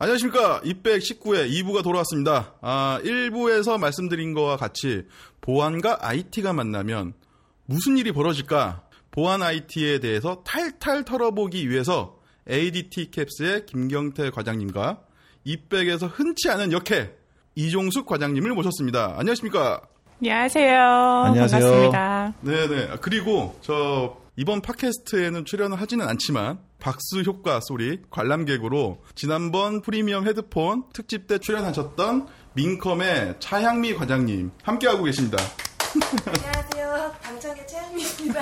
안녕하십니까. 0.00 0.60
219회 0.60 1.50
2부가 1.50 1.82
돌아왔습니다. 1.82 2.54
아, 2.60 3.00
1부에서 3.02 3.80
말씀드린 3.80 4.32
거와 4.32 4.56
같이 4.56 5.02
보안과 5.40 5.98
IT가 6.00 6.52
만나면 6.52 7.14
무슨 7.66 7.98
일이 7.98 8.12
벌어질까? 8.12 8.82
보안 9.10 9.42
IT에 9.42 9.98
대해서 9.98 10.42
탈탈 10.44 11.04
털어보기 11.04 11.68
위해서 11.68 12.20
ADT 12.48 13.10
캡스의 13.10 13.66
김경태 13.66 14.30
과장님과 14.30 15.00
이백에서 15.42 16.06
흔치 16.06 16.48
않은 16.48 16.70
역해 16.70 17.10
이종숙 17.56 18.06
과장님을 18.06 18.52
모셨습니다. 18.54 19.16
안녕하십니까? 19.18 19.80
안녕하세요. 20.20 20.80
안녕하세요. 20.80 21.60
반갑습니다. 21.60 22.34
네네. 22.42 22.88
아, 22.92 22.96
그리고 23.00 23.58
저 23.62 24.16
이번 24.36 24.60
팟캐스트에는 24.60 25.44
출연을 25.44 25.80
하지는 25.80 26.06
않지만 26.06 26.60
박수 26.80 27.22
효과 27.22 27.60
소리 27.60 28.00
관람객으로 28.10 28.98
지난번 29.14 29.80
프리미엄 29.82 30.26
헤드폰 30.26 30.84
특집 30.92 31.26
때 31.26 31.38
출연하셨던 31.38 32.26
민컴의 32.54 33.36
차향미 33.40 33.94
과장님 33.94 34.50
함께하고 34.62 35.04
계십니다. 35.04 35.38
안녕하세요. 36.26 37.12
방청객 37.22 37.66
최현미입니다. 37.68 38.40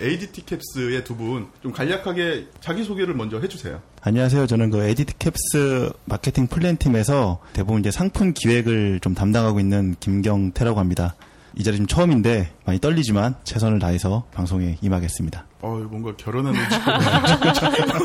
ADT 0.00 0.44
캡스의 0.46 1.04
두 1.04 1.16
분 1.16 1.48
좀 1.62 1.72
간략하게 1.72 2.48
자기소개를 2.60 3.14
먼저 3.14 3.38
해주세요. 3.40 3.82
안녕하세요. 4.02 4.46
저는 4.46 4.70
그 4.70 4.82
ADT 4.84 5.14
캡스 5.18 5.90
마케팅 6.06 6.46
플랜 6.46 6.76
팀에서 6.76 7.40
대부분 7.52 7.80
이제 7.80 7.90
상품 7.90 8.32
기획을 8.34 9.00
좀 9.00 9.14
담당하고 9.14 9.60
있는 9.60 9.96
김경태라고 10.00 10.78
합니다. 10.78 11.14
이 11.56 11.62
자리 11.62 11.76
좀 11.76 11.86
처음인데 11.86 12.52
많이 12.64 12.78
떨리지만 12.80 13.36
최선을 13.44 13.78
다해서 13.78 14.24
방송에 14.32 14.78
임하겠습니다. 14.80 15.46
어, 15.64 15.78
뭔가 15.88 16.14
결혼한 16.16 16.52
눈치. 16.52 16.68
저희가 17.58 17.86
다 17.86 17.98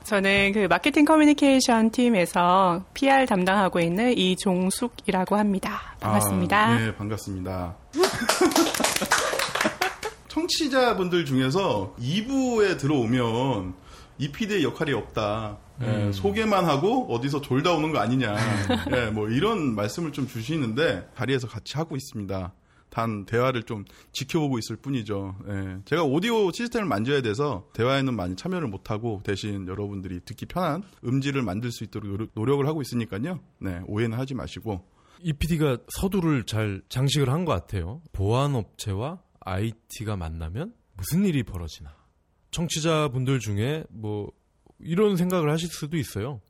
저는 0.04 0.52
그 0.52 0.66
마케팅 0.68 1.04
커뮤니케이션 1.04 1.90
팀에서 1.90 2.82
PR 2.94 3.26
담당하고 3.26 3.80
있는 3.80 4.16
이종숙이라고 4.16 5.36
합니다. 5.36 5.94
반갑습니다. 6.00 6.58
아, 6.58 6.78
네, 6.78 6.94
반갑습니다. 6.96 7.76
청취자분들 10.28 11.26
중에서 11.26 11.94
2부에 12.00 12.78
들어오면 12.78 13.74
이 14.18 14.32
PD의 14.32 14.64
역할이 14.64 14.94
없다. 14.94 15.58
예, 15.82 16.10
소개만 16.12 16.64
하고 16.64 17.12
어디서 17.12 17.42
졸다 17.42 17.72
오는 17.72 17.92
거 17.92 17.98
아니냐. 17.98 18.34
예, 18.94 19.10
뭐 19.10 19.28
이런 19.28 19.74
말씀을 19.74 20.12
좀 20.12 20.26
주시는데 20.26 21.10
자리에서 21.18 21.48
같이 21.48 21.76
하고 21.76 21.96
있습니다. 21.96 22.52
단 22.92 23.24
대화를 23.24 23.62
좀 23.62 23.86
지켜보고 24.12 24.58
있을 24.58 24.76
뿐이죠. 24.76 25.34
예, 25.48 25.78
제가 25.86 26.04
오디오 26.04 26.52
시스템을 26.52 26.86
만져야 26.86 27.22
돼서 27.22 27.66
대화에는 27.72 28.14
많이 28.14 28.36
참여를 28.36 28.68
못하고 28.68 29.22
대신 29.24 29.66
여러분들이 29.66 30.20
듣기 30.26 30.44
편한 30.44 30.82
음질을 31.02 31.40
만들 31.42 31.72
수 31.72 31.84
있도록 31.84 32.10
노력- 32.10 32.30
노력을 32.34 32.66
하고 32.66 32.82
있으니까요. 32.82 33.40
네, 33.60 33.80
오해는 33.86 34.18
하지 34.18 34.34
마시고 34.34 34.84
이 35.22 35.32
PD가 35.32 35.78
서두를 35.88 36.44
잘 36.44 36.82
장식을 36.90 37.30
한 37.30 37.46
것 37.46 37.52
같아요. 37.52 38.02
보안업체와 38.12 39.22
IT가 39.40 40.16
만나면 40.16 40.74
무슨 40.94 41.24
일이 41.24 41.42
벌어지나. 41.44 41.94
청취자분들 42.50 43.38
중에 43.40 43.84
뭐 43.88 44.30
이런 44.80 45.16
생각을 45.16 45.50
하실 45.50 45.68
수도 45.70 45.96
있어요. 45.96 46.42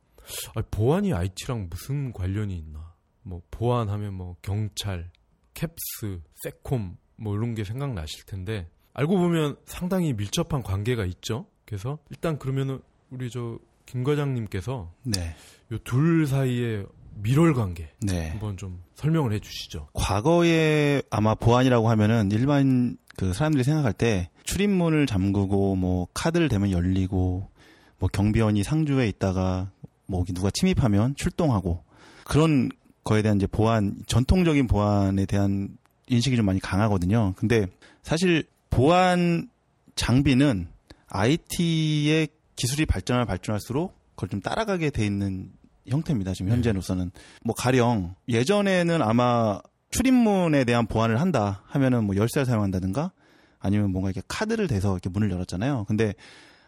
아, 0.55 0.61
보안이 0.71 1.13
IT랑 1.13 1.67
무슨 1.69 2.11
관련이 2.11 2.53
있나. 2.57 2.93
뭐 3.21 3.41
보안하면 3.51 4.13
뭐 4.15 4.35
경찰, 4.41 5.09
캡스, 5.53 6.19
세콤 6.43 6.97
뭐 7.15 7.35
이런 7.35 7.55
게 7.55 7.63
생각나실 7.63 8.25
텐데 8.25 8.67
알고 8.93 9.17
보면 9.17 9.55
상당히 9.65 10.13
밀접한 10.13 10.61
관계가 10.63 11.05
있죠. 11.05 11.47
그래서 11.65 11.97
일단 12.09 12.37
그러면은 12.37 12.79
우리 13.09 13.29
저 13.29 13.57
김 13.85 14.03
과장님께서 14.03 14.91
네. 15.03 15.35
요 15.71 15.77
둘 15.79 16.25
사이의 16.27 16.85
밀월 17.21 17.53
관계 17.53 17.89
네. 18.01 18.29
한번 18.29 18.57
좀 18.57 18.81
설명을 18.95 19.33
해주시죠. 19.33 19.89
과거에 19.93 21.01
아마 21.09 21.35
보안이라고 21.35 21.89
하면은 21.89 22.31
일반 22.31 22.97
그 23.17 23.33
사람들이 23.33 23.63
생각할 23.63 23.93
때 23.93 24.29
출입문을 24.43 25.05
잠그고 25.05 25.75
뭐 25.75 26.07
카드를 26.13 26.49
대면 26.49 26.71
열리고 26.71 27.47
뭐 27.99 28.09
경비원이 28.11 28.63
상주에 28.63 29.07
있다가 29.09 29.69
뭐 30.07 30.23
누가 30.33 30.49
침입하면 30.49 31.15
출동하고 31.15 31.83
그런 32.23 32.69
거에 33.03 33.21
대한 33.21 33.37
이제 33.37 33.45
보안 33.47 33.95
전통적인 34.07 34.67
보안에 34.67 35.25
대한 35.25 35.77
인식이 36.07 36.35
좀 36.35 36.45
많이 36.45 36.59
강하거든요. 36.59 37.33
근데 37.37 37.67
사실 38.01 38.45
보안 38.69 39.49
장비는 39.95 40.67
IT의 41.07 42.27
기술이 42.55 42.85
발전할 42.85 43.25
발전할수록 43.25 43.95
그걸 44.15 44.29
좀 44.29 44.41
따라가게 44.41 44.89
돼 44.89 45.05
있는 45.05 45.51
형태입니다. 45.87 46.33
지금 46.33 46.51
현재로서는 46.51 47.11
뭐 47.43 47.53
가령 47.55 48.15
예전에는 48.27 49.01
아마 49.01 49.59
출입문에 49.91 50.63
대한 50.63 50.87
보안을 50.87 51.19
한다 51.19 51.63
하면은 51.67 52.05
뭐 52.05 52.15
열쇠를 52.15 52.45
사용한다든가 52.45 53.11
아니면 53.59 53.91
뭔가 53.91 54.09
이렇게 54.09 54.25
카드를 54.27 54.67
대서 54.67 54.93
이렇게 54.93 55.09
문을 55.09 55.29
열었잖아요. 55.31 55.85
근데 55.87 56.13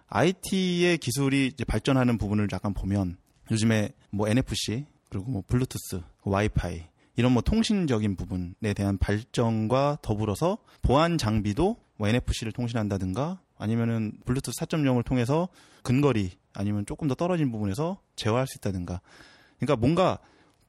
IT의 0.07 0.97
기술이 0.99 1.47
이제 1.47 1.63
발전하는 1.63 2.17
부분을 2.17 2.47
약간 2.51 2.73
보면 2.73 3.17
요즘에 3.51 3.89
뭐 4.11 4.27
NFC 4.27 4.85
그리고 5.09 5.29
뭐 5.29 5.43
블루투스, 5.47 6.01
와이파이 6.23 6.83
이런 7.15 7.31
뭐 7.31 7.41
통신적인 7.41 8.15
부분에 8.15 8.73
대한 8.75 8.97
발전과 8.97 9.99
더불어서 10.01 10.57
보안 10.81 11.17
장비도 11.17 11.77
뭐 11.97 12.07
NFC를 12.07 12.51
통신한다든가 12.51 13.39
아니면은 13.57 14.13
블루투스 14.25 14.59
4.0을 14.65 15.05
통해서 15.05 15.47
근거리 15.81 16.31
아니면 16.53 16.85
조금 16.85 17.07
더 17.07 17.15
떨어진 17.15 17.51
부분에서 17.51 17.99
제어할 18.15 18.47
수 18.47 18.57
있다든가. 18.57 19.01
그러니까 19.59 19.75
뭔가 19.77 20.19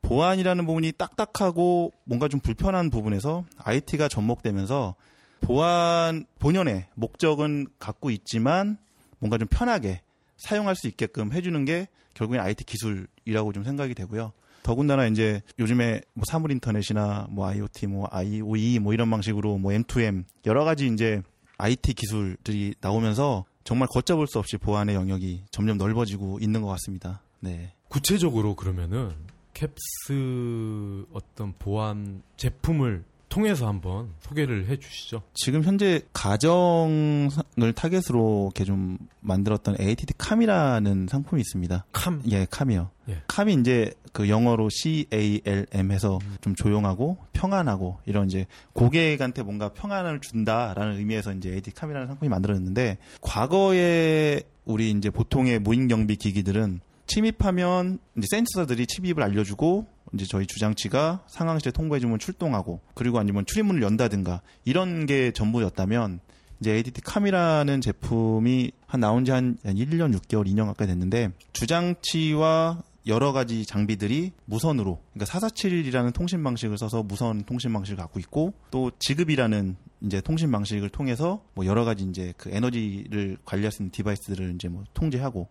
보안이라는 0.03 0.67
부분이 0.67 0.93
딱딱하고 0.93 1.93
뭔가 2.05 2.29
좀 2.29 2.39
불편한 2.39 2.91
부분에서 2.91 3.45
IT가 3.59 4.09
접목되면서 4.09 4.95
보안 5.41 6.27
본연의 6.39 6.87
목적은 6.95 7.67
갖고 7.79 8.11
있지만 8.11 8.79
뭔가 9.19 9.39
좀 9.39 9.49
편하게 9.49 10.03
사용할 10.37 10.77
수 10.77 10.87
있게끔 10.87 11.33
해주는 11.33 11.65
게 11.65 11.89
결국엔 12.15 12.41
IT 12.41 12.65
기술이라고 12.65 13.53
좀 13.53 13.65
생각이 13.65 13.95
되고요. 13.95 14.33
더군다나 14.67 15.07
이제 15.07 15.43
요즘에 15.61 16.01
뭐 16.13 16.25
사물 16.27 16.51
인터넷이나 16.51 17.29
뭐 17.31 17.47
IoT, 17.47 17.87
뭐 17.87 18.09
IoE 18.11 18.81
뭐 18.81 18.93
이런 18.93 19.09
방식으로 19.09 19.59
뭐 19.59 19.71
M2M 19.71 20.25
여러 20.45 20.65
가지 20.65 20.89
이제 20.89 21.23
IT 21.57 21.95
기술들이 21.95 22.75
나오면서 22.81 23.45
정말 23.63 23.87
걷잡을 23.87 24.27
수 24.27 24.41
없이 24.41 24.57
보안의 24.57 24.97
영역이 24.97 25.45
점점 25.53 25.79
넓어지고 25.79 26.41
있는 26.41 26.63
것 26.63 26.69
같습니다. 26.69 27.23
네. 27.39 27.75
구체적으로 27.87 28.57
그러면은 28.57 29.13
캡스 29.55 31.05
어떤 31.13 31.53
보안 31.61 32.23
제품을 32.37 33.05
통해서 33.37 33.69
한번 33.69 34.09
소개를 34.21 34.67
해주시죠. 34.67 35.21
지금 35.35 35.63
현재 35.63 36.01
가정을 36.15 37.29
타겟으로 37.75 38.51
이렇게 38.55 38.65
좀 38.65 38.97
만들었던 39.21 39.77
ADT 39.79 40.15
Calm이라는 40.17 41.07
상품이 41.11 41.43
있습니다. 41.43 41.85
Calm. 41.93 42.23
예, 42.31 42.47
Calm이요. 42.51 42.89
예. 43.11 43.23
Calm이 43.29 43.53
이제 43.61 43.93
그 44.13 44.31
영어로 44.31 44.71
C-A-L-M 44.71 45.93
해서 45.93 46.19
좀 46.41 46.55
조용하고 46.55 47.19
평안하고 47.35 47.99
이런 48.07 48.27
이제 48.27 48.47
고객한테 48.73 49.43
뭔가 49.43 49.69
평안을 49.69 50.23
준다라는 50.23 50.97
의미에서 50.97 51.35
이제 51.35 51.51
AT 51.51 51.73
캄이라는 51.73 52.09
상품이 52.09 52.31
만들어졌는데 52.31 52.97
과거에 53.21 54.41
우리 54.65 54.91
이제 54.93 55.11
보통의 55.11 55.59
무인 55.59 55.89
경비 55.89 56.17
기기들은 56.17 56.81
침입하면 57.07 57.99
이제 58.17 58.27
센서들이 58.31 58.87
침입을 58.87 59.23
알려주고 59.23 59.87
이제 60.15 60.25
저희 60.25 60.47
주장치가 60.47 61.25
상황실에 61.27 61.73
통보해주면 61.73 62.19
출동하고 62.19 62.81
그리고 62.95 63.19
아니면 63.19 63.45
출입문을 63.47 63.83
연다든가 63.83 64.43
이런 64.65 65.07
게 65.07 65.33
전부였다면 65.33 66.21
이제 66.61 66.73
ADT 66.73 67.03
캄이라는 67.03 67.81
제품이 67.81 68.73
한 68.87 69.01
나온 69.01 69.25
지 69.25 69.31
한 69.31 69.57
1년 69.65 70.17
6개월, 70.17 70.47
2년 70.47 70.67
가까이 70.67 70.87
됐는데 70.87 71.31
주장치와 71.53 72.83
여러 73.07 73.33
가지 73.33 73.65
장비들이 73.65 74.33
무선으로 74.47 75.01
그러니까 75.13 75.39
447이라는 75.39 76.13
통신 76.13 76.43
방식을 76.43 76.77
써서 76.77 77.03
무선 77.03 77.45
통신 77.45 77.73
방식을 77.73 77.97
갖고 77.97 78.19
있고 78.19 78.55
또 78.71 78.91
지급이라는 78.99 79.77
이제 80.03 80.21
통신 80.21 80.51
방식을 80.51 80.89
통해서 80.89 81.43
뭐 81.55 81.67
여러 81.67 81.85
가지 81.85 82.05
이제 82.05 82.35
그 82.37 82.51
에너지를 82.51 83.39
관리할 83.45 83.71
수 83.71 83.83
있는 83.83 83.93
디바이스들을 83.93 84.55
이제 84.57 84.69
뭐 84.69 84.85
통제하고 84.93 85.49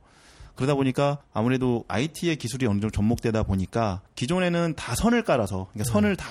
그러다 0.55 0.75
보니까 0.75 1.19
아무래도 1.33 1.83
IT의 1.87 2.37
기술이 2.37 2.65
어느 2.65 2.79
정도 2.79 2.89
접목되다 2.91 3.43
보니까 3.43 4.01
기존에는 4.15 4.73
다 4.75 4.95
선을 4.95 5.23
깔아서 5.23 5.67
그러니까 5.73 5.91
선을 5.91 6.15
다 6.15 6.27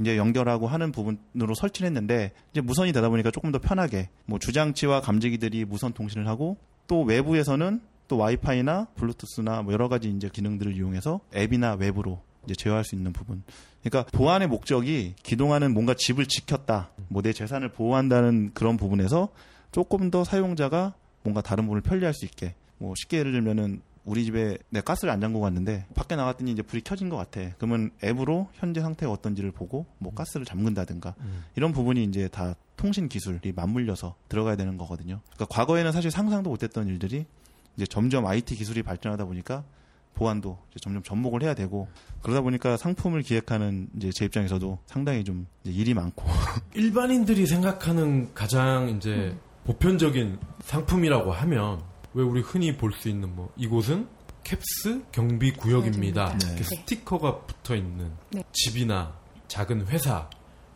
이제 0.00 0.16
연결하고 0.16 0.66
하는 0.66 0.92
부분으로 0.92 1.54
설치를 1.54 1.86
했는데 1.86 2.32
이제 2.52 2.60
무선이 2.60 2.92
되다 2.92 3.08
보니까 3.08 3.30
조금 3.30 3.52
더 3.52 3.58
편하게 3.58 4.08
뭐 4.26 4.38
주장치와 4.38 5.00
감지기들이 5.00 5.64
무선 5.64 5.92
통신을 5.92 6.26
하고 6.26 6.56
또 6.86 7.02
외부에서는 7.02 7.80
또 8.08 8.16
와이파이나 8.16 8.88
블루투스나 8.96 9.62
뭐 9.62 9.72
여러 9.72 9.88
가지 9.88 10.08
이제 10.10 10.28
기능들을 10.32 10.74
이용해서 10.74 11.20
앱이나 11.36 11.74
웹으로 11.74 12.20
이제 12.44 12.54
제어할 12.54 12.82
수 12.84 12.94
있는 12.94 13.12
부분. 13.12 13.42
그러니까 13.82 14.10
보안의 14.10 14.48
목적이 14.48 15.14
기동하는 15.22 15.72
뭔가 15.74 15.94
집을 15.94 16.26
지켰다, 16.26 16.90
뭐 17.08 17.22
내 17.22 17.32
재산을 17.32 17.68
보호한다는 17.68 18.52
그런 18.54 18.76
부분에서 18.78 19.28
조금 19.70 20.10
더 20.10 20.24
사용자가 20.24 20.94
뭔가 21.22 21.42
다른 21.42 21.64
부분을 21.64 21.82
편리할 21.82 22.14
수 22.14 22.24
있게 22.24 22.54
뭐 22.78 22.94
쉽게 22.96 23.18
예를 23.18 23.32
들면은 23.32 23.82
우리 24.04 24.24
집에 24.24 24.56
내 24.70 24.80
가스를 24.80 25.12
안 25.12 25.20
잠그고 25.20 25.42
갔는데 25.42 25.86
밖에 25.94 26.16
나갔더니 26.16 26.50
이제 26.50 26.62
불이 26.62 26.82
켜진 26.82 27.10
것 27.10 27.16
같아. 27.16 27.42
그러면 27.58 27.90
앱으로 28.02 28.48
현재 28.54 28.80
상태가 28.80 29.12
어떤지를 29.12 29.52
보고 29.52 29.84
뭐 29.98 30.14
가스를 30.14 30.46
잠근다든가 30.46 31.14
음. 31.20 31.44
이런 31.56 31.72
부분이 31.72 32.04
이제 32.04 32.26
다 32.28 32.54
통신 32.76 33.08
기술이 33.08 33.52
맞물려서 33.52 34.14
들어가야 34.30 34.56
되는 34.56 34.78
거거든요. 34.78 35.20
그러니까 35.34 35.46
과거에는 35.54 35.92
사실 35.92 36.10
상상도 36.10 36.48
못했던 36.48 36.86
일들이 36.86 37.26
이제 37.76 37.84
점점 37.86 38.26
IT 38.26 38.56
기술이 38.56 38.82
발전하다 38.82 39.26
보니까 39.26 39.64
보안도 40.14 40.58
점점 40.80 41.02
접목을 41.02 41.42
해야 41.42 41.54
되고 41.54 41.86
그러다 42.22 42.40
보니까 42.40 42.76
상품을 42.76 43.22
기획하는 43.22 43.88
이제 43.96 44.10
제 44.12 44.24
입장에서도 44.24 44.78
상당히 44.86 45.22
좀 45.22 45.46
일이 45.64 45.92
많고 45.94 46.24
일반인들이 46.74 47.46
생각하는 47.46 48.32
가장 48.34 48.88
이제 48.88 49.36
보편적인 49.64 50.38
상품이라고 50.60 51.30
하면 51.30 51.82
왜 52.14 52.22
우리 52.22 52.40
흔히 52.40 52.76
볼 52.76 52.92
수 52.92 53.08
있는 53.08 53.34
뭐 53.34 53.52
이곳은 53.56 54.08
캡스 54.44 55.02
경비 55.12 55.52
구역입니다. 55.52 56.28
이렇게 56.40 56.56
네. 56.56 56.62
스티커가 56.62 57.40
붙어 57.40 57.74
있는 57.76 58.12
네. 58.30 58.42
집이나 58.52 59.14
작은 59.48 59.86
회사 59.88 60.28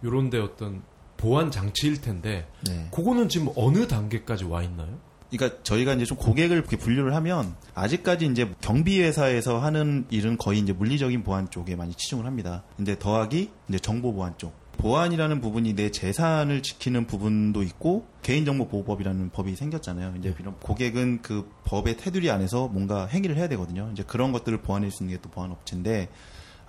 요런 0.05 0.31
데 0.31 0.39
어떤 0.39 0.83
보안 1.17 1.51
장치일 1.51 2.01
텐데 2.01 2.49
네. 2.67 2.89
그거는 2.93 3.29
지금 3.29 3.49
어느 3.57 3.87
단계까지 3.87 4.45
와 4.45 4.63
있나요? 4.63 4.99
그러니까 5.31 5.63
저희가 5.63 5.95
이제 5.95 6.05
좀 6.05 6.19
고객을 6.19 6.59
이렇게 6.59 6.77
분류를 6.77 7.15
하면 7.15 7.55
아직까지 7.75 8.27
이제 8.27 8.53
경비 8.61 9.01
회사에서 9.01 9.59
하는 9.59 10.05
일은 10.11 10.37
거의 10.37 10.59
이제 10.59 10.75
물리적인 10.75 11.23
보안 11.23 11.49
쪽에 11.49 11.75
많이 11.75 11.95
치중을 11.95 12.27
합니다. 12.27 12.65
근데 12.77 12.99
더하기 12.99 13.51
이제 13.69 13.79
정보 13.79 14.13
보안 14.13 14.37
쪽. 14.37 14.53
보안이라는 14.79 15.41
부분이 15.41 15.75
내 15.75 15.91
재산을 15.91 16.63
지키는 16.63 17.07
부분도 17.07 17.63
있고 17.63 18.07
개인정보보호법이라는 18.23 19.31
법이 19.31 19.55
생겼잖아요. 19.55 20.15
이제 20.19 20.35
이런 20.41 20.55
고객은 20.59 21.23
그 21.23 21.49
법의 21.65 21.97
테두리 21.99 22.31
안에서 22.31 22.69
뭔가 22.69 23.07
행위를 23.07 23.37
해야 23.37 23.49
되거든요. 23.49 23.89
이제 23.93 24.03
그런 24.03 24.33
것들을 24.33 24.59
보완할 24.63 24.91
수 24.91 25.03
있는 25.05 25.17
게 25.17 25.23
또 25.23 25.31
보안업체인데 25.31 26.09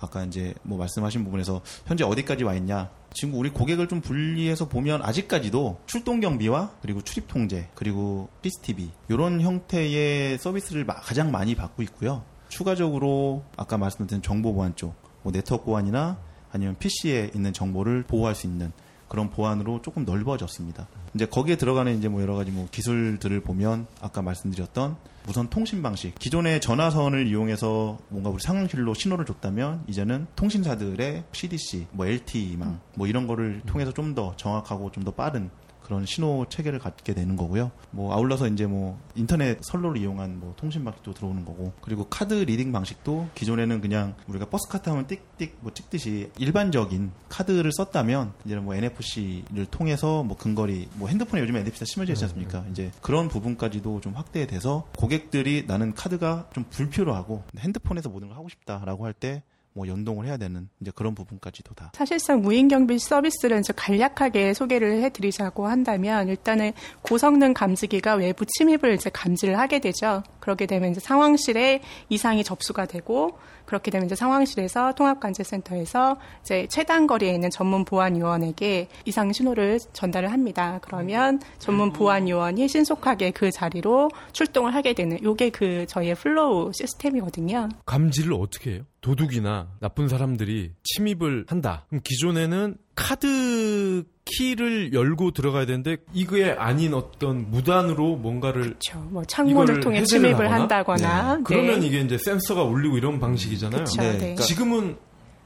아까 0.00 0.22
이제 0.24 0.54
뭐 0.62 0.78
말씀하신 0.78 1.24
부분에서 1.24 1.62
현재 1.86 2.04
어디까지 2.04 2.44
와 2.44 2.54
있냐? 2.54 2.90
지금 3.14 3.34
우리 3.34 3.50
고객을 3.50 3.88
좀 3.88 4.00
분리해서 4.00 4.68
보면 4.68 5.02
아직까지도 5.02 5.80
출동 5.86 6.20
경비와 6.20 6.72
그리고 6.82 7.00
출입 7.00 7.26
통제 7.26 7.68
그리고 7.74 8.28
CCTV 8.42 8.90
이런 9.08 9.40
형태의 9.40 10.38
서비스를 10.38 10.84
마- 10.84 10.94
가장 11.00 11.30
많이 11.32 11.54
받고 11.54 11.82
있고요. 11.84 12.22
추가적으로 12.48 13.44
아까 13.56 13.78
말씀드린 13.78 14.20
정보 14.22 14.52
보안 14.52 14.76
쪽, 14.76 14.94
뭐 15.22 15.32
네트워크 15.32 15.64
보안이나 15.64 16.18
아니면 16.54 16.76
PC에 16.78 17.32
있는 17.34 17.52
정보를 17.52 18.04
보호할 18.04 18.34
수 18.34 18.46
있는 18.46 18.72
그런 19.08 19.28
보안으로 19.30 19.82
조금 19.82 20.04
넓어졌습니다. 20.04 20.88
이제 21.14 21.26
거기에 21.26 21.56
들어가는 21.56 21.96
이제 21.98 22.08
뭐 22.08 22.22
여러 22.22 22.34
가지 22.34 22.50
뭐 22.50 22.66
기술들을 22.70 23.40
보면 23.40 23.86
아까 24.00 24.22
말씀드렸던 24.22 24.96
무선 25.26 25.48
통신 25.48 25.82
방식. 25.82 26.18
기존의 26.18 26.60
전화선을 26.60 27.26
이용해서 27.26 27.98
뭔가 28.08 28.30
우리 28.30 28.42
상황실로 28.42 28.94
신호를 28.94 29.24
줬다면 29.26 29.84
이제는 29.88 30.26
통신사들의 30.36 31.24
CDMA, 31.32 31.86
뭐 31.92 32.06
LTE망 32.06 32.80
뭐 32.96 33.06
이런 33.06 33.26
거를 33.26 33.60
통해서 33.66 33.92
좀 33.92 34.14
더 34.14 34.34
정확하고 34.36 34.90
좀 34.92 35.04
더 35.04 35.10
빠른 35.10 35.50
그런 35.84 36.06
신호 36.06 36.46
체계를 36.48 36.78
갖게 36.78 37.14
되는 37.14 37.36
거고요. 37.36 37.70
뭐 37.90 38.12
아울러서 38.14 38.48
이제 38.48 38.66
뭐 38.66 38.98
인터넷 39.14 39.58
선로를 39.62 40.00
이용한 40.00 40.40
뭐 40.40 40.54
통신 40.56 40.84
방식도 40.84 41.14
들어오는 41.14 41.44
거고 41.44 41.72
그리고 41.80 42.06
카드 42.08 42.34
reading 42.34 42.72
방식도 42.72 43.28
기존에는 43.34 43.80
그냥 43.80 44.14
우리가 44.26 44.46
버스 44.46 44.68
카드 44.68 44.88
하면 44.90 45.06
띡띡 45.06 45.52
뭐 45.60 45.72
찍듯이 45.72 46.30
일반적인 46.38 47.10
카드를 47.28 47.72
썼다면 47.72 48.32
이제는 48.44 48.64
뭐 48.64 48.74
NFC를 48.74 49.66
통해서 49.66 50.22
뭐 50.22 50.36
근거리 50.36 50.88
뭐 50.94 51.08
핸드폰에 51.08 51.42
요즘에 51.42 51.60
NFC가 51.60 51.84
심어져 51.86 52.12
있지 52.12 52.24
않습니까? 52.24 52.64
이제 52.70 52.90
그런 53.00 53.28
부분까지도 53.28 54.00
좀 54.00 54.14
확대돼서 54.14 54.86
고객들이 54.96 55.64
나는 55.66 55.94
카드가 55.94 56.48
좀 56.52 56.64
불필요하고 56.70 57.44
핸드폰에서 57.58 58.08
모든 58.08 58.28
걸 58.28 58.36
하고 58.36 58.48
싶다라고 58.48 59.06
할 59.06 59.14
때 59.14 59.42
뭐 59.74 59.88
연동을 59.88 60.26
해야 60.26 60.36
되는 60.36 60.68
이제 60.80 60.92
그런 60.94 61.16
부분까지도 61.16 61.74
다 61.74 61.90
사실상 61.94 62.40
무인 62.42 62.68
경비 62.68 62.96
서비스를 62.98 63.58
이제 63.58 63.72
간략하게 63.76 64.54
소개를 64.54 65.02
해드리자고 65.02 65.66
한다면 65.66 66.28
일단은 66.28 66.72
고성능 67.02 67.52
감지기가 67.54 68.14
외부 68.14 68.46
침입을 68.46 68.94
이제 68.94 69.10
감지를 69.10 69.58
하게 69.58 69.80
되죠. 69.80 70.22
그렇게 70.38 70.66
되면 70.66 70.92
이제 70.92 71.00
상황실에 71.00 71.82
이상이 72.08 72.44
접수가 72.44 72.86
되고 72.86 73.36
그렇게 73.66 73.90
되면 73.90 74.06
이제 74.06 74.14
상황실에서 74.14 74.92
통합관제센터에서 74.94 76.16
이제 76.42 76.66
최단 76.70 77.06
거리에 77.06 77.32
있는 77.32 77.50
전문 77.50 77.84
보안 77.84 78.18
요원에게 78.18 78.88
이상 79.04 79.32
신호를 79.32 79.78
전달을 79.92 80.32
합니다. 80.32 80.78
그러면 80.82 81.40
전문 81.58 81.92
보안 81.92 82.28
요원이 82.28 82.68
신속하게 82.68 83.32
그 83.32 83.50
자리로 83.50 84.10
출동을 84.32 84.74
하게 84.74 84.92
되는 84.94 85.22
요게 85.22 85.50
그 85.50 85.86
저희의 85.86 86.14
flow 86.14 86.72
시스템이거든요. 86.72 87.68
감지를 87.86 88.34
어떻게 88.34 88.72
해요? 88.72 88.82
도둑이나 89.00 89.68
나쁜 89.80 90.08
사람들이 90.08 90.72
침입을 90.82 91.44
한다. 91.48 91.84
그럼 91.88 92.00
기존에는 92.02 92.76
카드 92.94 94.04
키를 94.24 94.92
열고 94.92 95.32
들어가야 95.32 95.66
되는데 95.66 95.98
이게 96.12 96.50
아닌 96.50 96.94
어떤 96.94 97.50
무단으로 97.50 98.16
뭔가를 98.16 98.62
그렇죠. 98.62 98.98
뭐 99.10 99.24
창문을 99.24 99.80
통해 99.80 100.02
침입을 100.04 100.34
하거나? 100.46 100.54
한다거나. 100.54 101.40
그러면 101.44 101.80
네. 101.80 101.86
이게 101.86 102.00
이제 102.00 102.16
센서가 102.16 102.62
울리고 102.62 102.96
이런 102.96 103.20
방식이잖아요. 103.20 103.84
그쵸, 103.84 104.00
네, 104.00 104.12
네. 104.12 104.18
그러니까 104.18 104.42
지금은 104.44 104.96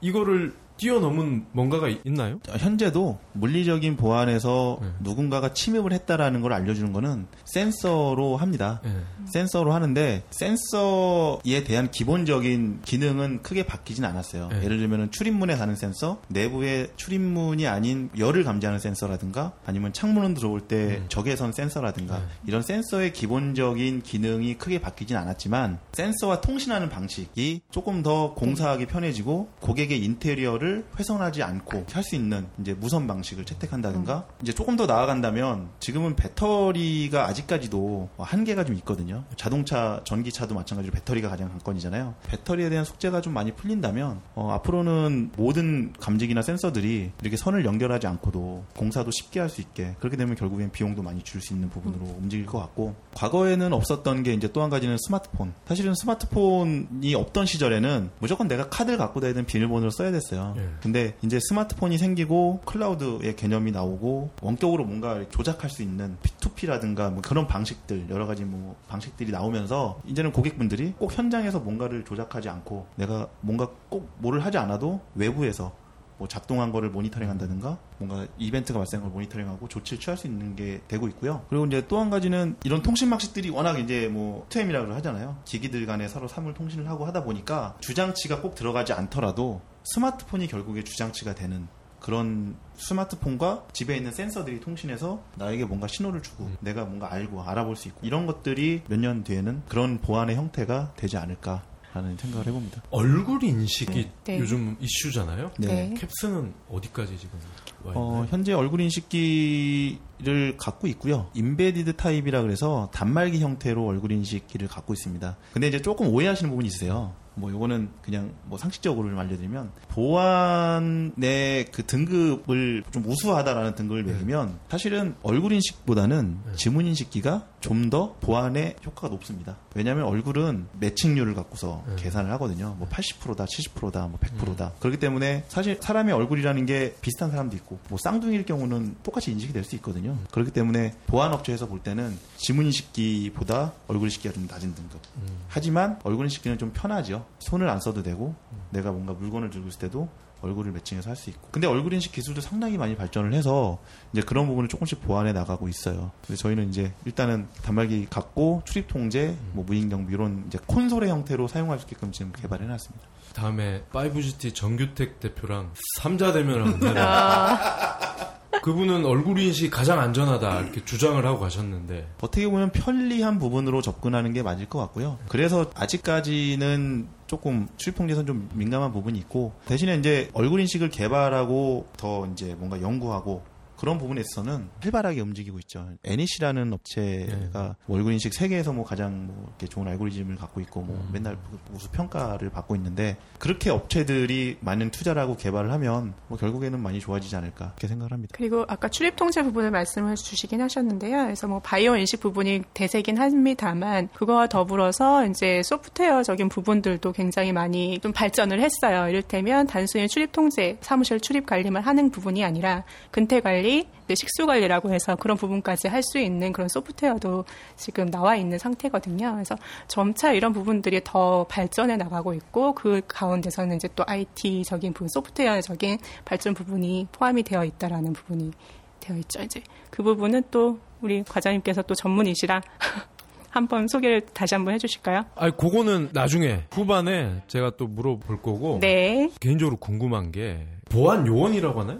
이거를 0.01 0.53
뛰어넘은 0.79 1.45
뭔가가 1.51 1.89
있- 1.89 1.99
있나요? 2.05 2.39
현재도 2.47 3.19
물리적인 3.33 3.97
보안에서 3.97 4.79
네. 4.81 4.87
누군가가 5.01 5.53
침입을 5.53 5.91
했다라는 5.93 6.41
걸 6.41 6.53
알려주는 6.53 6.91
거는 6.93 7.27
센서로 7.45 8.37
합니다. 8.37 8.79
네. 8.83 8.91
센서로 9.33 9.73
하는데 9.73 10.23
센서에 10.31 11.63
대한 11.65 11.91
기본적인 11.91 12.79
기능은 12.83 13.41
크게 13.43 13.63
바뀌진 13.65 14.05
않았어요. 14.05 14.47
네. 14.49 14.63
예를 14.63 14.77
들면 14.79 15.11
출입문에 15.11 15.55
가는 15.57 15.75
센서, 15.75 16.21
내부에 16.29 16.87
출입문이 16.95 17.67
아닌 17.67 18.09
열을 18.17 18.43
감지하는 18.43 18.79
센서라든가 18.79 19.53
아니면 19.65 19.91
창문은 19.93 20.33
들어올 20.33 20.61
때 20.61 21.01
적외선 21.09 21.51
센서라든가 21.51 22.17
네. 22.19 22.23
이런 22.47 22.61
센서의 22.61 23.11
기본적인 23.13 24.01
기능이 24.01 24.55
크게 24.57 24.79
바뀌진 24.79 25.17
않았지만 25.17 25.79
센서와 25.91 26.41
통신하는 26.41 26.89
방식이 26.89 27.61
조금 27.69 28.01
더 28.01 28.33
공사하기 28.33 28.85
편해지고 28.85 29.49
고객의 29.59 30.03
인테리어를 30.03 30.68
훼손하지 30.97 31.43
않고 31.43 31.85
할 31.91 32.03
수 32.03 32.15
있는 32.15 32.47
이제 32.59 32.73
무선 32.73 33.05
방식을 33.07 33.45
채택한다든가 33.45 34.25
이제 34.41 34.53
조금 34.53 34.75
더 34.75 34.85
나아간다면 34.85 35.69
지금은 35.79 36.15
배터리가 36.15 37.27
아직까지도 37.27 38.09
한계가 38.17 38.63
좀 38.65 38.75
있거든요. 38.77 39.23
자동차, 39.35 40.01
전기차도 40.05 40.55
마찬가지로 40.55 40.93
배터리가 40.93 41.29
가장 41.29 41.49
관건이잖아요. 41.49 42.15
배터리에 42.27 42.69
대한 42.69 42.85
숙제가 42.85 43.21
좀 43.21 43.33
많이 43.33 43.51
풀린다면 43.53 44.21
어, 44.35 44.51
앞으로는 44.53 45.31
모든 45.35 45.93
감지기나 45.99 46.41
센서들이 46.41 47.11
이렇게 47.21 47.37
선을 47.37 47.65
연결하지 47.65 48.07
않고도 48.07 48.63
공사도 48.77 49.11
쉽게 49.11 49.39
할 49.41 49.49
수 49.49 49.61
있게 49.61 49.95
그렇게 49.99 50.15
되면 50.15 50.35
결국엔 50.35 50.71
비용도 50.71 51.01
많이 51.01 51.21
줄 51.23 51.41
수 51.41 51.53
있는 51.53 51.69
부분으로 51.69 52.05
움직일 52.19 52.45
것 52.45 52.59
같고 52.59 52.95
과거에는 53.15 53.73
없었던 53.73 54.23
게 54.23 54.33
이제 54.33 54.47
또 54.51 54.61
한 54.61 54.69
가지는 54.69 54.97
스마트폰. 55.07 55.53
사실은 55.65 55.93
스마트폰이 55.95 57.15
없던 57.15 57.45
시절에는 57.45 58.09
무조건 58.19 58.47
내가 58.47 58.69
카드를 58.69 58.97
갖고 58.97 59.19
다니는 59.19 59.45
비밀번호를 59.45 59.91
써야 59.91 60.11
됐어요. 60.11 60.53
예. 60.59 60.69
근데 60.81 61.15
이제 61.21 61.39
스마트폰이 61.39 61.97
생기고 61.97 62.61
클라우드의 62.65 63.35
개념이 63.35 63.71
나오고 63.71 64.31
원격으로 64.41 64.85
뭔가 64.85 65.23
조작할 65.29 65.69
수 65.69 65.81
있는 65.81 66.17
P2P라든가 66.23 67.11
뭐 67.11 67.21
그런 67.21 67.47
방식들 67.47 68.09
여러 68.09 68.25
가지 68.27 68.43
뭐 68.43 68.75
방식들이 68.87 69.31
나오면서 69.31 70.01
이제는 70.05 70.31
고객분들이 70.31 70.93
꼭 70.97 71.17
현장에서 71.17 71.59
뭔가를 71.59 72.03
조작하지 72.03 72.49
않고 72.49 72.87
내가 72.95 73.27
뭔가 73.41 73.69
꼭 73.89 74.09
뭐를 74.17 74.45
하지 74.45 74.57
않아도 74.57 75.01
외부에서 75.15 75.73
뭐 76.19 76.27
작동한 76.27 76.71
거를 76.71 76.89
모니터링 76.91 77.29
한다든가 77.29 77.79
뭔가 77.97 78.27
이벤트가 78.37 78.77
발생한 78.77 79.07
걸 79.09 79.13
모니터링하고 79.13 79.67
조치를 79.67 79.99
취할 79.99 80.17
수 80.17 80.27
있는 80.27 80.55
게 80.55 80.81
되고 80.87 81.07
있고요. 81.07 81.45
그리고 81.49 81.65
이제 81.65 81.87
또 81.87 81.99
한 81.99 82.09
가지는 82.09 82.55
이런 82.63 82.81
통신 82.81 83.09
방식들이 83.09 83.49
워낙 83.49 83.79
이제 83.79 84.07
뭐 84.07 84.45
2M이라고 84.49 84.91
하잖아요. 84.91 85.37
기기들 85.45 85.85
간에 85.85 86.07
서로 86.07 86.27
사물 86.27 86.53
통신을 86.53 86.87
하고 86.89 87.05
하다 87.05 87.23
보니까 87.23 87.75
주장치가 87.79 88.41
꼭 88.41 88.53
들어가지 88.55 88.93
않더라도 88.93 89.61
스마트폰이 89.83 90.47
결국에 90.47 90.83
주장치가 90.83 91.33
되는 91.35 91.67
그런 91.99 92.55
스마트폰과 92.75 93.67
집에 93.73 93.97
있는 93.97 94.11
센서들이 94.11 94.61
통신해서 94.61 95.21
나에게 95.35 95.65
뭔가 95.65 95.87
신호를 95.87 96.21
주고 96.21 96.49
내가 96.61 96.85
뭔가 96.85 97.11
알고 97.11 97.43
알아볼 97.43 97.75
수 97.75 97.87
있고 97.89 97.99
이런 98.03 98.25
것들이 98.25 98.83
몇 98.87 98.99
년 98.99 99.23
뒤에는 99.23 99.63
그런 99.67 99.99
보안의 99.99 100.35
형태가 100.37 100.93
되지 100.95 101.17
않을까 101.17 101.63
라는 101.93 102.15
생각을 102.17 102.45
해봅니다. 102.47 102.83
얼굴 102.91 103.43
인식이 103.43 104.09
네. 104.25 104.39
요즘 104.39 104.77
이슈잖아요. 104.79 105.51
네. 105.57 105.93
캡스는 105.97 106.53
어디까지 106.69 107.17
지금 107.17 107.39
와 107.83 107.91
있나요? 107.93 108.05
어, 108.05 108.27
현재 108.29 108.53
얼굴 108.53 108.81
인식기를 108.81 110.57
갖고 110.57 110.87
있고요. 110.87 111.29
embedded 111.33 111.95
타입이라 111.95 112.43
그래서 112.43 112.89
단말기 112.93 113.39
형태로 113.39 113.85
얼굴 113.85 114.11
인식기를 114.11 114.67
갖고 114.67 114.93
있습니다. 114.93 115.35
근데 115.53 115.67
이제 115.67 115.81
조금 115.81 116.07
오해하시는 116.07 116.49
부분이 116.49 116.67
있어요. 116.67 117.13
뭐 117.39 117.49
요거는 117.51 117.89
그냥 118.01 118.33
뭐 118.45 118.57
상식적으로 118.57 119.09
좀 119.09 119.17
알려드리면 119.17 119.71
보안의 119.87 121.67
그 121.71 121.85
등급을 121.85 122.83
좀 122.91 123.05
우수하다라는 123.05 123.75
등급을 123.75 124.03
매기면 124.03 124.59
사실은 124.69 125.15
얼굴 125.23 125.53
인식보다는 125.53 126.39
지문 126.55 126.85
인식기가 126.85 127.47
좀 127.59 127.89
더 127.89 128.13
보안의 128.21 128.75
효과가 128.85 129.07
높습니다. 129.07 129.57
왜냐하면 129.73 130.05
얼굴은 130.05 130.67
매칭률을 130.79 131.33
갖고서 131.33 131.83
계산을 131.95 132.29
하거든요. 132.33 132.75
뭐 132.77 132.87
80%다, 132.87 133.45
70%다, 133.45 134.07
뭐 134.07 134.19
100%다. 134.19 134.73
그렇기 134.79 134.99
때문에 134.99 135.45
사실 135.47 135.79
사람의 135.81 136.13
얼굴이라는 136.13 136.65
게 136.67 136.95
비슷한 137.01 137.31
사람도 137.31 137.55
있고 137.57 137.79
뭐 137.89 137.97
쌍둥이일 137.97 138.45
경우는 138.45 138.97
똑같이 139.01 139.31
인식이 139.31 139.53
될 139.53 139.63
수 139.63 139.75
있거든요. 139.77 140.17
그렇기 140.31 140.51
때문에 140.51 140.93
보안 141.07 141.33
업체에서 141.33 141.67
볼 141.67 141.79
때는 141.79 142.17
지문 142.37 142.65
인식기보다 142.65 143.73
얼굴 143.87 144.07
인식기가 144.07 144.33
좀 144.33 144.47
낮은 144.49 144.75
등급. 144.75 144.99
하지만 145.47 145.99
얼굴 146.03 146.25
인식기는 146.25 146.57
좀 146.59 146.71
편하죠. 146.73 147.25
손을 147.39 147.69
안 147.69 147.79
써도 147.79 148.03
되고 148.03 148.35
내가 148.69 148.91
뭔가 148.91 149.13
물건을 149.13 149.49
들고 149.49 149.67
있을 149.69 149.79
때도 149.79 150.09
얼굴을 150.41 150.71
매칭해서 150.71 151.09
할 151.09 151.15
수 151.15 151.29
있고. 151.29 151.49
근데 151.51 151.67
얼굴 151.67 151.93
인식 151.93 152.11
기술도 152.11 152.39
상당히 152.41 152.77
많이 152.77 152.95
발전을 152.95 153.33
해서 153.33 153.79
이제 154.13 154.21
그런 154.21 154.47
부분을 154.47 154.69
조금씩 154.69 155.01
보완해 155.01 155.33
나가고 155.33 155.67
있어요. 155.67 156.11
그래서 156.25 156.43
저희는 156.43 156.69
이제 156.69 156.93
일단은 157.05 157.47
단말기 157.63 158.07
갖고 158.09 158.61
출입 158.65 158.87
통제, 158.87 159.35
뭐 159.53 159.65
무인 159.65 159.89
경비 159.89 160.13
이런 160.13 160.43
이제 160.47 160.57
콘솔의 160.65 161.09
형태로 161.09 161.47
사용할 161.47 161.79
수 161.79 161.85
있게끔 161.85 162.11
지금 162.11 162.31
개발해 162.31 162.65
놨습니다. 162.65 163.05
다음에 163.33 163.83
5GT 163.91 164.55
정규택 164.55 165.19
대표랑 165.19 165.71
삼자 165.99 166.31
대면을 166.33 166.65
한다. 166.65 167.99
아, 168.51 168.59
그분은 168.61 169.05
얼굴 169.05 169.39
인식 169.39 169.69
가장 169.69 169.99
안전하다 169.99 170.61
이렇게 170.61 170.83
주장을 170.83 171.23
하고 171.25 171.39
가셨는데 171.39 172.07
어떻게 172.21 172.47
보면 172.47 172.71
편리한 172.71 173.39
부분으로 173.39 173.81
접근하는 173.81 174.33
게 174.33 174.41
맞을 174.43 174.67
것 174.67 174.79
같고요. 174.79 175.17
그래서 175.27 175.69
아직까지는 175.75 177.07
조금 177.27 177.67
출입 177.77 177.95
통제선 177.95 178.25
좀 178.25 178.49
민감한 178.53 178.91
부분이 178.91 179.17
있고 179.19 179.53
대신에 179.65 179.95
이제 179.95 180.29
얼굴 180.33 180.59
인식을 180.61 180.89
개발하고 180.89 181.87
더 181.97 182.27
이제 182.31 182.55
뭔가 182.57 182.81
연구하고 182.81 183.43
그런 183.79 183.97
부분에 183.97 184.19
있어서는 184.19 184.69
활발하게 184.81 185.21
움직이고 185.21 185.57
있죠. 185.59 185.87
애니시라는 186.03 186.73
업체가 186.73 187.77
얼굴 187.87 188.11
인식 188.11 188.33
세계에서 188.33 188.73
뭐 188.73 188.83
가장 188.83 189.27
뭐 189.27 189.45
이렇게 189.47 189.67
좋은 189.67 189.87
알고리즘을 189.87 190.35
갖고 190.35 190.59
있고 190.59 190.81
뭐 190.81 191.07
맨날 191.13 191.37
우수 191.73 191.89
평가를 191.89 192.49
받고 192.49 192.75
있는데 192.75 193.15
그렇게 193.37 193.69
업체들이 193.69 194.57
많은 194.59 194.91
투자를 194.91 195.21
하고 195.21 195.37
개발을 195.37 195.71
하면 195.71 196.13
뭐 196.27 196.37
결국에는 196.37 196.77
많이 196.77 196.99
좋아지지 196.99 197.37
않을까 197.37 197.69
그렇게 197.75 197.87
생각을 197.87 198.11
합니다. 198.11 198.33
그리고 198.35 198.65
아까 198.67 198.89
출입 198.89 199.15
통제 199.15 199.41
부분을 199.43 199.71
말씀을 199.71 200.15
주시긴 200.15 200.61
하셨는데요. 200.61 201.23
그래서 201.23 201.47
뭐 201.47 201.59
바이오 201.59 201.95
인식 201.95 202.19
부분이 202.19 202.63
대세긴 202.73 203.17
합니다만 203.17 204.09
그거와 204.13 204.47
더불어서 204.47 205.25
이제 205.25 205.63
소프트웨어적인 205.63 206.49
부분들도 206.49 207.13
굉장히 207.13 207.53
많이 207.53 207.97
좀 207.99 208.11
발전을 208.11 208.59
했어요. 208.59 209.07
이를테면 209.07 209.67
단순히 209.67 210.09
출입 210.09 210.33
통제, 210.33 210.77
사무실 210.81 211.21
출입 211.21 211.45
관리만 211.45 211.81
하는 211.81 212.09
부분이 212.09 212.43
아니라 212.43 212.83
근태 213.11 213.39
관리, 213.39 213.68
네, 214.07 214.15
식수 214.15 214.45
관리라고 214.45 214.91
해서 214.91 215.15
그런 215.15 215.37
부분까지 215.37 215.87
할 215.87 216.01
수 216.09 216.17
있는 216.17 216.51
그런 216.53 216.67
소프트웨어도 216.69 217.45
지금 217.75 218.09
나와 218.09 218.35
있는 218.35 218.57
상태거든요. 218.57 219.33
그래서 219.33 219.55
점차 219.87 220.31
이런 220.31 220.53
부분들이 220.53 221.01
더 221.03 221.45
발전해 221.47 221.97
나가고 221.97 222.33
있고 222.33 222.73
그 222.73 223.01
가운데서는 223.07 223.75
이제 223.75 223.87
또 223.95 224.03
IT적인 224.07 224.93
부분, 224.93 225.07
소프트웨어적인 225.09 225.99
발전 226.25 226.53
부분이 226.53 227.07
포함이 227.11 227.43
되어 227.43 227.63
있다라는 227.65 228.13
부분이 228.13 228.51
되어 228.99 229.17
있죠. 229.17 229.41
이제 229.43 229.61
그 229.89 230.01
부분은 230.03 230.43
또 230.51 230.79
우리 231.01 231.21
과장님께서 231.23 231.81
또 231.83 231.93
전문이시라 231.95 232.61
한번 233.51 233.87
소개를 233.87 234.21
다시 234.33 234.55
한번 234.55 234.73
해주실까요? 234.75 235.25
아니 235.35 235.55
그거는 235.57 236.09
나중에 236.13 236.63
후반에 236.71 237.41
제가 237.47 237.71
또 237.77 237.87
물어볼 237.87 238.41
거고 238.41 238.79
네. 238.79 239.29
개인적으로 239.39 239.77
궁금한 239.77 240.31
게 240.31 240.65
보안 240.89 241.25
요원이라고 241.27 241.81
하나요? 241.81 241.99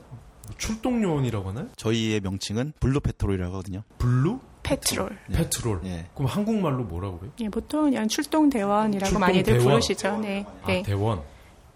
출동 0.60 1.02
요원이라고 1.02 1.50
하나요? 1.50 1.68
저희의 1.76 2.20
명칭은 2.20 2.74
Blue 2.80 3.00
Patrol이라고 3.00 3.52
하거든요. 3.54 3.82
Blue 3.98 4.40
Patrol. 4.62 5.18
Patrol. 5.34 5.82
예. 5.86 6.06
그럼 6.14 6.28
한국말로 6.28 6.84
뭐라고 6.84 7.18
그래요? 7.20 7.34
예, 7.40 7.50
보통 7.50 7.86
그냥 7.86 8.08
출동 8.08 8.50
대원이라고 8.50 9.06
출동 9.08 9.20
많이들 9.22 9.54
대원. 9.54 9.64
부르시죠. 9.70 10.18
네. 10.20 10.46
네. 10.68 10.82
아 10.82 10.84
대원. 10.84 11.22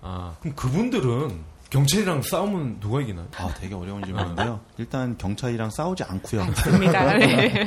아 0.02 0.36
그럼 0.42 0.56
그분들은 0.56 1.52
경찰이랑 1.74 2.22
싸우면 2.22 2.80
누가 2.82 3.01
이기나요? 3.01 3.27
아, 3.36 3.51
되게 3.56 3.74
어려운 3.74 4.03
질문인데요. 4.03 4.60
일단 4.77 5.18
경찰이랑 5.18 5.72
싸우지 5.72 6.03
않고요. 6.03 6.46
맞습니다. 6.46 7.18
네. 7.18 7.65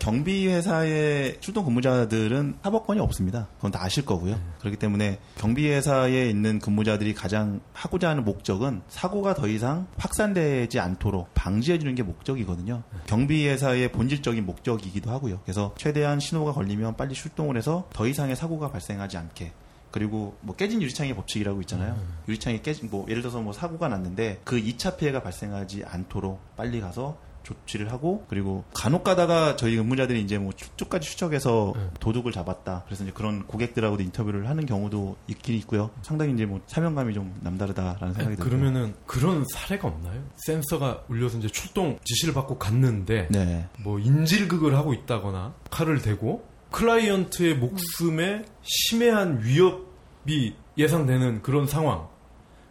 경비 0.00 0.48
회사의 0.48 1.36
출동 1.40 1.66
근무자들은 1.66 2.60
사법권이 2.62 2.98
없습니다. 3.00 3.48
그건 3.56 3.70
다 3.70 3.84
아실 3.84 4.06
거고요. 4.06 4.40
그렇기 4.60 4.78
때문에 4.78 5.18
경비 5.36 5.68
회사에 5.68 6.30
있는 6.30 6.60
근무자들이 6.60 7.12
가장 7.12 7.60
하고자 7.74 8.08
하는 8.08 8.24
목적은 8.24 8.80
사고가 8.88 9.34
더 9.34 9.46
이상 9.46 9.86
확산되지 9.98 10.80
않도록 10.80 11.34
방지해 11.34 11.78
주는 11.78 11.94
게 11.94 12.02
목적이거든요. 12.02 12.82
경비 13.06 13.46
회사의 13.46 13.92
본질적인 13.92 14.46
목적이기도 14.46 15.10
하고요. 15.10 15.40
그래서 15.44 15.74
최대한 15.76 16.20
신호가 16.20 16.52
걸리면 16.52 16.96
빨리 16.96 17.12
출동을 17.12 17.58
해서 17.58 17.86
더 17.92 18.06
이상의 18.06 18.34
사고가 18.34 18.70
발생하지 18.70 19.18
않게 19.18 19.52
그리고 19.92 20.36
뭐 20.40 20.56
깨진 20.56 20.82
유리창의 20.82 21.14
법칙이라고 21.14 21.60
있잖아요. 21.60 21.96
유리창이 22.26 22.62
깨진 22.62 22.88
뭐 22.90 23.06
예를 23.08 23.22
들어서 23.22 23.40
뭐 23.40 23.52
사고가 23.52 23.88
났는데 23.88 24.40
그 24.44 24.60
2차 24.60 24.96
피해가 24.96 25.22
발생하지 25.22 25.84
않도록 25.86 26.40
빨리 26.56 26.80
가서 26.80 27.18
조치를 27.42 27.90
하고 27.90 28.24
그리고 28.28 28.64
간혹 28.72 29.04
가다가 29.04 29.56
저희 29.56 29.76
근무자들이 29.76 30.20
이제 30.22 30.38
뭐 30.38 30.52
쭉까지 30.76 31.08
추적해서 31.08 31.74
도둑을 32.00 32.32
잡았다. 32.32 32.84
그래서 32.86 33.04
이제 33.04 33.12
그런 33.12 33.46
고객들하고도 33.46 34.02
인터뷰를 34.02 34.48
하는 34.48 34.64
경우도 34.66 35.16
있긴 35.28 35.56
있고요. 35.56 35.90
상당히 36.02 36.32
이제 36.32 36.46
뭐 36.46 36.60
사명감이 36.66 37.14
좀 37.14 37.34
남다르다라는 37.40 38.14
생각이 38.14 38.36
들어요. 38.36 38.48
그러면은 38.48 38.94
그런 39.06 39.44
사례가 39.52 39.88
없나요? 39.88 40.22
센서가 40.36 41.04
울려서 41.08 41.38
이제 41.38 41.48
출동 41.48 41.98
지시를 42.04 42.32
받고 42.34 42.58
갔는데 42.58 43.28
네. 43.30 43.68
뭐 43.82 43.98
인질극을 43.98 44.76
하고 44.76 44.94
있다거나 44.94 45.54
칼을 45.70 46.00
대고 46.00 46.51
클라이언트의 46.72 47.56
목숨에 47.56 48.44
심해한 48.62 49.40
위협이 49.42 50.54
예상되는 50.76 51.42
그런 51.42 51.66
상황. 51.66 52.08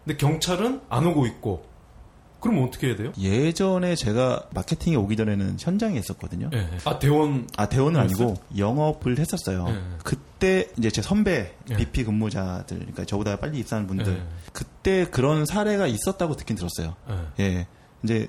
근데 0.03 0.17
경찰은 0.17 0.81
안 0.89 1.05
오고 1.05 1.25
있고. 1.27 1.71
그럼 2.39 2.63
어떻게 2.63 2.87
해야 2.87 2.95
돼요? 2.95 3.13
예전에 3.19 3.95
제가 3.95 4.47
마케팅에 4.55 4.95
오기 4.95 5.15
전에는 5.15 5.57
현장에 5.59 5.99
있었거든요. 5.99 6.49
예. 6.53 6.69
아 6.85 6.97
대원 6.97 7.47
아 7.55 7.69
대원은 7.69 7.99
아니고 7.99 8.33
영업을 8.57 9.19
했었어요. 9.19 9.65
네. 9.65 9.79
그때 10.03 10.67
이제 10.75 10.89
제 10.89 11.03
선배 11.03 11.53
네. 11.67 11.77
BP 11.77 12.03
근무자들, 12.03 12.77
그러니까 12.79 13.05
저보다 13.05 13.35
빨리 13.35 13.59
입사하는 13.59 13.87
분들, 13.87 14.13
네. 14.15 14.23
그때 14.53 15.05
그런 15.05 15.45
사례가 15.45 15.85
있었다고 15.85 16.35
듣긴 16.35 16.55
들었어요. 16.55 16.95
예. 17.39 17.43
예. 17.43 17.67
이제 18.03 18.27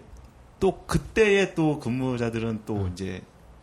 또 0.60 0.84
그때의 0.86 1.54
또 1.54 1.80
근무자들은 1.80 2.62
또 2.66 2.74
네. 2.74 2.90
이제 2.92 3.22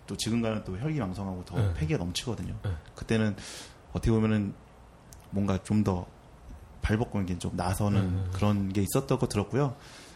또 0.09 0.17
지금과는 0.17 0.63
또 0.65 0.75
혈기왕성하고 0.77 1.45
더 1.45 1.55
네. 1.57 1.73
패기가 1.75 1.99
넘치거든요. 1.99 2.55
네. 2.63 2.71
그때는 2.95 3.35
어떻게 3.91 4.11
보면은 4.11 4.53
뭔가 5.29 5.61
좀 5.63 5.83
더 5.83 6.07
발벗고 6.81 7.21
이게 7.21 7.37
좀 7.37 7.51
나서는 7.55 8.15
네. 8.15 8.23
그런 8.33 8.73
게 8.73 8.81
있었던 8.81 9.19
거 9.19 9.27
들었고요. 9.27 9.75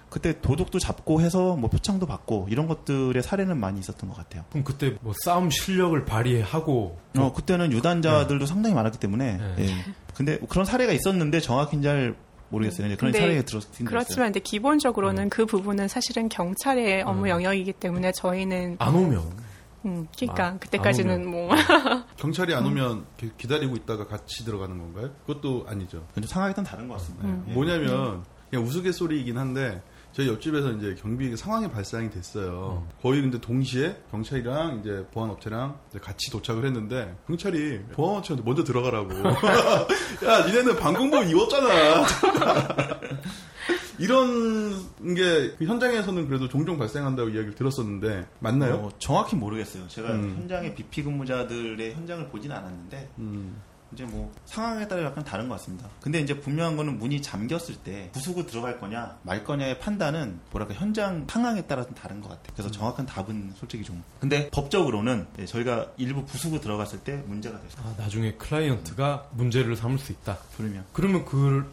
그때 0.09 0.39
도둑도 0.41 0.77
잡고 0.77 1.21
해서 1.21 1.55
뭐 1.55 1.69
표창도 1.69 2.05
받고 2.05 2.47
이런 2.49 2.67
것들의 2.67 3.21
사례는 3.23 3.59
많이 3.59 3.79
있었던 3.79 4.09
것 4.09 4.15
같아요. 4.15 4.43
그럼 4.51 4.63
그때 4.63 4.95
뭐 5.01 5.13
싸움 5.23 5.49
실력을 5.49 6.05
발휘하고 6.05 6.99
어, 7.17 7.33
그때는 7.33 7.71
유단자들도 7.71 8.45
상당히 8.45 8.75
많았기 8.75 8.99
때문에. 8.99 9.37
네. 9.37 9.55
예. 9.59 9.93
근데 10.13 10.37
그런 10.49 10.65
사례가 10.65 10.91
있었는데 10.93 11.39
정확히는 11.39 11.83
잘 11.83 12.15
모르겠어요. 12.49 12.95
그런 12.97 13.11
사례가 13.11 13.41
들었긴. 13.41 13.87
그렇지만 13.87 14.27
근데 14.27 14.39
기본적으로는 14.39 15.29
그 15.29 15.47
부분은 15.47 15.87
사실은 15.87 16.29
경찰의 16.29 17.01
업무 17.01 17.27
영역이기 17.27 17.73
때문에 17.73 18.11
저희는 18.11 18.75
안 18.77 18.93
오면 18.95 19.52
음, 19.85 20.07
그러니까 20.17 20.47
아, 20.47 20.57
그때까지는 20.57 21.21
안뭐 21.25 21.49
경찰이 22.17 22.53
안 22.55 22.65
오면 22.65 23.05
기- 23.17 23.31
기다리고 23.37 23.75
있다가 23.75 24.07
같이 24.07 24.45
들어가는 24.45 24.77
건가요? 24.77 25.11
그것도 25.25 25.65
아니죠. 25.67 26.07
근데 26.13 26.27
상황이 26.27 26.53
좀 26.53 26.63
다른 26.63 26.87
것 26.87 26.95
같습니다. 26.95 27.27
음. 27.27 27.45
예. 27.49 27.53
뭐냐면 27.53 28.23
그냥 28.49 28.65
우스갯소리이긴 28.65 29.37
한데 29.37 29.81
저희 30.13 30.27
옆집에서 30.27 30.73
이제 30.73 30.95
경비 31.01 31.35
상황이 31.35 31.67
발생이 31.71 32.11
됐어요. 32.11 32.87
거의 33.01 33.21
근데 33.21 33.41
동시에 33.41 33.97
경찰이랑 34.11 34.79
이제 34.79 35.07
보안업체랑 35.11 35.79
이제 35.89 35.97
같이 35.99 36.29
도착을 36.29 36.63
했는데 36.65 37.15
경찰이 37.25 37.79
보안업체한테 37.93 38.45
먼저 38.45 38.63
들어가라고. 38.63 39.09
야, 40.23 40.45
니네는 40.45 40.77
방공복 40.77 41.27
입었잖아. 41.31 42.05
이런 43.99 44.73
게그 44.99 45.65
현장에서는 45.65 46.27
그래도 46.27 46.47
종종 46.47 46.77
발생한다고 46.77 47.29
이야기를 47.29 47.55
들었었는데 47.55 48.27
맞나요? 48.39 48.75
어, 48.75 48.91
정확히 48.99 49.35
모르겠어요. 49.35 49.87
제가 49.87 50.11
음. 50.11 50.35
현장의 50.39 50.75
BP 50.75 51.03
근무자들의 51.03 51.93
현장을 51.93 52.27
보지는 52.29 52.55
않았는데 52.55 53.09
음. 53.19 53.61
이제 53.93 54.03
뭐 54.05 54.33
상황에 54.45 54.87
따라 54.87 55.03
약간 55.03 55.23
다른 55.23 55.47
것 55.47 55.55
같습니다. 55.55 55.87
근데 56.01 56.19
이제 56.19 56.39
분명한 56.39 56.75
거는 56.75 56.97
문이 56.97 57.21
잠겼을 57.21 57.75
때 57.75 58.09
부수고 58.11 58.45
들어갈 58.45 58.79
거냐 58.79 59.19
말 59.21 59.43
거냐의 59.43 59.79
판단은 59.79 60.39
뭐랄까 60.51 60.73
현장 60.73 61.25
상황에 61.29 61.61
따라 61.67 61.83
좀 61.85 61.93
다른 61.93 62.19
것 62.19 62.29
같아요. 62.29 62.53
그래서 62.53 62.71
정확한 62.71 63.05
답은 63.05 63.53
솔직히 63.55 63.83
좀. 63.83 64.03
근데 64.19 64.49
법적으로는 64.49 65.27
예, 65.39 65.45
저희가 65.45 65.91
일부 65.97 66.25
부수고 66.25 66.59
들어갔을 66.59 66.99
때 66.99 67.23
문제가 67.27 67.61
됐어요. 67.61 67.85
아, 67.85 68.01
나중에 68.01 68.33
클라이언트가 68.33 69.29
문제를 69.31 69.75
삼을 69.75 69.99
수 69.99 70.11
있다. 70.11 70.39
그러면 70.57 70.83
그러면 70.91 71.25
그 71.25 71.71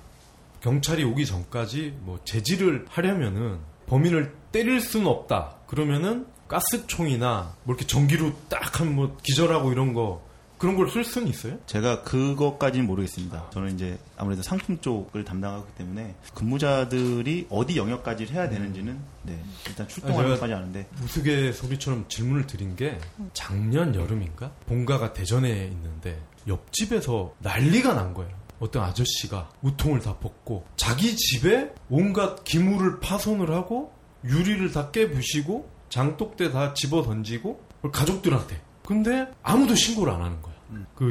경찰이 0.60 1.04
오기 1.04 1.24
전까지 1.26 1.94
뭐 2.00 2.18
제지를 2.24 2.86
하려면은 2.88 3.58
범인을 3.86 4.34
때릴 4.52 4.80
수는 4.80 5.06
없다. 5.06 5.56
그러면은 5.66 6.26
가스총이나 6.48 7.54
뭐 7.64 7.74
이렇게 7.74 7.86
전기로 7.86 8.32
딱 8.48 8.80
한 8.80 8.92
뭐 8.94 9.16
기절하고 9.22 9.72
이런 9.72 9.94
거 9.94 10.22
그런 10.58 10.76
걸 10.76 10.88
쓸 10.90 11.04
수는 11.04 11.28
있어요? 11.28 11.58
제가 11.64 12.02
그것까지는 12.02 12.86
모르겠습니다. 12.86 13.48
저는 13.50 13.74
이제 13.74 13.98
아무래도 14.18 14.42
상품 14.42 14.78
쪽을 14.80 15.24
담당하기 15.24 15.72
때문에 15.78 16.14
근무자들이 16.34 17.46
어디 17.48 17.78
영역까지 17.78 18.26
해야 18.26 18.48
되는지는 18.50 18.98
네, 19.22 19.42
일단 19.68 19.88
출동하는 19.88 20.28
제가- 20.28 20.34
것까지 20.34 20.52
아는데 20.52 20.86
무수개 21.00 21.52
소리처럼 21.52 22.04
질문을 22.08 22.46
드린 22.46 22.76
게 22.76 22.98
작년 23.32 23.94
여름인가? 23.94 24.50
본가가 24.66 25.14
대전에 25.14 25.48
있는데 25.72 26.20
옆집에서 26.46 27.34
난리가 27.38 27.94
난 27.94 28.12
거예요. 28.12 28.30
어떤 28.60 28.84
아저씨가 28.84 29.48
우통을 29.62 30.00
다 30.00 30.16
벗고 30.18 30.64
자기 30.76 31.16
집에 31.16 31.72
온갖 31.88 32.44
기물을 32.44 33.00
파손을 33.00 33.50
하고 33.52 33.92
유리를 34.24 34.70
다 34.72 34.90
깨부시고 34.90 35.68
장독대 35.88 36.52
다 36.52 36.72
집어 36.74 37.02
던지고 37.02 37.60
가족들한테. 37.90 38.60
근데 38.86 39.26
아무도 39.42 39.74
신고를 39.74 40.12
안 40.12 40.22
하는 40.22 40.40
거야. 40.42 40.54
그 40.94 41.10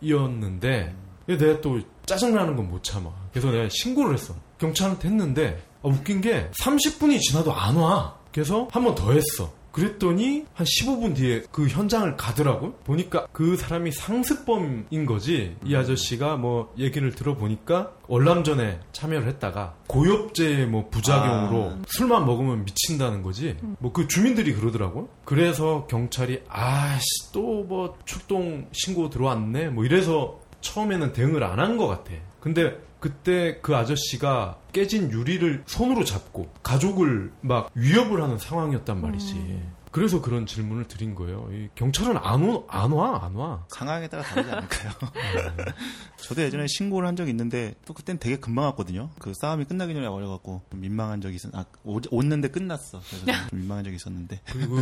심야이었는데 0.00 0.94
내가 1.26 1.60
또 1.60 1.80
짜증나는 2.06 2.56
건 2.56 2.68
못 2.68 2.82
참아. 2.82 3.10
그래서 3.30 3.50
내가 3.50 3.68
신고를 3.70 4.14
했어. 4.14 4.34
경찰한테 4.58 5.08
했는데 5.08 5.62
아, 5.82 5.88
웃긴 5.88 6.20
게 6.20 6.50
30분이 6.60 7.20
지나도 7.20 7.52
안 7.54 7.76
와. 7.76 8.16
그래서 8.32 8.68
한 8.72 8.82
번 8.84 8.94
더 8.94 9.12
했어. 9.12 9.52
그랬더니 9.74 10.44
한 10.54 10.64
15분 10.64 11.16
뒤에 11.16 11.42
그 11.50 11.66
현장을 11.66 12.16
가더라고. 12.16 12.74
보니까 12.84 13.26
그 13.32 13.56
사람이 13.56 13.90
상습범인 13.90 15.04
거지. 15.04 15.56
이 15.64 15.74
아저씨가 15.74 16.36
뭐 16.36 16.72
얘기를 16.78 17.10
들어보니까 17.12 17.92
월남전에 18.06 18.78
참여를 18.92 19.26
했다가 19.26 19.74
고엽제 19.88 20.66
뭐 20.66 20.88
부작용으로 20.90 21.70
아. 21.70 21.78
술만 21.88 22.24
먹으면 22.24 22.64
미친다는 22.64 23.22
거지. 23.22 23.56
뭐 23.80 23.92
그 23.92 24.06
주민들이 24.06 24.54
그러더라고. 24.54 25.08
그래서 25.24 25.86
경찰이 25.90 26.42
아씨 26.48 27.32
또 27.32 27.64
뭐 27.64 27.96
출동 28.04 28.68
신고 28.72 29.10
들어왔네. 29.10 29.70
뭐 29.70 29.84
이래서 29.84 30.38
처음에는 30.60 31.12
대응을 31.12 31.42
안 31.42 31.58
한 31.58 31.76
것 31.78 31.88
같아. 31.88 32.12
근데 32.40 32.78
그때 33.04 33.58
그 33.60 33.76
아저씨가 33.76 34.56
깨진 34.72 35.10
유리를 35.10 35.64
손으로 35.66 36.04
잡고 36.04 36.48
가족을 36.62 37.32
막 37.42 37.70
위협을 37.74 38.22
하는 38.22 38.38
상황이었단 38.38 38.98
말이지. 38.98 39.60
그래서 39.94 40.20
그런 40.20 40.44
질문을 40.44 40.88
드린 40.88 41.14
거예요. 41.14 41.48
이 41.52 41.68
경찰은 41.76 42.16
안, 42.16 42.42
오, 42.42 42.64
안 42.66 42.90
와, 42.90 43.24
안 43.24 43.36
와. 43.36 43.64
상황에 43.68 44.08
따라 44.08 44.24
다르지 44.24 44.50
않을까요? 44.50 44.90
저도 46.18 46.42
예전에 46.42 46.66
신고를 46.66 47.06
한 47.06 47.14
적이 47.14 47.30
있는데 47.30 47.76
또 47.86 47.94
그땐 47.94 48.18
되게 48.18 48.34
금방 48.34 48.64
왔거든요. 48.64 49.10
그 49.20 49.32
싸움이 49.40 49.66
끝나기 49.66 49.94
전에 49.94 50.04
와려갖고 50.08 50.62
좀 50.68 50.80
민망한 50.80 51.20
적이 51.20 51.36
있었. 51.36 51.54
아 51.54 51.64
오- 51.84 52.00
오는데 52.10 52.48
끝났어. 52.48 53.00
그래서 53.08 53.24
좀 53.24 53.34
민망한 53.60 53.84
적이 53.84 53.94
있었는데 53.94 54.40
그리고 54.50 54.78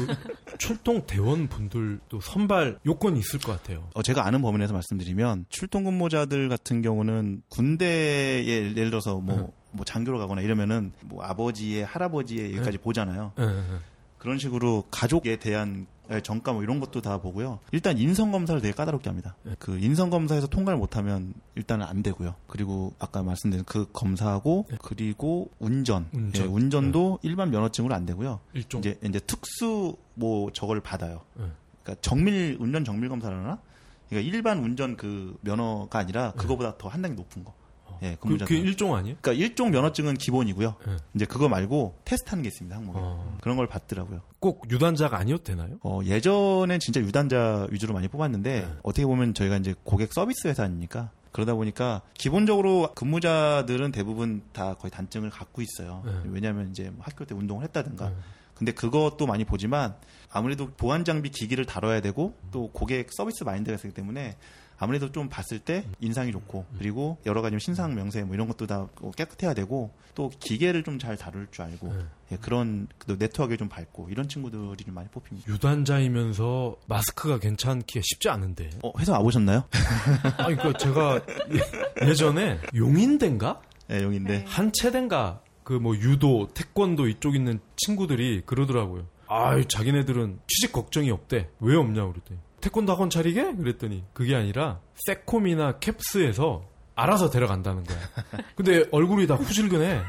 출동 0.57 1.05
대원 1.07 1.47
분들도 1.47 2.19
선발 2.23 2.79
요건이 2.87 3.19
있을 3.21 3.39
것 3.39 3.53
같아요. 3.53 3.91
어, 3.93 4.03
제가 4.03 4.27
아는 4.27 4.41
범위에서 4.41 4.73
말씀드리면 4.73 5.45
출동 5.51 5.85
근무자들 5.85 6.49
같은 6.49 6.81
경우는 6.81 7.43
군대에 7.51 8.47
예를 8.47 8.73
들어서 8.89 9.21
뭐, 9.21 9.53
뭐 9.73 9.85
장교로 9.85 10.19
가거나 10.21 10.41
이러면은 10.41 10.95
뭐 11.05 11.23
아버지의 11.23 11.85
할아버지의 11.85 12.53
얘기까지 12.53 12.79
보잖아요. 12.79 13.33
그런 14.23 14.39
식으로 14.39 14.85
가족에 14.89 15.35
대한 15.41 15.89
정가 16.23 16.53
뭐 16.53 16.63
이런 16.63 16.79
것도 16.79 17.01
다 17.03 17.19
보고요. 17.19 17.59
일단 17.73 17.99
인성 17.99 18.31
검사를 18.31 18.61
되게 18.61 18.73
까다롭게 18.73 19.11
합니다. 19.11 19.35
네. 19.43 19.57
그 19.59 19.77
인성 19.81 20.11
검사에서 20.11 20.47
통과를 20.47 20.79
못하면 20.79 21.35
일단은 21.57 21.85
안 21.85 22.05
되고요. 22.05 22.37
그리고 22.47 22.93
아까 23.01 23.25
말씀드린 23.25 23.65
그 23.65 23.91
검사하고 23.93 24.69
그리고 24.81 25.51
운전, 25.59 26.07
네. 26.13 26.21
운전. 26.21 26.33
네. 26.33 26.41
예, 26.41 26.45
운전도 26.55 27.19
일반 27.23 27.51
면허증으로 27.51 27.93
안 27.93 28.07
되고요. 28.07 28.39
일종. 28.53 28.79
이제 28.79 28.97
이제 29.03 29.19
특수 29.19 29.97
뭐 30.15 30.53
저걸 30.53 30.81
받아요. 30.83 31.23
예. 31.41 31.47
그러니까 31.83 32.01
정밀 32.01 32.59
운전 32.61 32.85
정밀 32.85 33.09
검사라나? 33.09 33.59
그러니까 34.09 34.31
일반 34.33 34.59
운전 34.61 34.97
그 34.97 35.37
면허가 35.41 35.99
아니라 35.99 36.31
그거보다 36.35 36.79
더 36.79 36.89
한 36.89 37.03
단계 37.03 37.17
높은 37.17 37.43
거. 37.43 37.53
예, 38.03 38.11
네. 38.11 38.17
그, 38.21 38.29
근무자. 38.29 38.45
그 38.45 38.55
일종 38.55 38.95
아니에요? 38.95 39.17
그러니까 39.21 39.43
일종 39.45 39.71
면허증은 39.71 40.15
기본이고요. 40.15 40.75
예. 40.89 40.97
이제 41.15 41.25
그거 41.25 41.49
말고 41.49 41.99
테스트하는 42.05 42.43
게 42.43 42.49
있습니다 42.49 42.77
항목에. 42.77 42.99
어. 43.01 43.39
그런 43.41 43.57
걸 43.57 43.67
받더라고요. 43.67 44.21
꼭 44.41 44.67
유단자가 44.71 45.19
아니어도 45.19 45.45
되나요? 45.45 45.79
어, 45.83 46.01
예전엔 46.05 46.81
진짜 46.81 47.01
유단자 47.01 47.69
위주로 47.71 47.95
많이 47.95 48.09
뽑았는데 48.09 48.61
네. 48.61 48.69
어떻게 48.83 49.07
보면 49.07 49.35
저희가 49.35 49.57
이제 49.57 49.75
고객 49.85 50.13
서비스 50.13 50.49
회사 50.49 50.65
아닙니까? 50.65 51.11
그러다 51.31 51.55
보니까 51.55 52.03
기본적으로 52.15 52.93
근무자들은 52.95 53.93
대부분 53.93 54.43
다 54.53 54.75
거의 54.75 54.91
단증을 54.91 55.31
갖고 55.31 55.63
있어요. 55.63 56.03
네. 56.05 56.13
왜냐하면 56.27 56.71
이제 56.71 56.91
뭐 56.91 57.05
학교 57.05 57.25
때 57.25 57.35
운동을 57.35 57.65
했다든가. 57.65 58.09
네. 58.11 58.15
근데 58.55 58.73
그것도 58.73 59.27
많이 59.27 59.45
보지만 59.45 59.95
아무래도 60.31 60.71
보안 60.77 61.05
장비 61.05 61.31
기기를 61.31 61.65
다뤄야 61.65 62.01
되고 62.01 62.35
또 62.51 62.71
고객 62.71 63.09
서비스 63.13 63.45
마인드가 63.45 63.77
있기 63.77 63.91
때문에 63.91 64.37
아무래도 64.83 65.13
좀 65.13 65.29
봤을 65.29 65.59
때 65.61 65.85
인상이 66.01 66.33
좋고 66.33 66.67
그리고 66.79 67.19
여러 67.25 67.41
가지 67.41 67.57
신상 67.61 67.95
명세 67.95 68.23
뭐 68.25 68.35
이런 68.35 68.49
것도 68.49 68.67
다 68.67 68.89
깨끗해야 69.17 69.55
되고 69.55 69.93
또 70.15 70.31
기계를 70.41 70.83
좀 70.83 70.99
잘 70.99 71.17
다룰 71.17 71.47
줄 71.51 71.65
알고 71.65 71.87
네. 71.93 72.05
예, 72.33 72.37
그런 72.37 72.87
또 73.07 73.17
네트워크에 73.17 73.57
좀 73.57 73.69
밝고 73.69 74.09
이런 74.11 74.29
친구들이 74.29 74.85
좀 74.85 74.95
많이 74.95 75.09
뽑힙니다. 75.09 75.51
유단자이면서 75.53 76.77
마스크가 76.87 77.39
괜찮기가 77.39 78.01
쉽지 78.05 78.29
않은데. 78.29 78.71
어, 78.83 78.93
회사 78.99 79.13
와보셨나요? 79.13 79.65
아니, 80.39 80.57
그 80.57 80.73
제가 80.79 81.21
예- 82.03 82.09
예전에 82.09 82.59
용인대인가? 82.75 83.61
네, 83.89 84.03
용인데. 84.03 84.39
네. 84.39 84.45
한체대인가? 84.47 85.41
그 85.65 85.75
뭐 85.75 85.97
유도, 85.97 86.49
태권도 86.55 87.09
이쪽 87.09 87.35
있는 87.37 87.61
친구들이 87.77 88.43
그러더라고요. 88.47 89.07
아유, 89.29 89.65
자기네들은 89.67 90.41
취직 90.47 90.73
걱정이 90.73 91.11
없대. 91.11 91.49
왜 91.61 91.77
없냐고 91.77 92.13
그랬더니. 92.13 92.39
태권도 92.63 92.93
학원 92.93 93.11
차리게? 93.11 93.57
그랬더니 93.57 94.05
그게 94.15 94.35
아니라 94.35 94.81
세콤이나 95.07 95.81
캡스에서 95.81 96.65
알아서 97.03 97.31
데려간다는 97.31 97.85
거야. 97.85 97.99
근데 98.55 98.85
얼굴이 98.91 99.27
다 99.27 99.35
후질근해. 99.35 100.01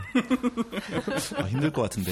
아, 1.38 1.44
힘들 1.44 1.72
것 1.72 1.82
같은데. 1.84 2.12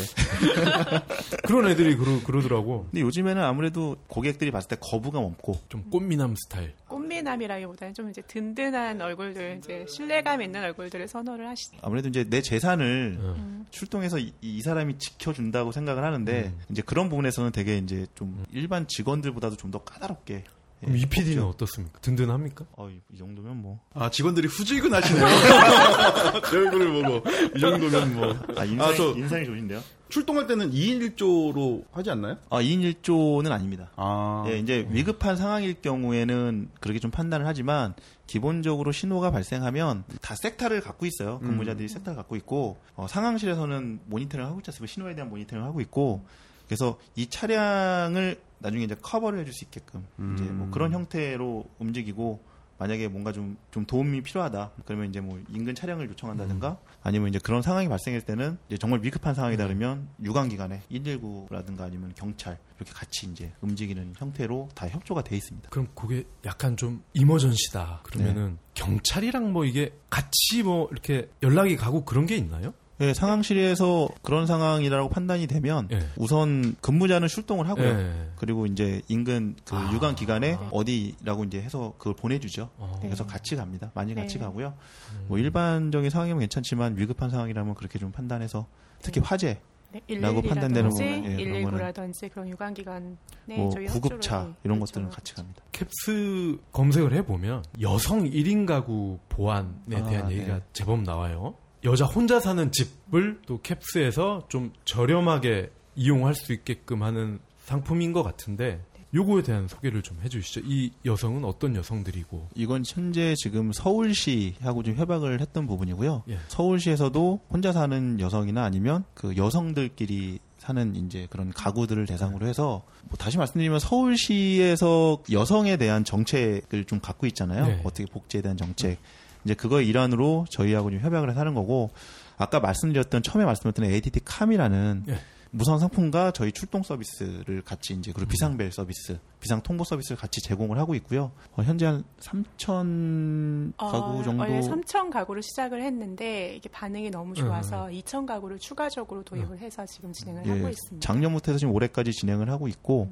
그런 1.45 1.67
애들이 1.69 1.95
그러, 1.95 2.21
그러더라고. 2.23 2.83
근데 2.91 3.01
요즘에는 3.01 3.41
아무래도 3.43 3.97
고객들이 4.07 4.51
봤을 4.51 4.69
때 4.69 4.75
거부감 4.79 5.23
없고 5.23 5.59
좀 5.69 5.83
꽃미남 5.89 6.35
스타일. 6.35 6.73
꽃미남이라기보다는 6.87 7.93
좀 7.93 8.09
이제 8.09 8.21
든든한 8.23 9.01
얼굴들, 9.01 9.57
이제 9.59 9.85
신뢰감 9.87 10.41
있는 10.41 10.63
얼굴들을 10.63 11.07
선호를 11.07 11.47
하시죠. 11.49 11.77
아무래도 11.81 12.09
이제 12.09 12.23
내 12.29 12.41
재산을 12.41 13.17
어. 13.21 13.65
출동해서 13.71 14.19
이, 14.19 14.33
이 14.41 14.61
사람이 14.61 14.97
지켜준다고 14.97 15.71
생각을 15.71 16.03
하는데 16.03 16.53
이제 16.69 16.81
그런 16.81 17.09
부분에서는 17.09 17.51
되게 17.51 17.77
이제 17.77 18.05
좀 18.15 18.45
일반 18.51 18.87
직원들보다도 18.87 19.55
좀 19.57 19.71
더 19.71 19.81
까다롭게. 19.85 20.43
그럼 20.81 20.97
예, 20.97 21.01
이 21.01 21.05
PD는. 21.05 21.43
어떻습니까? 21.43 21.99
든든합니까? 21.99 22.65
어, 22.75 22.89
이, 22.89 22.99
이 23.13 23.17
정도면 23.17 23.61
뭐. 23.61 23.79
아, 23.93 24.09
직원들이 24.09 24.47
후질근하시네요. 24.47 25.25
제 26.49 26.57
얼굴을 26.57 27.03
보고. 27.03 27.29
이 27.55 27.59
정도면 27.59 28.15
뭐. 28.15 28.35
아, 28.57 28.65
인상이, 28.65 28.81
아, 28.91 28.95
저 28.95 29.13
인상이 29.15 29.45
좋으신데요? 29.45 29.81
출동할 30.09 30.47
때는 30.47 30.71
2인 30.71 31.15
1조로 31.15 31.85
하지 31.91 32.09
않나요? 32.09 32.37
아, 32.49 32.61
2인 32.61 32.93
1조는 33.01 33.51
아닙니다. 33.51 33.91
아. 33.95 34.43
예, 34.47 34.57
이제 34.57 34.85
위급한 34.89 35.37
상황일 35.37 35.81
경우에는 35.81 36.69
그렇게 36.79 36.99
좀 36.99 37.11
판단을 37.11 37.45
하지만 37.47 37.93
기본적으로 38.27 38.91
신호가 38.91 39.31
발생하면 39.31 40.03
다 40.21 40.35
섹터를 40.35 40.81
갖고 40.81 41.05
있어요. 41.05 41.39
근무자들이 41.39 41.87
섹터를 41.87 42.15
갖고 42.17 42.35
있고 42.35 42.77
어, 42.95 43.07
상황실에서는 43.07 44.01
모니터링을 44.05 44.49
하고 44.49 44.59
있지 44.59 44.71
않습니까? 44.71 44.91
신호에 44.91 45.15
대한 45.15 45.29
모니터링을 45.29 45.67
하고 45.67 45.79
있고 45.81 46.25
그래서 46.71 46.97
이 47.17 47.27
차량을 47.27 48.39
나중에 48.59 48.85
이제 48.85 48.95
커버를 48.95 49.39
해줄 49.39 49.53
수 49.53 49.65
있게끔 49.65 50.07
이제 50.35 50.45
뭐 50.45 50.69
그런 50.71 50.93
형태로 50.93 51.65
움직이고 51.79 52.41
만약에 52.77 53.09
뭔가 53.09 53.33
좀, 53.33 53.57
좀 53.71 53.85
도움이 53.85 54.21
필요하다. 54.21 54.71
그러면 54.85 55.09
이제 55.09 55.19
뭐 55.19 55.37
인근 55.49 55.75
차량을 55.75 56.09
요청한다든가 56.11 56.79
아니면 57.03 57.27
이제 57.27 57.39
그런 57.39 57.61
상황이 57.61 57.89
발생할 57.89 58.21
때는 58.21 58.57
이제 58.69 58.77
정말 58.77 59.01
위급한 59.03 59.35
상황이다 59.35 59.65
그러면 59.65 60.07
유관기관에 60.23 60.83
119라든가 60.89 61.81
아니면 61.81 62.13
경찰 62.15 62.57
이렇게 62.77 62.93
같이 62.93 63.27
이제 63.29 63.51
움직이는 63.59 64.13
형태로 64.15 64.69
다 64.73 64.87
협조가 64.87 65.25
돼 65.25 65.35
있습니다. 65.35 65.69
그럼 65.71 65.89
그게 65.93 66.23
약간 66.45 66.77
좀 66.77 67.03
이머전시다. 67.13 67.99
그러면은 68.03 68.57
경찰이랑 68.75 69.51
뭐 69.51 69.65
이게 69.65 69.93
같이 70.09 70.63
뭐 70.63 70.87
이렇게 70.89 71.29
연락이 71.43 71.75
가고 71.75 72.05
그런 72.05 72.25
게 72.25 72.37
있나요? 72.37 72.73
예, 73.01 73.13
상황실에서 73.13 74.09
그런 74.21 74.45
상황이라고 74.45 75.09
판단이 75.09 75.47
되면 75.47 75.87
예. 75.91 75.99
우선 76.17 76.75
근무자는 76.81 77.27
출동을 77.27 77.67
하고요. 77.67 77.87
예. 77.87 78.29
그리고 78.35 78.67
이제 78.67 79.01
인근 79.07 79.55
그 79.65 79.75
아. 79.75 79.91
유관 79.91 80.15
기관에 80.15 80.51
네. 80.51 80.67
어디라고 80.71 81.43
이제 81.45 81.59
해서 81.61 81.93
그걸 81.97 82.13
보내주죠. 82.13 82.69
어. 82.77 82.99
그래서 83.01 83.25
같이 83.25 83.55
갑니다. 83.55 83.91
많이 83.95 84.13
같이 84.13 84.37
네. 84.37 84.45
가고요. 84.45 84.75
음. 85.13 85.25
뭐 85.27 85.39
일반적인 85.39 86.09
상황이면 86.11 86.39
괜찮지만 86.41 86.97
위급한 86.97 87.31
상황이라면 87.31 87.73
그렇게 87.73 87.97
좀 87.97 88.11
판단해서 88.11 88.67
특히 89.01 89.19
네. 89.19 89.27
화재, 89.27 89.59
네, 89.91 90.01
라고 90.19 90.41
판단되는 90.41 90.89
111이라든지 90.91 90.93
부분은, 90.93 91.39
예, 91.39 91.43
그런 91.43 91.63
거는 91.63 91.79
119라든지 91.79 92.31
그런 92.31 92.49
유관기관 92.49 93.17
네, 93.45 93.57
뭐 93.57 93.69
구급차 93.69 94.53
이런 94.63 94.77
그렇죠. 94.77 94.79
것들은 94.79 95.09
같이 95.09 95.33
갑니다. 95.33 95.63
캡스 95.71 96.57
검색을 96.71 97.13
해보면 97.13 97.63
여성 97.81 98.23
1인 98.23 98.65
가구 98.65 99.19
보안에 99.27 99.95
아, 99.95 100.03
대한 100.03 100.27
네. 100.27 100.35
얘기가 100.35 100.61
제법 100.71 101.01
나와요. 101.01 101.55
여자 101.83 102.05
혼자 102.05 102.39
사는 102.39 102.71
집을 102.71 103.41
또 103.45 103.59
캡스에서 103.61 104.45
좀 104.49 104.71
저렴하게 104.85 105.71
이용할 105.95 106.35
수 106.35 106.53
있게끔 106.53 107.03
하는 107.03 107.39
상품인 107.65 108.13
것 108.13 108.23
같은데 108.23 108.81
요거에 109.13 109.43
대한 109.43 109.67
소개를 109.67 110.01
좀 110.03 110.17
해주시죠. 110.23 110.61
이 110.63 110.91
여성은 111.05 111.43
어떤 111.43 111.75
여성들이고 111.75 112.49
이건 112.55 112.83
현재 112.87 113.35
지금 113.35 113.73
서울시하고 113.73 114.83
좀 114.83 114.95
협약을 114.95 115.41
했던 115.41 115.67
부분이고요. 115.67 116.23
예. 116.29 116.37
서울시에서도 116.47 117.41
혼자 117.49 117.73
사는 117.73 118.19
여성이나 118.19 118.63
아니면 118.63 119.03
그 119.13 119.35
여성들끼리 119.35 120.39
사는 120.59 120.95
이제 120.95 121.27
그런 121.29 121.51
가구들을 121.51 122.05
대상으로 122.05 122.47
해서 122.47 122.83
뭐 123.09 123.17
다시 123.17 123.37
말씀드리면 123.37 123.79
서울시에서 123.79 125.23
여성에 125.31 125.75
대한 125.77 126.05
정책을 126.05 126.85
좀 126.85 126.99
갖고 127.01 127.25
있잖아요. 127.27 127.65
네. 127.65 127.81
어떻게 127.83 128.05
복지에 128.05 128.41
대한 128.41 128.55
정책. 128.57 128.99
이제 129.45 129.53
그거의 129.53 129.87
일환으로 129.87 130.45
저희하고 130.49 130.91
좀 130.91 130.99
협약을 130.99 131.29
해서 131.29 131.39
하는 131.39 131.53
거고 131.53 131.91
아까 132.37 132.59
말씀드렸던 132.59 133.23
처음에 133.23 133.45
말씀드렸던 133.45 133.85
ADT 133.85 134.21
캄이라는 134.25 135.05
예. 135.09 135.19
무선 135.53 135.79
상품과 135.79 136.31
저희 136.31 136.53
출동 136.53 136.81
서비스를 136.81 137.61
같이 137.61 137.93
이제 137.93 138.11
음. 138.11 138.13
그리고 138.15 138.29
비상벨 138.29 138.71
서비스, 138.71 139.19
비상 139.41 139.61
통보 139.61 139.83
서비스를 139.83 140.17
같이 140.17 140.41
제공을 140.41 140.77
하고 140.79 140.95
있고요. 140.95 141.31
어, 141.55 141.63
현재 141.63 141.85
한 141.85 142.03
3천 142.19 143.73
가구 143.75 144.23
정도 144.23 144.43
원래 144.43 144.61
3천 144.61 145.11
가구를 145.11 145.43
시작을 145.43 145.83
했는데 145.83 146.55
이게 146.55 146.69
반응이 146.69 147.11
너무 147.11 147.35
좋아서 147.35 147.87
2천 147.87 148.25
가구를 148.25 148.59
추가적으로 148.59 149.23
도입을 149.23 149.59
해서 149.59 149.85
지금 149.85 150.13
진행을 150.13 150.49
하고 150.49 150.69
있습니다. 150.69 150.95
예, 150.95 150.99
작년부터 150.99 151.51
해서 151.51 151.59
지금 151.59 151.73
올해까지 151.73 152.13
진행을 152.13 152.49
하고 152.49 152.69
있고 152.69 153.11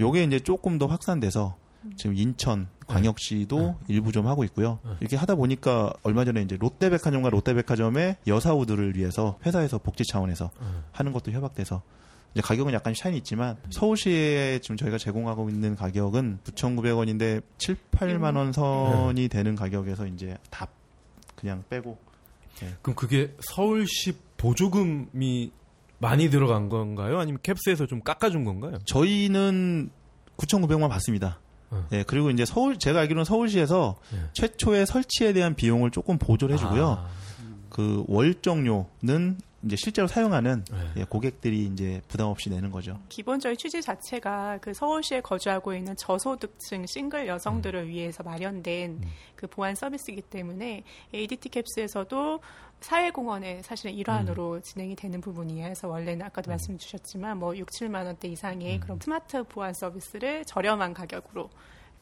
요게 0.00 0.24
이제 0.24 0.40
조금 0.40 0.78
더 0.78 0.86
확산돼서 0.86 1.56
지금 1.96 2.16
인천 2.16 2.68
광역시도 2.86 3.76
일부 3.88 4.12
좀 4.12 4.26
하고 4.26 4.44
있고요. 4.44 4.78
이렇게 5.00 5.16
하다 5.16 5.34
보니까 5.34 5.92
얼마 6.02 6.24
전에 6.24 6.42
이제 6.42 6.56
롯데백화점과 6.58 7.30
롯데백화점의 7.30 8.16
여사우들을 8.26 8.96
위해서 8.96 9.38
회사에서 9.44 9.78
복지 9.78 10.04
차원에서 10.04 10.50
하는 10.92 11.12
것도 11.12 11.32
협약돼서 11.32 11.82
이제 12.34 12.42
가격은 12.42 12.72
약간 12.72 12.94
차이는 12.94 13.16
있지만 13.18 13.56
서울시에 13.70 14.60
지금 14.60 14.76
저희가 14.76 14.98
제공하고 14.98 15.48
있는 15.50 15.74
가격은 15.76 16.40
9,900원인데 16.44 17.42
7, 17.58 17.76
8만 17.92 18.36
원 18.36 18.52
선이 18.52 19.28
되는 19.28 19.54
가격에서 19.54 20.06
이제 20.06 20.36
다 20.50 20.68
그냥 21.36 21.64
빼고 21.68 21.98
그럼 22.82 22.96
그게 22.96 23.34
서울시 23.40 24.12
보조금이 24.36 25.52
많이 25.98 26.30
들어간 26.30 26.68
건가요? 26.68 27.18
아니면 27.18 27.40
캡스에서 27.42 27.86
좀 27.86 28.00
깎아준 28.02 28.44
건가요? 28.44 28.78
저희는 28.84 29.90
9,900만 30.36 30.88
받습니다. 30.88 31.40
어. 31.70 31.86
예, 31.92 32.02
그리고 32.02 32.30
이제 32.30 32.44
서울, 32.44 32.78
제가 32.78 33.00
알기로는 33.00 33.24
서울시에서 33.24 33.96
예. 34.14 34.18
최초의 34.32 34.86
설치에 34.86 35.32
대한 35.32 35.54
비용을 35.54 35.90
조금 35.90 36.18
보조를 36.18 36.54
해주고요. 36.54 36.90
아, 36.90 37.08
그 37.68 38.04
월정료는 38.08 39.38
이제 39.64 39.74
실제로 39.76 40.06
사용하는 40.06 40.64
네. 40.70 40.76
예, 40.98 41.04
고객들이 41.04 41.66
이제 41.66 42.00
부담 42.06 42.28
없이 42.28 42.48
내는 42.48 42.70
거죠. 42.70 42.98
기본적인 43.08 43.56
취지 43.58 43.82
자체가 43.82 44.58
그 44.60 44.72
서울시에 44.72 45.20
거주하고 45.20 45.74
있는 45.74 45.96
저소득층 45.96 46.86
싱글 46.86 47.26
여성들을 47.26 47.88
위해서 47.88 48.22
마련된 48.22 49.00
그 49.34 49.46
보안 49.48 49.74
서비스이기 49.74 50.22
때문에 50.22 50.84
ADT 51.12 51.48
캡스에서도 51.48 52.40
사회공헌의 52.80 53.64
사실은 53.64 53.92
일환으로 53.94 54.60
진행이 54.60 54.94
되는 54.94 55.20
부분이에요. 55.20 55.64
그래서 55.64 55.88
원래는 55.88 56.26
아까도 56.26 56.50
말씀 56.50 56.78
주셨지만 56.78 57.38
뭐 57.38 57.56
6, 57.56 57.66
7만 57.70 58.06
원대 58.06 58.28
이상의 58.28 58.78
그런 58.78 59.00
스마트 59.02 59.42
보안 59.42 59.74
서비스를 59.74 60.44
저렴한 60.44 60.94
가격으로 60.94 61.50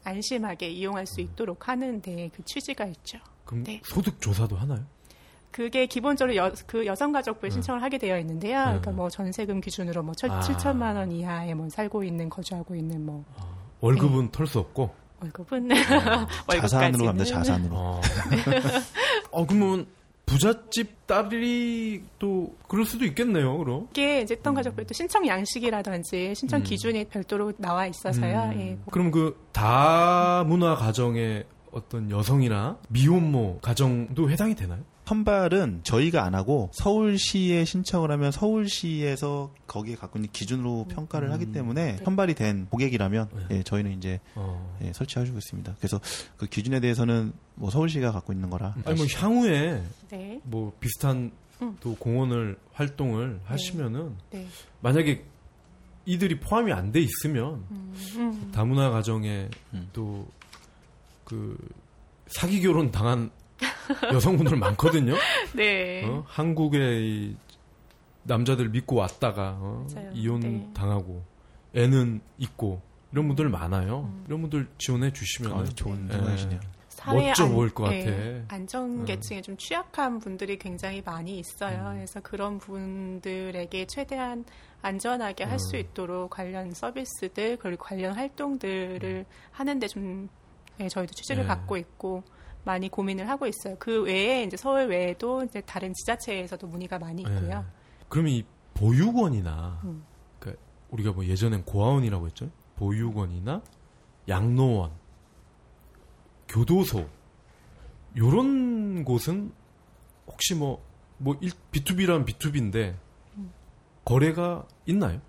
안심하게 0.03 0.69
이용할 0.69 1.07
수 1.07 1.21
있도록 1.21 1.67
하는 1.67 2.01
데 2.01 2.29
그 2.33 2.43
취지가 2.45 2.85
있죠. 2.85 3.17
그럼 3.45 3.63
네. 3.63 3.81
소득 3.83 4.21
조사도 4.21 4.55
하나요? 4.55 4.85
그게 5.51 5.85
기본적으로 5.85 6.35
여, 6.35 6.51
그 6.65 6.85
여성가족부에 6.85 7.49
신청을 7.49 7.81
하게 7.81 7.97
되어 7.97 8.19
있는데요. 8.19 8.63
그러니까 8.63 8.91
뭐 8.91 9.09
전세금 9.09 9.61
기준으로 9.61 10.03
뭐 10.03 10.13
아. 10.29 10.39
7천만 10.41 10.95
원 10.95 11.11
이하에 11.11 11.53
뭐 11.53 11.69
살고 11.69 12.03
있는 12.03 12.29
거주하고 12.29 12.75
있는 12.75 13.05
뭐 13.05 13.23
월급은 13.79 14.31
털수 14.31 14.59
없고. 14.59 14.93
월급은 15.21 15.69
자산으로 16.61 17.05
갑니다. 17.05 17.25
자산으로. 17.25 17.75
어. 17.75 18.01
어, 19.31 19.45
그러면 19.47 19.87
부잣집 20.27 21.07
딸이 21.07 22.03
또 22.19 22.53
그럴 22.67 22.85
수도 22.85 23.05
있겠네요, 23.05 23.57
그럼. 23.57 23.87
이게 23.91 24.21
이제 24.21 24.35
어떤 24.37 24.53
가족부에 24.53 24.85
또 24.85 24.93
신청 24.93 25.25
양식이라든지 25.25 26.35
신청 26.35 26.61
기준이 26.61 27.05
별도로 27.05 27.53
나와 27.57 27.87
있어서요. 27.87 28.51
음. 28.53 28.59
예, 28.59 28.65
뭐 28.73 28.85
그럼 28.91 29.09
그 29.09 29.39
다문화 29.53 30.75
가정의 30.75 31.45
어떤 31.71 32.11
여성이나 32.11 32.77
미혼모 32.89 33.59
가정도 33.61 34.29
해당이 34.29 34.55
되나요? 34.55 34.83
선발은 35.07 35.81
저희가 35.83 36.25
안 36.25 36.35
하고 36.35 36.69
서울시에 36.73 37.63
신청을 37.63 38.11
하면 38.11 38.33
서울시에서 38.33 39.53
거기에 39.65 39.95
갖고 39.95 40.19
있는 40.19 40.29
기준으로 40.33 40.87
평가를 40.89 41.31
하기 41.31 41.53
때문에 41.53 41.99
선발이 42.03 42.35
된 42.35 42.67
고객이라면 42.69 43.29
예, 43.51 43.63
저희는 43.63 43.93
이제 43.93 44.19
어. 44.35 44.77
예, 44.83 44.91
설치해주고 44.91 45.37
있습니다. 45.37 45.75
그래서 45.77 46.01
그 46.35 46.45
기준에 46.45 46.81
대해서는 46.81 47.31
뭐 47.55 47.69
서울시가 47.69 48.11
갖고 48.11 48.33
있는 48.33 48.49
거라. 48.49 48.75
아니 48.83 48.97
뭐 48.97 49.05
향후에 49.15 49.81
네, 50.09 50.41
뭐 50.43 50.73
비슷한 50.81 51.31
음. 51.61 51.77
또 51.79 51.95
공헌을 51.95 52.57
활동을 52.73 53.39
하시면은 53.45 54.13
네. 54.31 54.45
만약에 54.81 55.23
이들이 56.05 56.41
포함이 56.41 56.73
안 56.73 56.91
돼 56.91 56.99
있으면 56.99 57.63
음, 57.71 58.51
다문화 58.53 58.89
가정에 58.89 59.47
음. 59.73 59.89
또그 59.93 61.57
사기 62.27 62.61
결혼 62.61 62.91
당한 62.91 63.31
여성분들 64.13 64.57
많거든요. 64.57 65.15
네. 65.55 66.05
어? 66.05 66.23
한국의 66.27 67.01
이 67.09 67.37
남자들 68.23 68.69
믿고 68.69 68.95
왔다가 68.97 69.57
어? 69.59 69.87
이혼 70.13 70.39
네. 70.41 70.69
당하고 70.73 71.23
애는 71.75 72.21
있고 72.37 72.81
이런 73.11 73.27
분들 73.27 73.49
많아요. 73.49 74.11
이런 74.27 74.41
분들 74.41 74.67
지원해 74.77 75.11
주시면 75.13 75.53
아, 75.53 75.63
좋은 75.63 76.07
예. 76.09 76.13
생각이시네요. 76.13 76.59
사회 76.89 77.27
멋져 77.27 77.45
안- 77.45 77.53
보일 77.53 77.73
것 77.73 77.91
예, 77.93 77.99
같아. 78.03 78.11
음. 78.17 78.45
안전계층에 78.49 79.41
좀 79.41 79.55
취약한 79.57 80.19
분들이 80.19 80.57
굉장히 80.57 81.01
많이 81.05 81.37
있어요. 81.39 81.91
그래서 81.93 82.19
그런 82.21 82.57
분들에게 82.59 83.85
최대한 83.85 84.43
안전하게 84.81 85.43
할수 85.45 85.75
음. 85.75 85.79
있도록 85.79 86.31
관련 86.31 86.71
서비스들 86.73 87.57
그리고 87.57 87.83
관련 87.85 88.13
활동들을 88.15 89.25
하는데 89.51 89.87
좀 89.87 90.27
예, 90.79 90.89
저희도 90.89 91.13
취지를 91.13 91.43
네. 91.43 91.47
갖고 91.47 91.77
있고 91.77 92.23
많이 92.63 92.89
고민을 92.89 93.29
하고 93.29 93.47
있어요. 93.47 93.75
그 93.79 94.03
외에 94.03 94.43
이제 94.43 94.57
서울 94.57 94.87
외에도 94.87 95.43
이제 95.43 95.61
다른 95.61 95.93
지자체에서도 95.93 96.67
문의가 96.67 96.99
많이 96.99 97.21
있고요. 97.21 97.65
예. 97.67 97.73
그러면 98.09 98.31
이 98.33 98.43
보육원이나 98.73 99.79
음. 99.85 100.03
그러니까 100.39 100.61
우리가 100.91 101.11
뭐 101.13 101.25
예전엔 101.25 101.63
고아원이라고 101.65 102.27
했죠. 102.27 102.49
보육원이나 102.75 103.61
양로원, 104.27 104.91
교도소 106.49 107.07
요런 108.17 109.03
곳은 109.05 109.51
혹시 110.27 110.55
뭐, 110.55 110.83
뭐, 111.17 111.37
일- 111.41 111.51
B2B란 111.71 112.25
B2B인데, 112.25 112.95
거래가 114.03 114.65
있나요? 114.85 115.21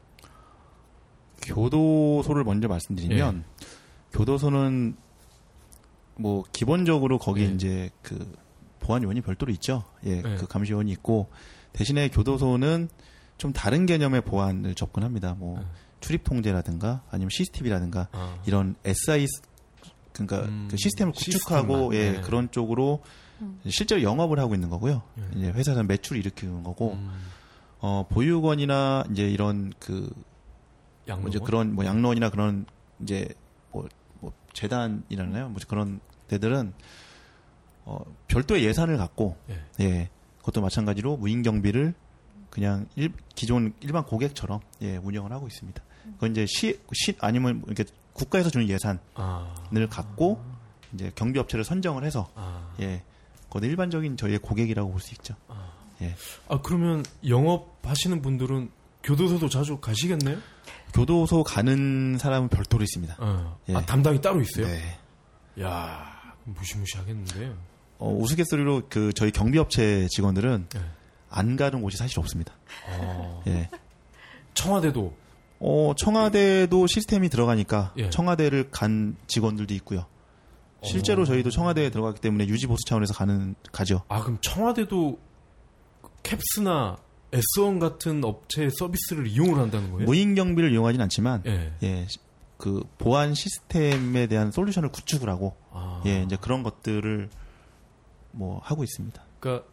교도소를 1.42 2.44
먼저 2.44 2.68
말씀드리면 2.68 3.44
교도소는 4.12 4.96
뭐 6.18 6.44
기본적으로 6.52 7.18
거기 7.18 7.42
예. 7.42 7.46
이제 7.46 7.90
그 8.02 8.32
보안 8.80 9.02
요원이 9.02 9.20
별도로 9.22 9.52
있죠. 9.52 9.84
예, 10.04 10.18
예. 10.18 10.22
그 10.22 10.46
감시 10.46 10.72
요원이 10.72 10.90
있고 10.92 11.28
대신에 11.72 12.08
교도소는 12.08 12.88
좀 13.38 13.52
다른 13.52 13.86
개념의 13.86 14.22
보안을 14.22 14.74
접근합니다. 14.74 15.34
뭐 15.34 15.60
예. 15.60 15.66
출입 16.00 16.24
통제라든가 16.24 17.02
아니면 17.10 17.30
CCTV라든가 17.30 18.08
아, 18.12 18.36
이런 18.46 18.76
SI 18.84 19.26
그러니까 20.12 20.48
음, 20.48 20.68
그 20.70 20.76
시스템을 20.76 21.12
구축하고 21.12 21.92
시스템만, 21.92 21.94
예, 21.94 22.12
네. 22.12 22.20
그런 22.20 22.50
쪽으로 22.50 23.02
음. 23.40 23.60
실제로 23.68 24.02
영업을 24.02 24.38
하고 24.40 24.54
있는 24.54 24.68
거고요. 24.68 25.02
예. 25.18 25.38
이제 25.38 25.50
회사에서 25.50 25.82
매출을 25.84 26.18
일으키는 26.18 26.64
거고 26.64 26.94
음, 26.94 27.10
어 27.80 28.06
보육원이나 28.08 29.04
이제 29.12 29.30
이런 29.30 29.72
그 29.78 30.10
양로원? 31.06 31.22
뭐 31.22 31.28
이제 31.28 31.38
그런 31.44 31.74
뭐 31.74 31.84
양로원이나 31.84 32.30
그런 32.30 32.66
이제 33.00 33.28
뭐, 33.70 33.88
뭐 34.20 34.32
재단이라나요? 34.52 35.50
뭐 35.50 35.60
그런 35.68 36.00
데들은 36.28 36.72
어 37.84 37.98
별도의 38.28 38.64
예산을 38.64 38.96
갖고 38.96 39.36
예. 39.50 39.60
예 39.80 40.10
그것도 40.38 40.60
마찬가지로 40.60 41.16
무인 41.16 41.42
경비를 41.42 41.94
그냥 42.50 42.86
일, 42.96 43.12
기존 43.34 43.74
일반 43.80 44.04
고객처럼 44.04 44.60
예, 44.82 44.96
운영을 44.96 45.32
하고 45.32 45.46
있습니다. 45.46 45.82
그건 46.14 46.30
이제 46.30 46.46
시, 46.46 46.80
시 46.92 47.14
아니면 47.20 47.62
이렇게 47.66 47.84
국가에서 48.14 48.48
주는 48.50 48.68
예산을 48.68 48.98
아, 49.14 49.52
갖고 49.90 50.42
이제 50.94 51.12
경비 51.14 51.38
업체를 51.38 51.64
선정을 51.64 52.04
해서 52.04 52.30
아. 52.34 52.72
예, 52.80 53.02
그건 53.44 53.64
일반적인 53.64 54.16
저희의 54.16 54.38
고객이라고 54.38 54.90
볼 54.90 55.00
수 55.00 55.14
있죠. 55.14 55.34
아 56.48 56.60
그러면 56.62 57.04
영업하시는 57.26 58.22
분들은 58.22 58.70
교도소도 59.02 59.48
자주 59.48 59.78
가시겠네요? 59.78 60.38
교도소 60.94 61.42
가는 61.44 62.16
사람은 62.18 62.48
별도로 62.48 62.82
있습니다. 62.84 63.16
어. 63.18 63.58
예. 63.68 63.74
아 63.74 63.84
담당이 63.84 64.20
따로 64.20 64.40
있어요? 64.40 64.66
네. 64.66 64.98
야 65.60 66.17
무시무시하겠는데요. 66.54 67.56
어, 67.98 68.12
우스갯소리로 68.12 68.82
그 68.88 69.12
저희 69.12 69.30
경비업체 69.30 70.06
직원들은 70.10 70.66
네. 70.68 70.80
안 71.30 71.56
가는 71.56 71.82
곳이 71.82 71.96
사실 71.96 72.18
없습니다. 72.20 72.54
어. 72.88 73.42
예. 73.46 73.68
청와대도 74.54 75.14
어, 75.60 75.92
청와대도 75.96 76.86
시스템이 76.86 77.28
들어가니까 77.28 77.92
예. 77.98 78.10
청와대를 78.10 78.70
간 78.70 79.16
직원들도 79.26 79.74
있고요. 79.74 80.06
실제로 80.82 81.22
어. 81.22 81.24
저희도 81.24 81.50
청와대에 81.50 81.90
들어갔기 81.90 82.20
때문에 82.20 82.46
유지 82.46 82.66
보수 82.66 82.84
차원에서 82.86 83.14
가는 83.14 83.56
가죠. 83.72 84.02
아 84.08 84.20
그럼 84.22 84.38
청와대도 84.40 85.18
캡스나 86.22 86.98
S1 87.32 87.80
같은 87.80 88.24
업체의 88.24 88.70
서비스를 88.70 89.26
이용을 89.26 89.58
한다는 89.58 89.90
거예요? 89.90 90.06
무인 90.06 90.34
경비를 90.34 90.72
이용하진 90.72 91.00
않지만 91.02 91.42
예. 91.46 91.72
예. 91.82 92.06
그 92.58 92.82
보안 92.98 93.34
시스템에 93.34 94.26
대한 94.26 94.50
솔루션을 94.50 94.90
구축을 94.90 95.28
하고 95.28 95.56
아. 95.72 96.02
예, 96.06 96.22
이제 96.22 96.36
그런 96.36 96.62
것들을 96.62 97.30
뭐 98.32 98.60
하고 98.62 98.84
있습니다. 98.84 99.22
그러니까 99.40 99.66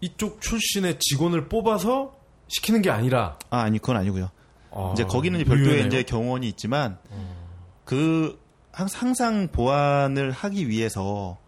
이쪽 0.00 0.40
출신의 0.40 0.98
직원을 1.00 1.48
뽑아서 1.48 2.14
시키는 2.48 2.82
게 2.82 2.90
아니라 2.90 3.38
아, 3.50 3.60
아니 3.62 3.78
그건 3.78 3.96
아니고요. 3.96 4.30
아, 4.72 4.90
이제 4.92 5.04
거기는 5.04 5.40
이제 5.40 5.48
별도의. 5.48 5.86
이제 5.86 6.02
경원이 6.02 6.46
있지만 6.48 6.98
어. 7.10 7.46
그 7.84 8.38
항- 8.72 8.88
항상 8.92 9.48
보안을 9.48 10.30
하기 10.32 10.68
위해서 10.68 11.38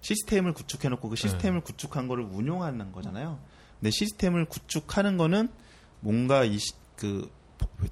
시스템을 0.00 0.52
구축해 0.52 0.88
놓고 0.88 1.08
그 1.10 1.16
네. 1.16 1.22
시스템을 1.22 1.60
구축한 1.62 2.06
거를 2.08 2.24
운용하는 2.24 2.92
거잖아요. 2.92 3.38
근데 3.80 3.90
시스템을 3.90 4.44
구축하는 4.46 5.16
거는 5.16 5.48
뭔가 6.00 6.44
이 6.44 6.58
그 6.96 7.30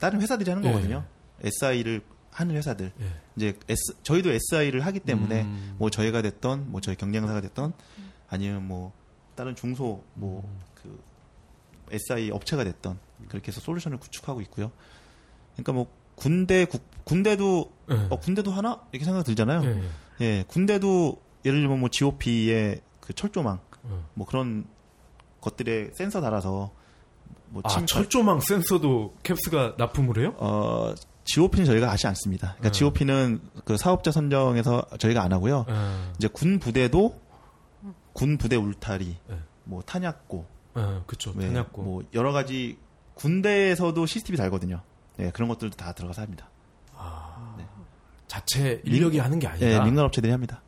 다른 0.01 0.21
회사들이 0.21 0.51
하는 0.51 0.65
예. 0.65 0.73
거거든요. 0.73 1.05
SI를 1.43 2.03
하는 2.37 2.55
회사들. 2.55 2.93
예. 3.01 3.05
이제 3.37 3.59
S, 3.69 3.97
저희도 4.03 4.31
SI를 4.31 4.85
하기 4.85 5.01
때문에 5.01 5.43
음. 5.43 5.75
뭐 5.79 5.89
저희가 5.89 6.21
됐던 6.21 6.71
뭐 6.71 6.81
저희 6.83 6.95
경쟁사가 6.95 7.41
됐던 7.41 7.73
아니면 8.29 8.67
뭐 8.69 8.93
다른 9.35 9.55
중소 9.57 10.03
뭐 10.15 10.43
음. 10.45 10.61
그 10.75 11.01
SI 11.91 12.31
업체가 12.31 12.65
됐던 12.65 12.99
그렇게 13.29 13.49
해서 13.49 13.61
솔루션을 13.63 13.99
구축하고 13.99 14.43
있고요. 14.43 14.71
그러니까 15.55 15.73
뭐 15.73 15.87
군대 16.15 16.67
국, 16.67 16.83
군대도 17.05 17.73
예. 17.91 17.95
어 18.11 18.19
군대도 18.21 18.51
하나 18.51 18.83
이렇게 18.93 19.05
생각 19.07 19.23
들잖아요. 19.25 19.63
예, 19.65 19.81
예. 19.81 19.89
예, 20.21 20.45
군대도 20.49 21.19
예를 21.47 21.61
들면 21.61 21.81
뭐 21.81 21.89
GOP의 21.89 22.83
그 23.01 23.15
철조망 23.15 23.61
어. 23.85 24.05
뭐 24.15 24.27
그런 24.27 24.67
것들에 25.41 25.91
센서 25.95 26.21
달아서 26.21 26.71
뭐아 27.49 27.69
침- 27.71 27.87
철조망 27.87 28.41
센서도 28.41 29.15
캡스가 29.23 29.77
납품을 29.79 30.19
해요? 30.19 30.35
어 30.39 30.93
GOP는 31.27 31.67
저희가 31.67 31.91
하지 31.91 32.07
않습니다. 32.07 32.55
그러니까 32.59 32.69
네. 32.69 32.73
GOP는 32.73 33.41
그 33.65 33.77
사업자 33.77 34.11
선정에서 34.11 34.87
저희가 34.99 35.23
안 35.23 35.33
하고요. 35.33 35.67
예. 35.69 35.75
이제 36.19 36.29
군 36.29 36.59
부대도 36.59 37.21
군 38.13 38.39
부대 38.39 38.57
울타리, 38.57 39.17
네. 39.29 39.39
뭐 39.65 39.83
탄약고, 39.83 40.47
예, 40.79 41.03
그쵸 41.07 41.33
네, 41.37 41.49
탄약고 41.49 41.83
뭐 41.83 42.03
여러 42.15 42.33
가지 42.33 42.79
군대에서도 43.15 44.07
CCTV 44.07 44.37
달거든요. 44.39 44.81
예, 45.19 45.31
그런 45.31 45.49
것들도 45.49 45.77
다 45.77 45.93
들어가서 45.93 46.23
합니다. 46.23 46.49
자체 48.27 48.81
인력이 48.85 49.19
하는 49.19 49.39
게 49.39 49.47
아니다. 49.47 49.67
예, 49.67 49.81
민간 49.81 50.05
업체들이 50.05 50.31
합니다. 50.33 50.63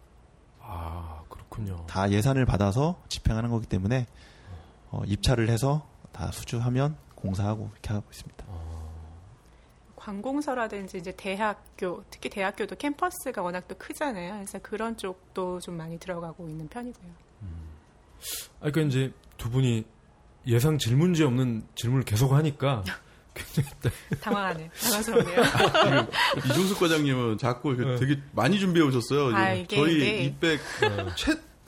아 0.60 1.22
그렇군요. 1.28 1.84
다 1.86 2.10
예산을 2.10 2.46
받아서 2.46 3.00
집행하는 3.08 3.50
거기 3.50 3.66
때문에 3.66 4.06
어, 4.90 5.02
입찰을 5.06 5.48
해서 5.48 5.86
다 6.12 6.30
수주하면 6.32 6.96
공사하고 7.14 7.70
이렇게 7.72 7.92
하고 7.92 8.06
있습니다. 8.10 8.44
관공서라든지 10.12 10.96
이제 10.96 11.12
대학교, 11.12 12.02
특히 12.10 12.30
대학교도 12.30 12.76
캠퍼스가 12.76 13.42
워낙 13.42 13.68
또 13.68 13.76
크잖아요. 13.76 14.34
그래서 14.36 14.58
그런 14.60 14.96
쪽도 14.96 15.60
좀 15.60 15.76
많이 15.76 15.98
들어가고 15.98 16.48
있는 16.48 16.66
편이고요. 16.68 17.10
아, 18.60 18.70
그러니까 18.70 18.80
이제 18.82 19.12
두 19.36 19.50
분이 19.50 19.84
예상 20.46 20.78
질문지 20.78 21.24
없는 21.24 21.66
질문을 21.74 22.04
계속 22.06 22.32
하니까 22.32 22.82
당황하네요. 24.22 24.70
당황스럽네요. 24.82 25.42
이종숙 26.46 26.80
과장님은 26.80 27.36
자꾸 27.38 27.74
네. 27.76 27.96
되게 27.96 28.18
많이 28.32 28.58
준비해 28.58 28.84
오셨어요. 28.86 29.36
아, 29.36 29.54
저희 29.68 29.94
이게- 29.96 30.22
이백 30.24 30.60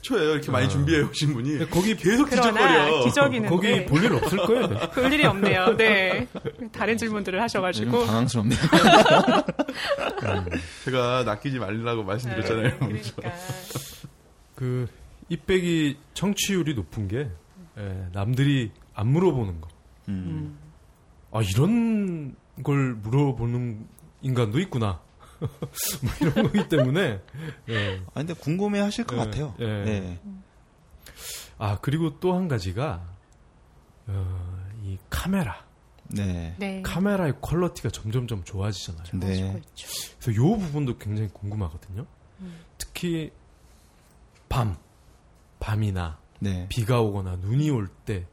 최초예요. 0.03 0.33
이렇게 0.33 0.51
많이 0.51 0.67
아. 0.67 0.69
준비해 0.69 1.01
오신 1.03 1.33
분이 1.35 1.71
거기 1.71 1.95
계속 1.97 2.29
그러나 2.31 2.51
뒤적거려. 2.53 3.05
기적이는데 3.05 3.49
거기 3.55 3.85
볼 3.87 4.03
일 4.05 4.13
없을 4.15 4.39
거예요. 4.39 4.69
볼 4.91 5.13
일이 5.13 5.25
없네요. 5.27 5.77
네. 5.77 6.27
다른 6.73 6.97
질문들을 6.97 7.41
하셔가지고. 7.41 8.07
당황스럽네요. 8.07 8.59
제가 10.85 11.25
낚이지 11.25 11.59
말라고 11.59 12.03
말씀드렸잖아요. 12.05 12.79
그러니까. 12.79 13.33
그 14.55 14.87
입백이 15.29 15.97
청취율이 16.15 16.75
높은 16.75 17.09
게 17.09 17.31
예, 17.79 18.07
남들이 18.13 18.71
안 18.95 19.09
물어보는 19.09 19.61
거. 19.61 19.69
음. 20.09 20.59
아 21.33 21.41
이런 21.43 22.35
걸 22.65 22.95
물어보는 22.95 23.87
인간도 24.23 24.59
있구나. 24.61 25.01
뭐 26.03 26.13
이런 26.21 26.35
거기 26.53 26.69
때문에 26.69 27.21
예. 27.69 28.01
아, 28.09 28.13
근데 28.15 28.35
궁금해 28.35 28.81
하실 28.81 29.05
것 29.05 29.17
예, 29.17 29.19
같아요. 29.25 29.55
예. 29.61 29.65
예. 29.65 30.19
아 31.59 31.79
그리고 31.81 32.19
또 32.21 32.35
한 32.35 32.49
가지가 32.49 33.03
어, 34.07 34.67
이 34.83 34.99
카메라 35.09 35.65
네. 36.09 36.55
네. 36.59 36.83
카메라의 36.83 37.35
퀄러티가 37.41 37.91
점점점 37.91 38.45
좋아지잖아요. 38.45 39.05
네. 39.15 39.63
그래서 40.21 40.35
요 40.43 40.57
부분도 40.59 40.99
굉장히 40.99 41.29
궁금하거든요. 41.33 42.07
특히 42.79 43.31
밤 44.49 44.77
밤이나 45.61 46.19
네. 46.41 46.67
비가 46.69 47.01
오거나 47.01 47.37
눈이 47.37 47.71
올 47.71 47.89
때 48.05 48.27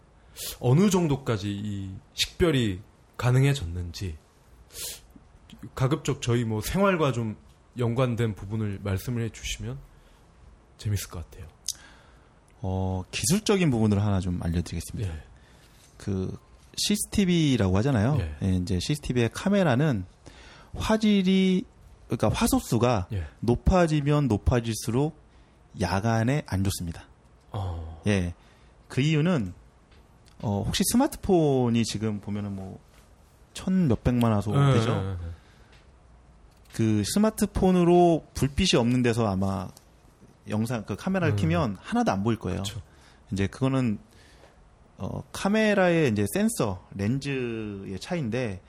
어느 0.60 0.89
정도까지 0.89 1.50
이 1.52 1.91
식별이 2.13 2.82
가능해졌는지 3.17 4.17
가급적 5.76 6.22
저희 6.22 6.43
뭐 6.43 6.62
생활과 6.62 7.12
좀 7.12 7.36
연관된 7.78 8.36
부분을 8.36 8.80
말씀을 8.84 9.24
해주시면 9.24 9.78
재밌을 10.78 11.10
것 11.10 11.30
같아요. 11.30 11.48
어, 12.62 13.04
기술적인 13.12 13.70
부분을 13.70 14.02
하나 14.02 14.20
좀 14.20 14.39
알려드리겠습니다. 14.41 15.13
예. 15.13 15.24
그 15.98 16.38
CCTV라고 16.76 17.78
하잖아요. 17.78 18.17
예. 18.20 18.36
예, 18.43 18.56
이제 18.56 18.80
CCTV의 18.80 19.30
카메라는 19.34 20.06
화질이 20.76 21.65
그러니까 22.08 22.30
화소수가 22.30 23.08
예. 23.13 23.26
높아지면 23.39 24.28
높아질수록 24.28 25.17
야간에 25.82 26.43
안 26.48 26.63
좋습니다. 26.63 27.04
어. 27.52 28.02
예. 28.08 28.34
그 28.88 29.02
이유는 29.02 29.54
어, 30.41 30.63
혹시 30.65 30.84
스마트폰이 30.86 31.84
지금 31.84 32.20
보면은 32.20 32.56
뭐 32.56 32.88
천 33.58 33.88
몇백만 33.88 34.32
화소 34.34 34.54
예, 34.54 34.74
되죠. 34.74 35.17
그 36.78 37.04
스마트폰으로 37.06 38.28
불빛이 38.36 38.80
없는 38.80 39.02
데서 39.02 39.26
아마 39.26 39.68
영상 40.48 40.84
그 40.86 40.96
카메라를 40.96 41.34
음. 41.34 41.36
키면 41.36 41.78
하나도 41.82 42.12
안 42.12 42.24
보일 42.24 42.38
거예요. 42.38 42.58
그렇죠. 42.58 42.84
이제 43.32 43.48
그거는 43.48 43.98
어, 45.00 45.24
카메라의 45.32 46.12
이제 46.12 46.28
센서 46.32 46.88
렌즈의 46.94 48.00
차이인데 48.00 48.62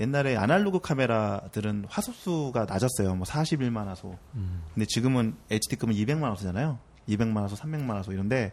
옛날에 0.00 0.36
아날로그 0.36 0.80
카메라들은 0.80 1.84
화소수가 1.88 2.64
낮았어요. 2.64 3.14
뭐 3.14 3.24
41만 3.24 3.84
화소. 3.84 4.18
음. 4.34 4.64
근데 4.74 4.84
지금은 4.84 5.36
HD급은 5.48 5.94
200만 5.94 6.30
화소잖아요. 6.30 6.80
200만 7.10 7.42
화소, 7.42 7.54
300만 7.54 7.92
화소 7.92 8.10
이런데 8.10 8.50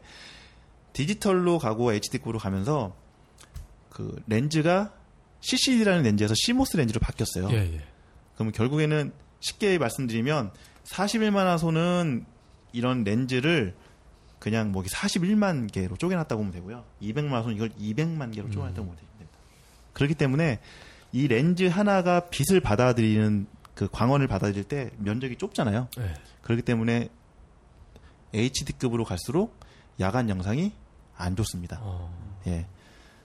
디지털로 0.93 1.58
가고 1.58 1.93
HD급으로 1.93 2.38
가면서 2.38 2.95
그 3.89 4.22
렌즈가 4.28 4.93
CCD라는 5.41 6.04
렌즈에서 6.04 6.36
CMOS 6.38 6.78
렌즈로 6.78 7.00
바뀌었어요. 7.00 7.50
예, 7.50 7.74
예. 7.74 7.88
그러면 8.39 8.54
결국에는 8.54 9.12
쉽게 9.41 9.78
말씀드리면 9.78 10.52
41만 10.86 11.43
화소는 11.43 12.25
이런 12.71 13.04
렌즈를 13.04 13.75
그냥 14.39 14.71
뭐 14.71 14.82
41만 14.82 15.69
개로 15.69 15.97
쪼개놨다고 15.97 16.39
보면 16.39 16.54
되고요. 16.54 16.86
200만 17.02 17.32
화소는 17.32 17.58
이걸 17.58 17.69
200만 17.71 18.34
개로 18.34 18.49
쪼개놨다고 18.49 18.88
보면 18.88 18.95
됩니다. 18.95 19.38
그렇기 19.91 20.15
때문에 20.15 20.62
이 21.12 21.28
렌즈 21.28 21.65
하나가 21.65 22.30
빛을 22.30 22.62
받아들이는 22.62 23.45
그 23.75 23.89
광원을 23.91 24.28
받아들일 24.28 24.63
때 24.63 24.91
면적이 24.99 25.36
좁잖아요. 25.36 25.89
예. 25.99 26.13
그렇기 26.41 26.62
때문에 26.62 27.10
HD급으로 28.34 29.04
갈수록 29.04 29.60
야간 29.99 30.30
영상이 30.30 30.71
안 31.17 31.36
좋습니다. 31.36 31.80
어. 31.82 32.41
예. 32.47 32.67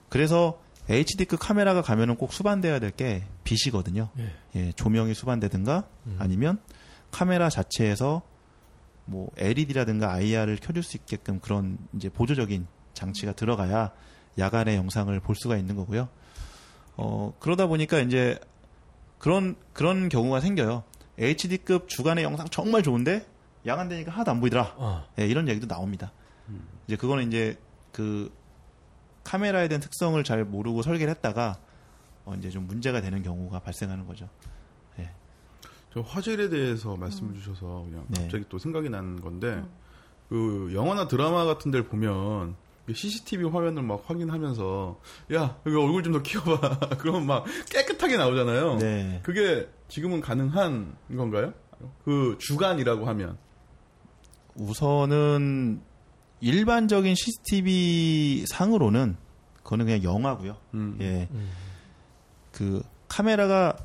그래서 0.08 0.60
HD급 0.88 1.40
카메라가 1.40 1.82
가면은 1.82 2.16
꼭 2.16 2.32
수반돼야 2.32 2.78
될 2.78 2.90
게 2.90 3.24
빛이거든요. 3.44 4.08
예. 4.18 4.32
예, 4.56 4.72
조명이 4.72 5.14
수반되든가 5.14 5.84
음. 6.06 6.16
아니면 6.18 6.58
카메라 7.10 7.48
자체에서 7.48 8.22
뭐 9.06 9.30
LED라든가 9.36 10.12
IR을 10.12 10.56
켜줄 10.56 10.82
수 10.82 10.96
있게끔 10.96 11.40
그런 11.40 11.78
이제 11.94 12.08
보조적인 12.08 12.66
장치가 12.94 13.32
들어가야 13.32 13.92
야간에 14.38 14.76
영상을 14.76 15.18
볼 15.20 15.34
수가 15.36 15.56
있는 15.56 15.76
거고요. 15.76 16.08
어, 16.96 17.34
그러다 17.40 17.66
보니까 17.66 17.98
이제 18.00 18.38
그런 19.18 19.56
그런 19.72 20.08
경우가 20.08 20.40
생겨요. 20.40 20.84
HD급 21.18 21.88
주간의 21.88 22.24
영상 22.24 22.48
정말 22.48 22.82
좋은데 22.82 23.26
야간 23.66 23.88
되니까 23.88 24.12
하나도 24.12 24.30
안 24.32 24.40
보이더라. 24.40 24.74
아, 24.78 25.06
예, 25.18 25.26
이런 25.26 25.48
얘기도 25.48 25.66
나옵니다. 25.66 26.12
이제 26.86 26.96
그거는 26.96 27.28
이제 27.28 27.56
그 27.92 28.30
카메라에 29.24 29.68
대한 29.68 29.80
특성을 29.80 30.22
잘 30.24 30.44
모르고 30.44 30.82
설계를 30.82 31.10
했다가 31.14 31.58
어, 32.24 32.34
이제 32.38 32.50
좀 32.50 32.66
문제가 32.66 33.00
되는 33.00 33.22
경우가 33.22 33.60
발생하는 33.60 34.06
거죠. 34.06 34.28
저 35.94 36.00
화질에 36.00 36.48
대해서 36.48 36.96
말씀을 36.96 37.34
주셔서 37.34 37.86
그냥 37.88 38.04
네. 38.08 38.22
갑자기 38.22 38.44
또 38.48 38.58
생각이 38.58 38.90
난 38.90 39.20
건데 39.20 39.62
그 40.28 40.72
영화나 40.74 41.06
드라마 41.06 41.44
같은 41.44 41.70
데를 41.70 41.86
보면 41.86 42.56
CCTV 42.92 43.44
화면을 43.44 43.84
막 43.84 44.02
확인하면서 44.04 45.00
야 45.34 45.56
여기 45.64 45.76
얼굴 45.76 46.02
좀 46.02 46.12
더 46.12 46.22
키워봐 46.22 46.78
그러면 46.98 47.26
막 47.26 47.44
깨끗하게 47.70 48.16
나오잖아요. 48.16 48.78
네. 48.78 49.20
그게 49.22 49.68
지금은 49.86 50.20
가능한 50.20 50.96
건가요? 51.16 51.54
그 52.04 52.36
주간이라고 52.40 53.06
하면 53.06 53.38
우선은 54.56 55.80
일반적인 56.44 57.14
CCTV 57.14 58.44
상으로는 58.46 59.16
그거는 59.62 59.86
그냥 59.86 60.02
영화고요. 60.02 60.58
음. 60.74 60.98
예. 61.00 61.26
음. 61.30 61.50
그 62.52 62.82
카메라가 63.08 63.76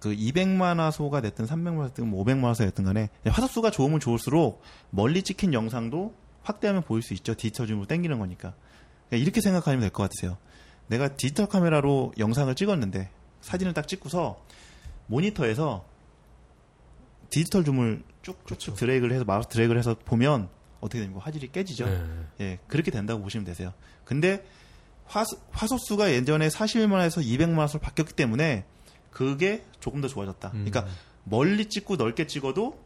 그 0.00 0.14
200만 0.14 0.78
화소가 0.78 1.20
됐든 1.20 1.44
300만 1.44 1.78
화소든 1.80 2.08
뭐 2.08 2.24
500만 2.24 2.44
화소가 2.44 2.70
됐든 2.70 2.84
간에 2.84 3.10
화소수가 3.26 3.70
좋으면 3.70 4.00
좋을수록 4.00 4.62
멀리 4.88 5.22
찍힌 5.22 5.52
영상도 5.52 6.14
확대하면 6.42 6.82
보일 6.82 7.02
수 7.02 7.12
있죠. 7.14 7.34
디지털 7.34 7.66
줌으로 7.66 7.84
당기는 7.86 8.18
거니까. 8.18 8.54
이렇게 9.10 9.42
생각하면 9.42 9.80
될 9.80 9.90
것 9.90 10.04
같으세요. 10.04 10.38
내가 10.86 11.16
디지털 11.16 11.46
카메라로 11.48 12.14
영상을 12.18 12.54
찍었는데 12.54 13.10
사진을 13.42 13.74
딱 13.74 13.86
찍고서 13.86 14.42
모니터에서 15.08 15.84
디지털 17.28 17.64
줌을 17.64 18.02
쭉쭉쭉 18.22 18.76
드래그를 18.76 19.14
해서 19.14 19.24
마우스 19.26 19.48
드래그를 19.48 19.78
해서 19.78 19.94
보면 20.02 20.48
어떻게 20.80 21.00
됩니까? 21.00 21.20
화질이 21.24 21.50
깨지죠. 21.52 21.86
네. 21.86 22.26
예, 22.40 22.58
그렇게 22.66 22.90
된다고 22.90 23.22
보시면 23.22 23.44
되세요. 23.44 23.72
근데 24.04 24.44
화소, 25.06 25.36
화소수가 25.50 26.12
예전에 26.12 26.48
41만 26.48 27.00
에서 27.04 27.20
200만 27.20 27.56
화소로 27.56 27.80
바뀌었기 27.80 28.14
때문에 28.14 28.64
그게 29.10 29.64
조금 29.80 30.00
더 30.00 30.08
좋아졌다. 30.08 30.48
음. 30.54 30.64
그러니까 30.64 30.86
멀리 31.24 31.66
찍고 31.66 31.96
넓게 31.96 32.26
찍어도 32.26 32.78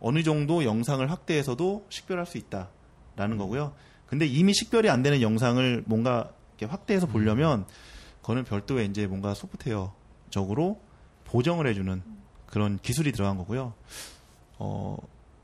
어느 0.00 0.22
정도 0.22 0.64
영상을 0.64 1.08
확대해서도 1.10 1.86
식별할 1.90 2.26
수 2.26 2.38
있다라는 2.38 3.36
거고요. 3.36 3.74
근데 4.06 4.26
이미 4.26 4.54
식별이 4.54 4.88
안 4.88 5.02
되는 5.02 5.20
영상을 5.20 5.84
뭔가 5.86 6.32
이렇게 6.56 6.66
확대해서 6.66 7.06
보려면 7.06 7.66
그거는 8.22 8.44
별도의 8.44 8.86
이제 8.86 9.06
뭔가 9.06 9.34
소프트웨어적으로 9.34 10.80
보정을 11.24 11.66
해주는 11.66 12.02
그런 12.46 12.78
기술이 12.78 13.12
들어간 13.12 13.36
거고요. 13.36 13.74
어, 14.58 14.96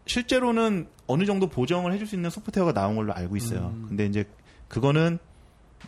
실제로는 0.07 0.89
어느 1.07 1.25
정도 1.25 1.49
보정을 1.49 1.93
해줄 1.93 2.07
수 2.07 2.15
있는 2.15 2.31
소프트웨어가 2.31 2.73
나온 2.73 2.97
걸로 2.97 3.13
알고 3.15 3.37
있어요. 3.37 3.73
음. 3.75 3.87
근데 3.89 4.07
이제 4.07 4.25
그거는 4.69 5.19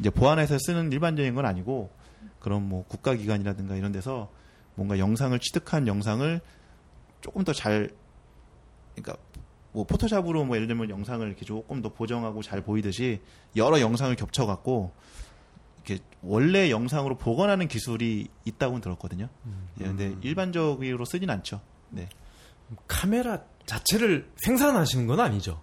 이제 0.01 0.11
보안에서 0.11 0.59
쓰는 0.59 0.93
일반적인 0.93 1.35
건 1.35 1.47
아니고 1.47 1.91
그런 2.39 2.69
뭐 2.69 2.85
국가기관이라든가 2.87 3.77
이런 3.77 3.93
데서 3.93 4.31
뭔가 4.75 4.99
영상을 4.99 5.39
취득한 5.39 5.87
영상을 5.87 6.41
조금 7.21 7.45
더 7.45 7.53
잘 7.53 7.91
그러니까 8.95 9.17
뭐 9.73 9.85
포토샵으로 9.85 10.45
뭐 10.45 10.57
예를 10.57 10.69
들면 10.69 10.89
영상을 10.89 11.27
이렇게 11.27 11.45
조금 11.45 11.83
더 11.83 11.91
보정하고 11.93 12.43
잘 12.43 12.63
보이듯이 12.63 13.21
여러 13.57 13.81
영상을 13.81 14.15
겹쳐 14.17 14.47
갖고 14.47 14.93
이렇게 15.85 16.03
원래 16.23 16.71
영상으로 16.71 17.17
복원하는 17.19 17.69
기술이 17.69 18.29
있다고는 18.45 18.81
들었거든요. 18.81 19.29
예, 19.81 19.85
근데 19.85 20.17
일반적으로 20.23 21.05
쓰진 21.05 21.29
않죠. 21.31 21.61
네. 21.91 22.09
카메라 22.89 23.43
자체를 23.67 24.31
생산하시는 24.37 25.07
건 25.07 25.21
아니죠. 25.21 25.63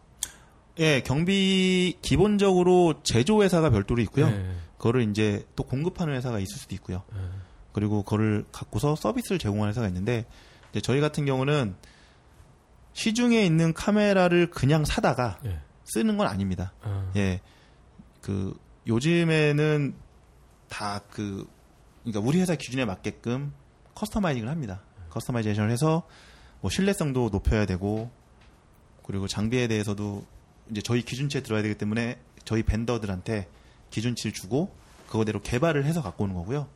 예, 0.79 1.01
경비 1.01 1.97
기본적으로 2.01 3.01
제조 3.03 3.43
회사가 3.43 3.69
별도로 3.69 4.01
있고요. 4.03 4.29
네. 4.29 4.55
그거를 4.77 5.09
이제 5.09 5.47
또 5.55 5.63
공급하는 5.63 6.13
회사가 6.15 6.39
있을 6.39 6.57
수도 6.57 6.75
있고요. 6.75 7.03
그리고 7.71 8.03
그거를 8.03 8.45
갖고서 8.51 8.95
서비스를 8.95 9.39
제공하는 9.39 9.69
회사가 9.69 9.87
있는데 9.87 10.25
이제 10.71 10.81
저희 10.81 10.99
같은 10.99 11.25
경우는 11.25 11.75
시중에 12.93 13.43
있는 13.43 13.73
카메라를 13.73 14.51
그냥 14.51 14.85
사다가 14.85 15.39
예. 15.45 15.59
쓰는 15.85 16.17
건 16.17 16.27
아닙니다. 16.27 16.73
아, 16.81 17.11
예. 17.15 17.41
그 18.21 18.57
요즘에는 18.87 19.95
다 20.69 21.01
그 21.09 21.47
그러니까 22.03 22.27
우리 22.27 22.39
회사 22.41 22.55
기준에 22.55 22.85
맞게끔 22.85 23.53
customizing을 23.95 24.49
합니다. 24.49 24.81
customization을 25.11 25.71
해서 25.71 26.03
뭐 26.63 26.71
신뢰성도 26.71 27.27
높여야 27.29 27.65
되고 27.65 28.09
그리고 29.05 29.27
장비에 29.27 29.67
대해서도 29.67 30.23
이제 30.71 30.79
저희 30.79 31.01
기준치에 31.01 31.41
들어야 31.41 31.61
되기 31.61 31.75
때문에 31.75 32.17
저희 32.45 32.63
벤더들한테 32.63 33.49
기준치를 33.89 34.31
주고 34.31 34.73
그거대로 35.07 35.41
개발을 35.41 35.83
해서 35.83 36.01
갖고 36.01 36.23
오는 36.23 36.33
거고요. 36.33 36.69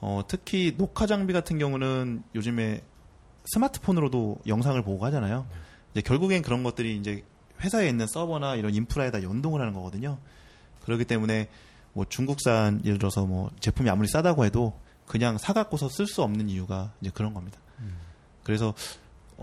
어, 0.00 0.22
특히 0.26 0.74
녹화 0.78 1.06
장비 1.06 1.34
같은 1.34 1.58
경우는 1.58 2.22
요즘에 2.34 2.82
스마트폰으로도 3.44 4.38
영상을 4.46 4.82
보고 4.82 5.04
하잖아요. 5.04 5.46
이제 5.90 6.00
결국엔 6.00 6.40
그런 6.40 6.62
것들이 6.62 6.96
이제 6.96 7.22
회사에 7.60 7.90
있는 7.90 8.06
서버나 8.06 8.56
이런 8.56 8.74
인프라에다 8.74 9.22
연동을 9.22 9.60
하는 9.60 9.74
거거든요. 9.74 10.18
그렇기 10.84 11.04
때문에 11.04 11.50
뭐 11.92 12.06
중국산 12.08 12.80
예를 12.86 12.96
들어서 12.96 13.26
뭐 13.26 13.50
제품이 13.60 13.90
아무리 13.90 14.08
싸다고 14.08 14.46
해도 14.46 14.72
그냥 15.04 15.36
사갖고서 15.36 15.90
쓸 15.90 16.06
수 16.06 16.22
없는 16.22 16.48
이유가 16.48 16.94
이제 17.02 17.10
그런 17.12 17.34
겁니다. 17.34 17.60
그래서 18.42 18.74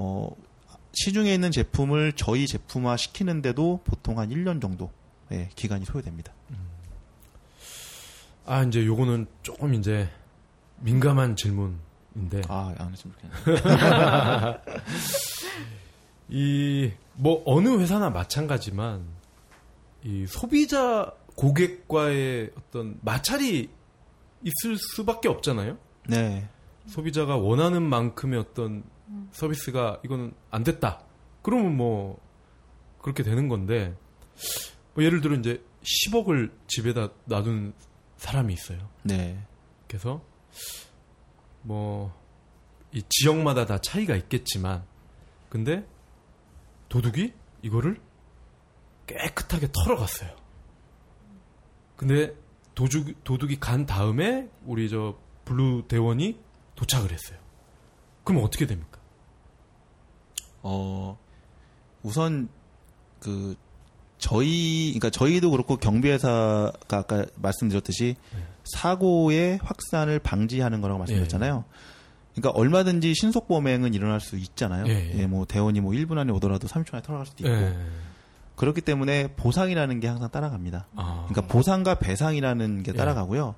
어 0.02 0.30
시중에 0.94 1.34
있는 1.34 1.52
제품을 1.52 2.14
저희 2.14 2.48
제품화 2.48 2.96
시키는데도 2.96 3.82
보통 3.84 4.18
한 4.18 4.30
1년 4.30 4.62
정도 4.62 4.90
의 5.30 5.50
기간이 5.56 5.86
소요됩니다. 5.86 6.34
아, 8.46 8.64
이제 8.64 8.84
요거는 8.84 9.28
조금 9.44 9.76
이제 9.76 10.10
민감한 10.80 11.36
질문인데 11.36 12.42
아, 12.48 12.74
안 12.80 12.92
했으면 12.92 13.16
좋겠네요. 13.22 14.62
이뭐 16.30 17.44
어느 17.46 17.78
회사나 17.80 18.10
마찬가지만 18.10 19.04
이 20.04 20.26
소비자 20.28 21.14
고객과의 21.36 22.52
어떤 22.58 22.98
마찰이 23.02 23.70
있을 24.44 24.78
수밖에 24.78 25.28
없잖아요. 25.28 25.78
네. 26.08 26.48
소비자가 26.88 27.36
원하는 27.38 27.84
만큼의 27.84 28.40
어떤 28.40 28.84
서비스가 29.32 30.02
이거는 30.04 30.34
안 30.52 30.64
됐다. 30.64 31.04
그러면 31.42 31.76
뭐 31.76 32.20
그렇게 33.02 33.24
되는 33.24 33.48
건데 33.48 33.96
뭐 34.94 35.04
예를 35.04 35.22
들어 35.22 35.36
이제 35.36 35.64
10억을 35.84 36.52
집에다 36.68 37.10
놔둔 37.26 37.74
사람이 38.18 38.54
있어요. 38.54 38.90
네. 39.04 39.44
그래서 39.88 40.22
뭐 41.62 42.20
이 42.92 43.04
지역마다 43.08 43.66
다 43.66 43.80
차이가 43.80 44.16
있겠지만 44.16 44.84
근데 45.50 45.86
도둑이 46.90 47.34
이거를 47.62 48.02
깨끗하게 49.06 49.70
털어갔어요. 49.72 50.36
근데 51.96 52.34
도둑, 52.74 53.24
도둑이 53.24 53.60
간 53.60 53.86
다음에 53.86 54.50
우리 54.66 54.90
저 54.90 55.20
Blue 55.46 55.86
대원이 55.88 56.40
도착을 56.76 57.12
했어요. 57.12 57.38
그럼 58.24 58.44
어떻게 58.44 58.66
됩니까? 58.66 58.89
어, 60.64 61.18
우선, 62.04 62.50
그, 63.20 63.56
저희, 64.18 64.94
그러니까 64.98 65.10
저희도 65.10 65.52
그렇고 65.52 65.78
경비회사가 65.78 66.72
아까 66.90 67.26
말씀드렸듯이 67.36 68.16
사고의 68.66 69.60
확산을 69.64 70.20
방지하는 70.20 70.82
거라고 70.82 71.00
말씀드렸잖아요. 71.00 71.64
그러니까 72.36 72.60
얼마든지 72.60 73.14
신속 73.16 73.48
범행은 73.48 73.94
일어날 73.94 74.20
수 74.20 74.38
있잖아요. 74.38 74.88
예, 74.88 75.12
예. 75.18 75.28
뭐 75.28 75.46
대원이 75.46 75.82
뭐 75.82 75.92
1분 75.94 76.18
안에 76.18 76.32
오더라도 76.32 76.68
30초 76.68 76.94
안에 76.94 77.02
털어갈 77.02 77.26
수도 77.26 77.46
있고. 77.46 77.54
예. 77.54 77.78
그렇기 78.56 78.82
때문에 78.82 79.36
보상이라는 79.36 80.00
게 80.02 80.08
항상 80.08 80.30
따라갑니다. 80.30 80.88
아, 80.96 81.26
그러니까 81.30 81.54
보상과 81.54 81.96
배상이라는 81.96 82.84
게 82.84 82.92
예. 82.94 82.98
따라가고요. 82.98 83.56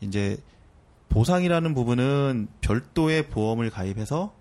이제 0.00 0.38
보상이라는 1.08 1.74
부분은 1.74 2.48
별도의 2.60 3.28
보험을 3.28 3.70
가입해서 3.70 4.32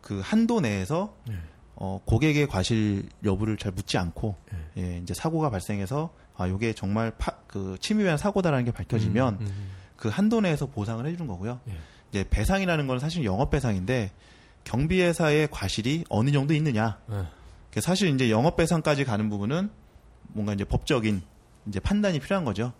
그 0.00 0.20
한도 0.22 0.60
내에서 0.60 1.14
예. 1.30 1.34
어, 1.74 2.00
고객의 2.04 2.48
과실 2.48 3.08
여부를 3.24 3.56
잘 3.56 3.72
묻지 3.72 3.98
않고 3.98 4.36
예. 4.52 4.82
예, 4.82 4.98
이제 4.98 5.14
사고가 5.14 5.50
발생해서 5.50 6.12
아 6.36 6.48
요게 6.48 6.74
정말 6.74 7.12
파, 7.18 7.32
그 7.46 7.76
침해 7.80 8.04
위한 8.04 8.16
사고다라는 8.16 8.64
게 8.64 8.72
밝혀지면 8.72 9.38
음, 9.40 9.46
음. 9.46 9.70
그 9.96 10.08
한도 10.08 10.40
내에서 10.40 10.66
보상을 10.66 11.04
해주는 11.04 11.26
거고요. 11.26 11.60
예. 11.68 11.76
이제 12.10 12.24
배상이라는 12.28 12.86
건 12.86 12.98
사실 12.98 13.24
영업 13.24 13.50
배상인데 13.50 14.12
경비회사의 14.64 15.48
과실이 15.50 16.04
어느 16.08 16.30
정도 16.30 16.54
있느냐. 16.54 16.98
예. 17.10 17.24
그 17.72 17.80
사실 17.80 18.08
이제 18.14 18.30
영업 18.30 18.56
배상까지 18.56 19.04
가는 19.04 19.28
부분은 19.28 19.70
뭔가 20.28 20.52
이제 20.52 20.64
법적인 20.64 21.22
이제 21.66 21.80
판단이 21.80 22.18
필요한 22.20 22.44
거죠. 22.44 22.72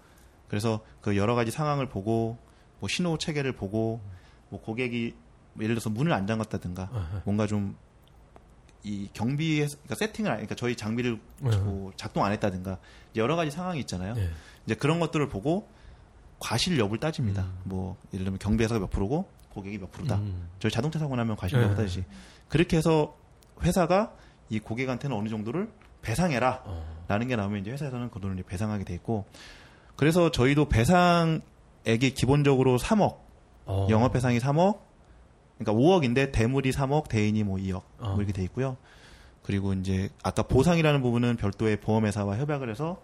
그래서 0.49 0.81
그 1.01 1.17
여러 1.17 1.35
가지 1.35 1.51
상황을 1.51 1.89
보고 1.89 2.39
뭐 2.81 2.89
신호 2.89 3.19
체계를 3.19 3.53
보고 3.53 4.01
뭐 4.49 4.61
고객이 4.61 5.13
뭐 5.13 5.28
예를 5.61 5.75
들어서 5.75 5.91
문을 5.91 6.13
안 6.13 6.27
잠갔다든가 6.27 6.91
아하. 6.93 7.23
뭔가 7.25 7.47
좀 7.47 7.77
이 8.85 9.09
경비에 9.13 9.67
그러니까 9.67 9.95
세팅을 9.97 10.31
안- 10.31 10.37
그러니까 10.37 10.55
저희 10.55 10.77
장비를 10.77 11.19
네. 11.41 11.57
뭐 11.59 11.93
작동 11.97 12.25
안 12.25 12.31
했다든가 12.33 12.79
여러 13.17 13.35
가지 13.35 13.51
상황이 13.51 13.81
있잖아요. 13.81 14.15
예. 14.17 14.31
이제 14.67 14.77
그런 14.77 15.01
것들을 15.01 15.29
보고 15.29 15.69
과실 16.39 16.79
여부를 16.79 17.01
따집니다. 17.01 17.43
음. 17.43 17.59
뭐 17.65 17.97
예를 18.15 18.25
들면 18.25 18.39
경비회사가 18.39 18.79
몇 18.79 18.89
프로고 18.89 19.29
고객이 19.51 19.79
몇 19.79 19.91
프로다. 19.91 20.15
음. 20.19 20.49
저희 20.61 20.71
자동차 20.71 21.01
사고 21.01 21.17
나면 21.17 21.35
과실 21.37 21.59
네. 21.59 21.65
여부 21.65 21.75
따지지. 21.75 22.05
그렇게 22.49 22.77
해서 22.77 23.17
회사가 23.63 24.13
이 24.49 24.61
고객한테는 24.61 25.15
어느 25.17 25.29
정도를 25.29 25.69
배상해라. 26.03 26.63
어. 26.65 27.05
라는 27.09 27.27
게 27.27 27.35
나오면 27.35 27.63
이제 27.63 27.73
회사에서는 27.73 28.11
그 28.11 28.21
돈을 28.21 28.41
배상하게 28.45 28.85
돼 28.85 28.95
있고 28.95 29.27
그래서 29.97 30.31
저희도 30.31 30.69
배상액이 30.69 32.15
기본적으로 32.15 32.79
3억 32.79 33.17
어. 33.67 33.87
영업 33.91 34.13
배상이 34.13 34.39
3억 34.39 34.79
그러니까 35.59 35.73
5억인데 35.73 36.33
대물이 36.33 36.71
3억 36.71 37.09
대인이 37.09 37.43
뭐 37.45 37.59
2억 37.59 37.83
어. 37.99 38.11
뭐 38.11 38.17
이렇게 38.19 38.33
돼 38.33 38.43
있고요 38.45 38.77
그리고 39.43 39.73
이제 39.73 40.11
아까 40.23 40.43
보상이라는 40.43 41.03
부분은 41.03 41.37
별도의 41.37 41.81
보험회사와 41.81 42.37
협약을 42.39 42.71
해서 42.71 43.01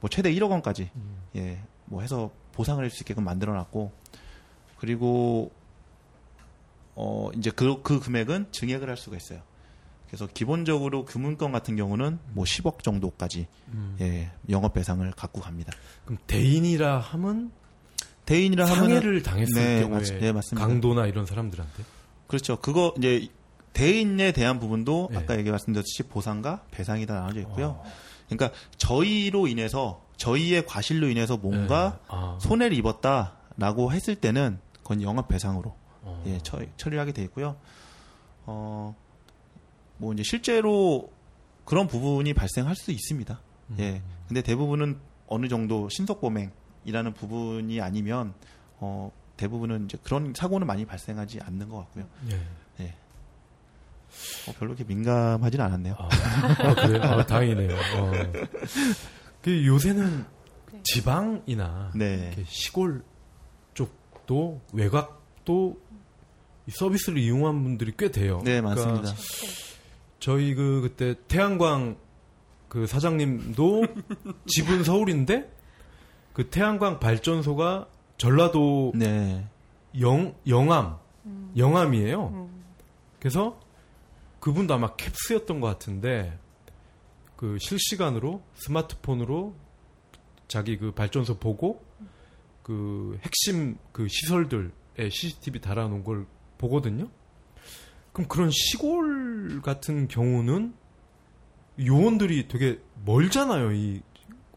뭐 0.00 0.10
최대 0.10 0.32
1억 0.32 0.50
원까지 0.50 0.90
음. 0.94 1.16
예 1.36 1.58
뭐 1.92 2.00
해서 2.00 2.30
보상을 2.52 2.82
할 2.82 2.90
수 2.90 3.02
있게끔 3.02 3.22
만들어 3.24 3.52
놨고 3.54 3.92
그리고 4.78 5.52
어 6.94 7.30
이제 7.36 7.50
그, 7.50 7.82
그 7.82 8.00
금액은 8.00 8.46
증액을 8.50 8.88
할 8.88 8.96
수가 8.96 9.16
있어요 9.16 9.42
그래서 10.06 10.26
기본적으로 10.26 11.04
금융권 11.04 11.52
같은 11.52 11.76
경우는 11.76 12.18
뭐 12.32 12.44
10억 12.44 12.82
정도까지 12.82 13.46
음. 13.68 13.96
예, 14.00 14.30
영업 14.50 14.74
배상을 14.74 15.10
갖고 15.12 15.40
갑니다. 15.40 15.72
그럼 16.04 16.18
대인이라 16.26 16.98
함은 16.98 17.50
대인이라 18.26 18.64
하면 18.66 18.76
상해를 18.76 19.22
당했을 19.22 19.54
네, 19.54 19.80
경우에 19.82 19.98
맞- 19.98 20.18
네, 20.20 20.32
맞습니다. 20.32 20.66
강도나 20.66 21.06
이런 21.06 21.26
사람들한테 21.26 21.82
그렇죠. 22.26 22.56
그거 22.60 22.94
이제 22.98 23.28
대인에 23.72 24.32
대한 24.32 24.60
부분도 24.60 25.08
네. 25.12 25.18
아까 25.18 25.36
얘기 25.38 25.50
말씀드렸듯이 25.50 26.04
보상과 26.04 26.62
배상이 26.70 27.06
다 27.06 27.14
나눠져 27.14 27.40
있고요. 27.40 27.80
어. 27.82 27.84
그러니까 28.28 28.56
저희로 28.76 29.46
인해서 29.48 30.02
저희의 30.16 30.66
과실로 30.66 31.08
인해서 31.08 31.36
뭔가 31.36 31.98
네. 32.02 32.06
아. 32.08 32.38
손해를 32.40 32.76
입었다라고 32.76 33.92
했을 33.92 34.14
때는 34.14 34.58
그건 34.82 35.02
영업 35.02 35.28
배상으로 35.28 35.74
어. 36.02 36.22
예, 36.26 36.38
처, 36.42 36.58
처리하게 36.76 37.12
돼 37.12 37.22
있고요. 37.24 37.56
어, 38.46 38.94
뭐 39.98 40.12
이제 40.12 40.22
실제로 40.22 41.10
그런 41.64 41.86
부분이 41.86 42.34
발생할 42.34 42.74
수 42.76 42.90
있습니다. 42.92 43.40
음. 43.70 43.76
예. 43.80 44.02
근데 44.28 44.42
대부분은 44.42 44.98
어느 45.28 45.48
정도 45.48 45.88
신속 45.88 46.20
범행 46.20 46.50
이라는 46.84 47.14
부분이 47.14 47.80
아니면 47.80 48.34
어, 48.78 49.12
대부분은 49.36 49.86
이제 49.86 49.98
그런 50.02 50.32
사고는 50.34 50.66
많이 50.66 50.84
발생하지 50.84 51.40
않는 51.42 51.68
것 51.68 51.78
같고요. 51.78 52.06
예. 52.30 52.94
어, 54.46 54.52
별로 54.58 54.72
이렇게 54.72 54.84
민감하진 54.84 55.60
않았네요. 55.60 55.94
아, 55.98 56.08
아, 56.58 56.74
그래요? 56.74 57.02
아, 57.02 57.24
다행이네요. 57.24 57.74
어. 57.74 58.12
그 59.40 59.66
요새는 59.66 60.24
네. 60.72 60.80
지방이나 60.84 61.92
네. 61.94 62.28
이렇게 62.28 62.44
시골 62.46 63.02
쪽도 63.74 64.60
외곽도 64.72 65.76
이 66.66 66.70
서비스를 66.70 67.18
이용한 67.18 67.62
분들이 67.62 67.92
꽤 67.96 68.10
돼요. 68.10 68.40
네, 68.44 68.60
그러니까 68.60 68.86
맞습니다. 68.86 69.14
저희 70.20 70.54
그 70.54 70.80
그때 70.82 71.16
태양광 71.26 71.96
그 72.68 72.86
사장님도 72.86 73.82
집은 74.46 74.84
서울인데 74.84 75.51
그 76.32 76.48
태양광 76.48 76.98
발전소가 76.98 77.88
전라도 78.16 78.92
네. 78.94 79.46
영 80.00 80.34
영암 80.46 80.98
영암이에요. 81.56 82.28
음. 82.28 82.64
그래서 83.18 83.58
그분도 84.40 84.74
아마 84.74 84.94
캡스였던 84.96 85.60
것 85.60 85.66
같은데 85.68 86.38
그 87.36 87.58
실시간으로 87.60 88.42
스마트폰으로 88.54 89.54
자기 90.48 90.78
그 90.78 90.92
발전소 90.92 91.38
보고 91.38 91.84
그 92.62 93.18
핵심 93.22 93.76
그 93.92 94.06
시설들에 94.08 94.70
CCTV 95.10 95.60
달아놓은 95.60 96.04
걸 96.04 96.26
보거든요. 96.58 97.08
그럼 98.12 98.28
그런 98.28 98.50
시골 98.50 99.60
같은 99.62 100.08
경우는 100.08 100.74
요원들이 101.84 102.48
되게 102.48 102.80
멀잖아요. 103.04 103.72
이 103.72 104.02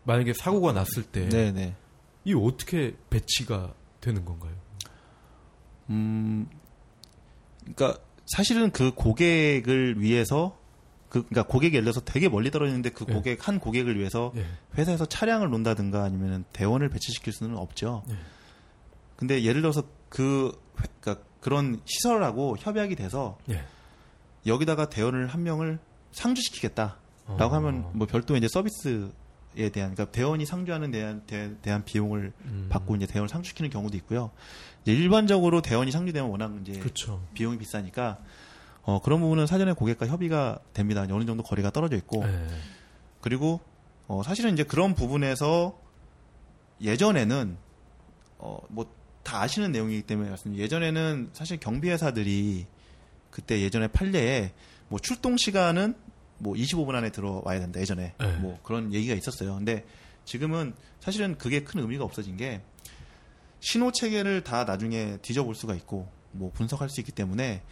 만약에 0.05 0.33
사고가 0.33 0.71
났을 0.71 1.03
때 1.03 1.27
네, 1.29 1.51
네. 1.51 1.75
이 2.23 2.33
어떻게 2.33 2.95
배치가 3.09 3.73
되는 4.01 4.23
건가요? 4.25 4.53
음, 5.89 6.47
그러니까 7.61 7.99
사실은 8.27 8.71
그 8.71 8.91
고객을 8.93 10.01
위해서 10.01 10.57
그 11.09 11.23
그러니까 11.27 11.43
고객이 11.43 11.75
예를 11.75 11.85
들어서 11.85 12.01
되게 12.01 12.27
멀리 12.27 12.51
떨어지는데 12.51 12.89
그 12.89 13.05
예. 13.09 13.13
고객 13.13 13.47
한 13.47 13.59
고객을 13.59 13.97
위해서 13.97 14.31
예. 14.35 14.45
회사에서 14.77 15.05
차량을 15.05 15.49
놓는다든가 15.49 16.03
아니면 16.03 16.43
대원을 16.53 16.89
배치시킬 16.89 17.31
수는 17.33 17.57
없죠. 17.57 18.03
예. 18.09 18.15
근데 19.15 19.43
예를 19.43 19.61
들어서 19.61 19.83
그 20.09 20.51
회- 20.81 20.87
그러니까 20.99 21.23
그런 21.39 21.79
시설하고 21.85 22.57
협약이 22.59 22.95
돼서 22.95 23.37
예. 23.49 23.63
여기다가 24.45 24.89
대원을 24.89 25.27
한 25.27 25.43
명을 25.43 25.79
상주시키겠다라고 26.11 26.95
어. 27.27 27.47
하면 27.47 27.89
뭐 27.93 28.07
별도 28.07 28.35
이제 28.35 28.47
서비스에 28.49 29.07
대한 29.55 29.93
그러니까 29.93 30.05
대원이 30.11 30.45
상주하는 30.45 30.91
대한 30.91 31.23
대, 31.25 31.51
대한 31.61 31.83
비용을 31.85 32.33
음. 32.45 32.67
받고 32.69 32.95
이제 32.95 33.05
대원을 33.05 33.29
상주시키는 33.29 33.69
경우도 33.69 33.97
있고요. 33.97 34.31
이제 34.83 34.93
일반적으로 34.93 35.61
대원이 35.61 35.91
상주되면 35.91 36.29
워낙 36.29 36.55
이제 36.61 36.79
그렇죠. 36.79 37.21
비용이 37.33 37.57
비싸니까 37.57 38.19
어 38.83 39.01
그런 39.01 39.19
부분은 39.19 39.47
사전에 39.47 39.73
고객과 39.73 40.07
협의가 40.07 40.59
됩니다. 40.73 41.05
어느 41.09 41.25
정도 41.25 41.41
거리가 41.43 41.71
떨어져 41.71 41.95
있고 41.95 42.23
예. 42.23 42.47
그리고 43.21 43.61
어 44.07 44.21
사실은 44.23 44.53
이제 44.53 44.63
그런 44.63 44.93
부분에서 44.93 45.79
예전에는 46.81 47.57
어뭐 48.37 48.93
다 49.23 49.41
아시는 49.41 49.71
내용이기 49.71 50.03
때문에 50.03 50.29
말씀 50.29 50.55
예전에는 50.55 51.31
사실 51.33 51.57
경비 51.59 51.89
회사들이 51.89 52.67
그때 53.31 53.59
예전에 53.61 53.87
판례에 53.87 54.53
뭐 54.87 54.99
출동 54.99 55.35
시간은 55.35 55.95
뭐 56.37 56.53
25분 56.53 56.95
안에 56.95 57.11
들어와야 57.11 57.59
된다 57.59 57.79
예전에 57.79 58.13
네. 58.17 58.37
뭐 58.37 58.59
그런 58.63 58.93
얘기가 58.93 59.15
있었어요. 59.15 59.55
근데 59.55 59.85
지금은 60.25 60.73
사실은 60.99 61.37
그게 61.37 61.63
큰 61.63 61.79
의미가 61.81 62.03
없어진 62.03 62.35
게 62.35 62.61
신호 63.59 63.91
체계를 63.91 64.43
다 64.43 64.63
나중에 64.63 65.17
뒤져볼 65.21 65.55
수가 65.55 65.75
있고 65.75 66.09
뭐 66.31 66.51
분석할 66.51 66.89
수 66.89 66.99
있기 66.99 67.11
때문에 67.11 67.63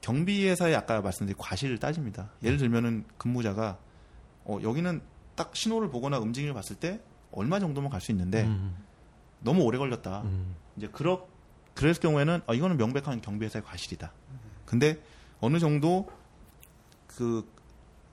경비 0.00 0.46
회사에 0.46 0.74
아까 0.74 1.00
말씀드린 1.00 1.36
과실을 1.38 1.78
따집니다. 1.78 2.30
예를 2.42 2.58
들면은 2.58 3.04
근무자가 3.16 3.78
어 4.44 4.58
여기는 4.62 5.00
딱 5.34 5.56
신호를 5.56 5.88
보거나 5.88 6.18
움직임을 6.18 6.52
봤을 6.54 6.76
때 6.76 7.00
얼마 7.32 7.58
정도면 7.58 7.90
갈수 7.90 8.12
있는데 8.12 8.42
음. 8.44 8.76
너무 9.40 9.62
오래 9.62 9.78
걸렸다. 9.78 10.22
음. 10.22 10.54
이제 10.76 10.88
그렇 10.88 11.26
그랬을 11.74 12.00
경우에는 12.00 12.42
아 12.46 12.54
이거는 12.54 12.76
명백한 12.76 13.20
경비 13.20 13.46
회사의 13.46 13.64
과실이다. 13.64 14.12
근데 14.66 15.00
어느 15.40 15.58
정도 15.58 16.10
그 17.06 17.50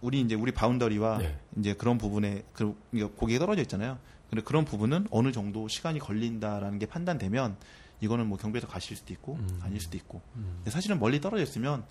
우리 0.02 0.22
이제 0.22 0.36
우리 0.36 0.52
boundary와 0.52 1.18
네. 1.20 1.40
이제 1.58 1.74
그런 1.74 1.98
부분에 1.98 2.44
그 2.54 2.76
고객이 3.16 3.40
떨어져 3.40 3.62
있잖아요. 3.62 3.98
근데 4.30 4.44
그런 4.44 4.66
부분은 4.66 5.08
어느 5.12 5.32
정도 5.32 5.68
시간이 5.68 6.00
걸린다라는 6.00 6.80
게 6.80 6.86
판단되면 6.86 7.58
이거는 8.00 8.28
뭐 8.28 8.38
경비회사 8.38 8.68
과실일 8.68 8.98
수도 8.98 9.14
있고 9.14 9.36
음. 9.36 9.60
아닐 9.62 9.80
수도 9.80 9.98
있고. 9.98 10.22
음. 10.36 10.54
근데 10.58 10.72
사실은 10.72 11.00
멀리 11.00 11.22
떨어져 11.22 11.44
있으면 11.44 11.84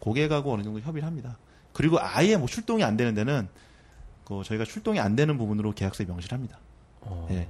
고객하고 0.00 0.52
어느 0.52 0.62
정도 0.62 0.80
협의를 0.80 1.06
합니다. 1.06 1.38
그리고 1.72 1.98
아예 2.00 2.36
뭐 2.36 2.46
출동이 2.46 2.84
안 2.84 2.96
되는 2.96 3.14
데는 3.14 3.48
그 4.24 4.42
저희가 4.44 4.64
출동이 4.64 5.00
안 5.00 5.16
되는 5.16 5.38
부분으로 5.38 5.72
계약서에 5.72 6.06
명시를 6.06 6.36
합니다. 6.36 6.58
어. 7.00 7.26
예. 7.30 7.48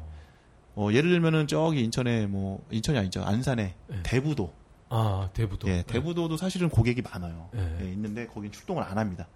어, 0.76 0.88
예를 0.92 1.10
들면은 1.10 1.46
저기 1.46 1.82
인천에 1.84 2.26
뭐 2.26 2.64
인천이 2.70 2.98
아니죠 2.98 3.22
안산에 3.22 3.74
네. 3.86 4.02
대부도 4.02 4.52
아 4.88 5.30
대부도. 5.32 5.68
예 5.68 5.82
대부도도 5.86 6.36
사실은 6.36 6.68
고객이 6.68 7.02
많아요 7.02 7.48
네. 7.52 7.78
예, 7.80 7.92
있는데 7.92 8.26
거긴 8.26 8.50
출동을 8.50 8.82
안 8.82 8.98
합니다 8.98 9.28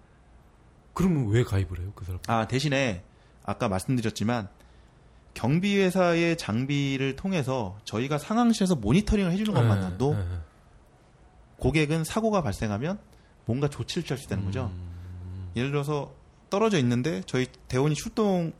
그러면 0.99 1.27
왜 1.29 1.43
가입을 1.43 1.79
해요 1.79 1.91
그 1.95 2.05
사람? 2.05 2.19
아 2.27 2.47
대신에 2.47 3.03
아까 3.43 3.67
말씀드렸지만 3.69 4.49
경비회사의 5.33 6.37
장비를 6.37 7.15
통해서 7.15 7.77
저희가 7.85 8.17
상황실에서 8.17 8.75
모니터링을 8.75 9.31
해주는 9.31 9.53
것만으로도 9.53 10.13
예, 10.13 10.17
예, 10.19 10.21
예. 10.21 10.37
고객은 11.57 12.03
사고가 12.03 12.41
발생하면 12.41 12.99
뭔가 13.45 13.67
조치를 13.69 14.03
취할 14.03 14.17
수 14.17 14.25
있다는 14.25 14.45
거죠 14.45 14.71
음. 14.73 15.49
예를 15.55 15.71
들어서 15.71 16.13
떨어져 16.49 16.77
있는데 16.79 17.21
저희 17.25 17.47
대원이 17.67 17.95
출동을 17.95 18.53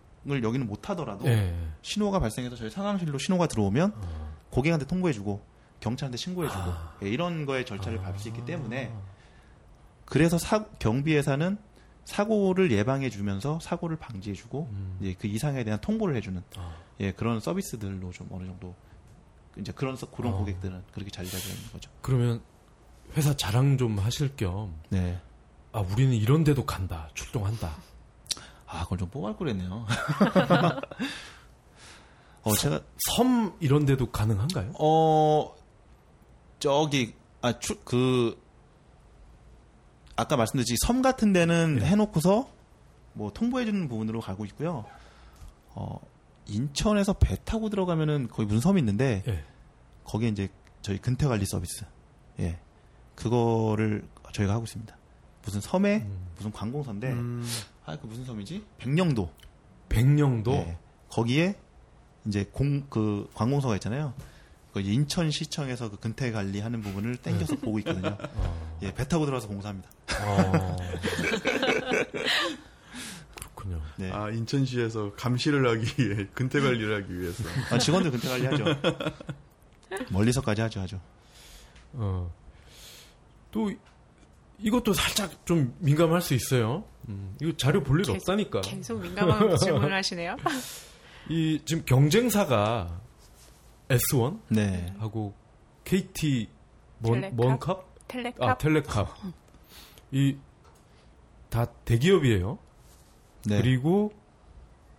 여기는 0.44 0.66
못 0.68 0.90
하더라도 0.90 1.26
예. 1.28 1.56
신호가 1.82 2.20
발생해서 2.20 2.56
저희 2.56 2.70
상황실로 2.70 3.18
신호가 3.18 3.48
들어오면 3.48 3.94
어. 3.96 4.34
고객한테 4.52 4.86
통보해주고 4.86 5.42
경찰한테 5.80 6.18
신고해주고 6.18 6.64
예, 7.04 7.10
이런 7.10 7.46
거에 7.46 7.66
절차를 7.66 8.00
밟을 8.00 8.20
수 8.20 8.28
있기 8.30 8.46
때문에 8.46 8.92
그래서 10.06 10.38
사- 10.38 10.66
경비회사는 10.80 11.58
사고를 12.10 12.72
예방해 12.72 13.10
주면서 13.12 13.60
사고를 13.62 13.97
방지해 13.97 14.36
주고 14.36 14.68
음. 14.72 14.97
이제 14.99 15.16
그 15.20 15.28
이상에 15.28 15.64
대한 15.64 15.80
통보를 15.80 16.16
해 16.16 16.22
주는 16.22 16.41
아. 16.57 16.76
예 16.99 17.12
그런 17.12 17.39
서비스들로 17.39 18.12
좀 18.12 18.28
어느 18.32 18.45
정도 18.47 18.74
이제 19.57 19.72
그런 19.72 19.95
서- 19.95 20.10
그런 20.10 20.34
어. 20.34 20.38
고객들은 20.38 20.84
그렇게 20.91 21.12
자리가 21.12 21.38
되어 21.38 21.53
있는 21.53 21.72
거죠. 21.72 21.91
그러면 22.01 22.41
회사 23.16 23.36
자랑 23.36 23.78
좀 23.78 23.99
하실 23.99 24.36
겸, 24.36 24.74
네. 24.89 25.20
아, 25.72 25.82
우리는 25.82 26.14
이런 26.14 26.43
데도 26.43 26.66
간다, 26.66 27.10
출동한다. 27.14 27.76
아 28.66 28.84
그걸 28.84 28.97
좀 28.99 29.10
뽑을 29.10 29.36
거랬네요. 29.36 29.86
어 32.43 32.53
제가 32.55 32.80
섬 33.12 33.55
이런 33.60 33.86
데도 33.86 34.12
가능한가요? 34.12 34.74
어 34.80 35.53
저기 36.60 37.14
아그 37.41 38.39
아까 40.20 40.36
말씀드렸지 40.36 40.76
섬 40.86 41.02
같은 41.02 41.32
데는 41.34 41.78
네. 41.78 41.86
해놓고서 41.86 42.50
뭐 43.14 43.32
통보해주는 43.32 43.88
부분으로 43.88 44.20
가고 44.22 44.46
있고요. 44.46 44.86
어 45.70 46.00
인천에서 46.46 47.14
배 47.14 47.38
타고 47.46 47.70
들어가면은 47.70 48.28
거기 48.28 48.46
무슨 48.46 48.60
섬이 48.60 48.80
있는데 48.82 49.24
예. 49.28 49.44
거기에 50.04 50.30
이제 50.30 50.50
저희 50.82 50.98
근태 50.98 51.28
관리 51.28 51.46
서비스 51.46 51.86
예 52.40 52.60
그거를 53.16 54.08
저희가 54.34 54.54
하고 54.54 54.66
있습니다. 54.66 54.96
무슨 55.44 55.62
섬에 55.62 55.98
음. 55.98 56.28
무슨 56.36 56.52
관공서인데 56.52 57.12
음, 57.12 57.46
아그 57.86 58.06
무슨 58.08 58.26
섬이지? 58.26 58.66
백령도 58.78 59.32
백령도 59.88 60.52
예. 60.52 60.78
거기에 61.10 61.56
이제 62.26 62.46
공 62.52 62.88
그 62.90 63.30
관공서가 63.34 63.76
있잖아요. 63.76 64.14
그 64.74 64.82
인천시청에서 64.82 65.90
그 65.90 65.98
근태 65.98 66.32
관리하는 66.32 66.82
부분을 66.82 67.18
땡겨서 67.18 67.56
네. 67.56 67.62
보고 67.62 67.80
있거든요. 67.80 68.18
어. 68.36 68.78
예, 68.84 68.94
배 68.94 69.08
타고 69.08 69.26
들어와서 69.26 69.48
공사합니다. 69.48 69.90
어. 70.26 70.78
그렇군요. 73.36 73.82
네. 73.98 74.12
아 74.12 74.30
인천시에서 74.30 75.14
감시를 75.16 75.68
하기 75.70 76.10
위해 76.10 76.28
근태 76.34 76.60
관리를 76.60 77.04
하기 77.04 77.20
위해서 77.20 77.44
아, 77.72 77.78
직원들 77.78 78.12
근태 78.12 78.28
관리하죠. 78.30 78.66
멀리서까지 80.12 80.62
하죠, 80.62 80.82
하죠. 80.82 81.02
어. 81.94 82.32
또 83.52 83.72
이것도 84.60 84.94
살짝 84.94 85.46
좀 85.46 85.76
민감할 85.80 86.22
수 86.22 86.34
있어요. 86.34 86.84
음, 87.08 87.36
이거 87.42 87.56
자료 87.58 87.82
볼일 87.82 88.04
계속- 88.06 88.16
없다니까. 88.18 88.62
계속 88.62 89.02
민감한 89.02 89.56
질문을 89.58 89.94
하시네요. 89.94 90.36
이 91.30 91.62
지금 91.66 91.84
경쟁사가 91.86 93.02
S1 93.90 94.40
네. 94.50 94.94
하고 95.00 95.34
KT 95.86 96.50
먼, 97.00 97.22
텔레캅? 97.22 97.36
먼캅, 97.36 97.86
텔레캅 98.08 98.44
아 98.44 98.58
텔레캅 98.58 99.08
이 100.12 100.38
다 101.49 101.66
대기업이에요. 101.86 102.60
네. 103.45 103.62
그리고 103.62 104.14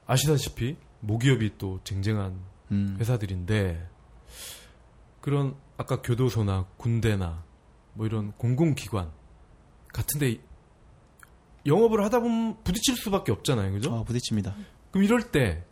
아시다시피 0.07 0.77
모기업이 1.01 1.57
또 1.59 1.81
쟁쟁한 1.85 2.41
음. 2.73 2.97
회사들인데 2.99 3.89
그런 5.21 5.55
아까 5.77 6.03
교도소나 6.03 6.67
군대나 6.77 7.45
뭐 7.95 8.07
이런 8.07 8.33
공공기관 8.33 9.11
같은데 9.93 10.39
영업을 11.67 12.03
하다 12.05 12.21
보면 12.21 12.63
부딪힐 12.65 12.97
수밖에 12.97 13.33
없잖아요, 13.33 13.73
그죠? 13.73 13.95
아, 13.95 14.03
부딪힙니다. 14.03 14.55
그럼 14.91 15.05
이럴 15.05 15.31
때 15.31 15.65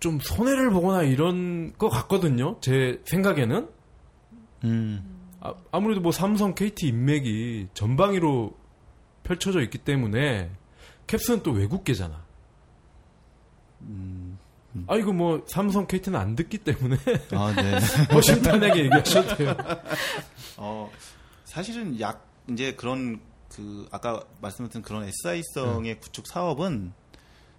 좀 0.00 0.18
손해를 0.20 0.68
보거나 0.70 1.02
이런 1.02 1.72
거 1.78 1.88
같거든요. 1.88 2.58
제 2.60 3.00
생각에는 3.06 3.70
음. 4.64 5.23
아, 5.44 5.54
아무래도 5.70 6.00
뭐 6.00 6.10
삼성, 6.10 6.54
KT 6.54 6.88
인맥이 6.88 7.68
전방위로 7.74 8.54
펼쳐져 9.22 9.60
있기 9.60 9.78
때문에 9.78 10.50
캡스는 11.06 11.42
또 11.42 11.52
외국계잖아. 11.52 12.24
음. 13.82 14.38
아 14.88 14.96
이거 14.96 15.12
뭐 15.12 15.44
삼성, 15.46 15.86
KT는 15.86 16.18
안 16.18 16.34
듣기 16.34 16.58
때문에 16.58 16.96
아, 17.32 17.54
네. 17.54 17.78
허심탄회하게 18.12 18.84
얘기하셔도 18.86 19.36
돼요. 19.36 19.56
어, 20.56 20.90
사실은 21.44 22.00
약, 22.00 22.26
이제 22.50 22.74
그런, 22.74 23.20
그, 23.50 23.86
아까 23.92 24.24
말씀드린 24.40 24.82
그런 24.82 25.04
SI성의 25.04 26.00
구축 26.00 26.26
사업은 26.26 26.92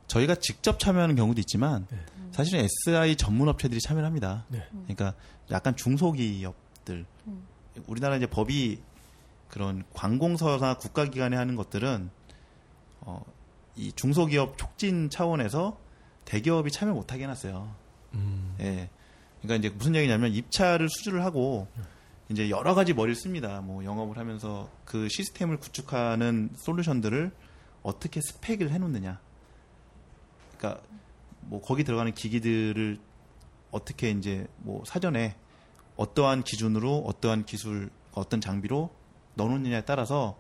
저희가 0.08 0.36
직접 0.36 0.80
참여하는 0.80 1.16
경우도 1.16 1.40
있지만 1.42 1.88
네. 1.90 2.00
사실은 2.32 2.68
SI 2.88 3.16
전문 3.16 3.48
업체들이 3.48 3.80
참여를 3.80 4.06
합니다. 4.06 4.46
네. 4.50 4.68
그러니까 4.72 5.14
약간 5.52 5.76
중소기업들. 5.76 7.06
우리나라 7.88 8.16
이제 8.18 8.26
법이 8.26 8.80
그런 9.50 9.84
관공서나 9.94 10.78
국가기관에 10.78 11.36
하는 11.36 11.56
것들은 11.56 12.10
어, 13.02 13.24
이 13.76 13.92
중소기업 13.94 14.58
촉진 14.58 15.10
차원에서 15.10 15.78
대기업이 16.26 16.72
참여 16.72 16.94
못하게 16.94 17.24
해놨어요. 17.24 17.76
음, 18.16 18.56
예. 18.60 18.90
그러니까 19.42 19.68
이제 19.68 19.76
무슨 19.76 19.96
얘기냐면 19.96 20.34
입찰을 20.34 20.90
수주를 20.90 21.24
하고 21.24 21.68
이제 22.30 22.50
여러 22.50 22.74
가지 22.74 22.94
머리를 22.94 23.16
씁니다. 23.16 23.62
뭐 23.62 23.84
영업을 23.84 24.18
하면서 24.18 24.70
그 24.86 25.08
시스템을 25.10 25.58
구축하는 25.58 26.52
솔루션들을 26.56 27.32
어떻게 27.84 28.22
스펙을 28.22 28.72
해놓느냐. 28.72 29.20
그러니까 30.58 30.82
뭐 31.42 31.62
거기 31.62 31.84
들어가는 31.84 32.14
기기들을 32.14 33.00
어떻게 33.70 34.10
이제 34.10 34.48
뭐 34.58 34.84
사전에 34.86 35.36
어떠한 35.98 36.44
기준으로 36.44 37.00
어떠한 37.06 37.46
기술 37.46 37.90
어떤 38.14 38.42
장비로 38.42 38.90
넣어놓느냐에 39.36 39.82
따라서 39.82 40.38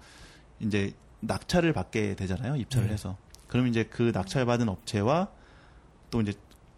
이제 0.60 0.93
낙찰을 1.22 1.74
받게 1.74 2.16
되잖아요. 2.16 2.56
입찰을 2.56 2.88
네. 2.88 2.93
해서. 2.93 3.18
그럼 3.47 3.68
이제 3.68 3.84
그 3.84 4.12
낙찰 4.12 4.45
받은 4.45 4.70
업체와 4.70 5.30
또 6.10 6.22
이제 6.22 6.34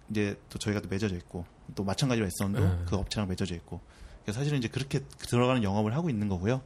이제 0.10 0.40
또 0.50 0.58
저희가 0.58 0.82
또 0.82 0.90
맺어져 0.90 1.16
있고 1.16 1.46
또 1.76 1.84
마찬가지로 1.84 2.26
에선도 2.26 2.60
네. 2.60 2.86
그 2.88 2.96
업체랑 2.96 3.28
맺어져 3.28 3.56
있고 3.56 3.82
그래서 4.24 4.40
사실은 4.40 4.58
이제 4.60 4.68
그렇게 4.68 5.00
들어가는 5.20 5.64
영업을 5.64 5.96
하고 5.96 6.10
있는 6.10 6.28
거고요. 6.28 6.62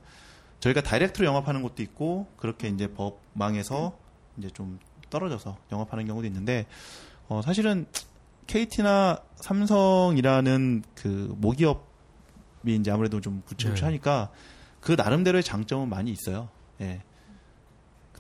저희가 0.59 0.82
다이렉트로 0.82 1.26
영업하는 1.26 1.64
것도 1.64 1.82
있고 1.84 2.28
그렇게 2.38 2.68
이제 2.68 2.88
법망에서 2.88 3.97
이제 4.38 4.49
좀 4.49 4.80
떨어져서 5.09 5.57
영업하는 5.72 6.05
경우도 6.05 6.28
있는데 6.28 6.66
어 7.28 7.41
사실은 7.41 7.86
KT나 8.47 9.22
삼성이라는 9.38 10.84
그 10.95 11.36
모기업 11.38 11.91
이 12.66 12.76
이제 12.76 12.91
아무래도 12.91 13.22
좀 13.22 13.41
구체구체하니까 13.45 14.32
그 14.80 14.93
나름대로의 14.93 15.43
장점은 15.43 15.89
많이 15.89 16.12
있어요. 16.12 16.49
예. 16.82 17.01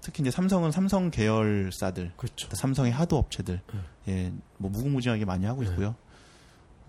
특히 0.01 0.21
이제 0.21 0.31
삼성은 0.31 0.71
삼성 0.71 1.11
계열사들 1.11 2.13
그렇죠. 2.17 2.47
삼성의 2.51 2.91
하도 2.91 3.17
업체들, 3.17 3.61
네. 3.71 3.79
예, 4.07 4.33
뭐 4.57 4.71
무궁무진하게 4.71 5.25
많이 5.25 5.45
하고 5.45 5.63
네. 5.63 5.69
있고요. 5.69 5.95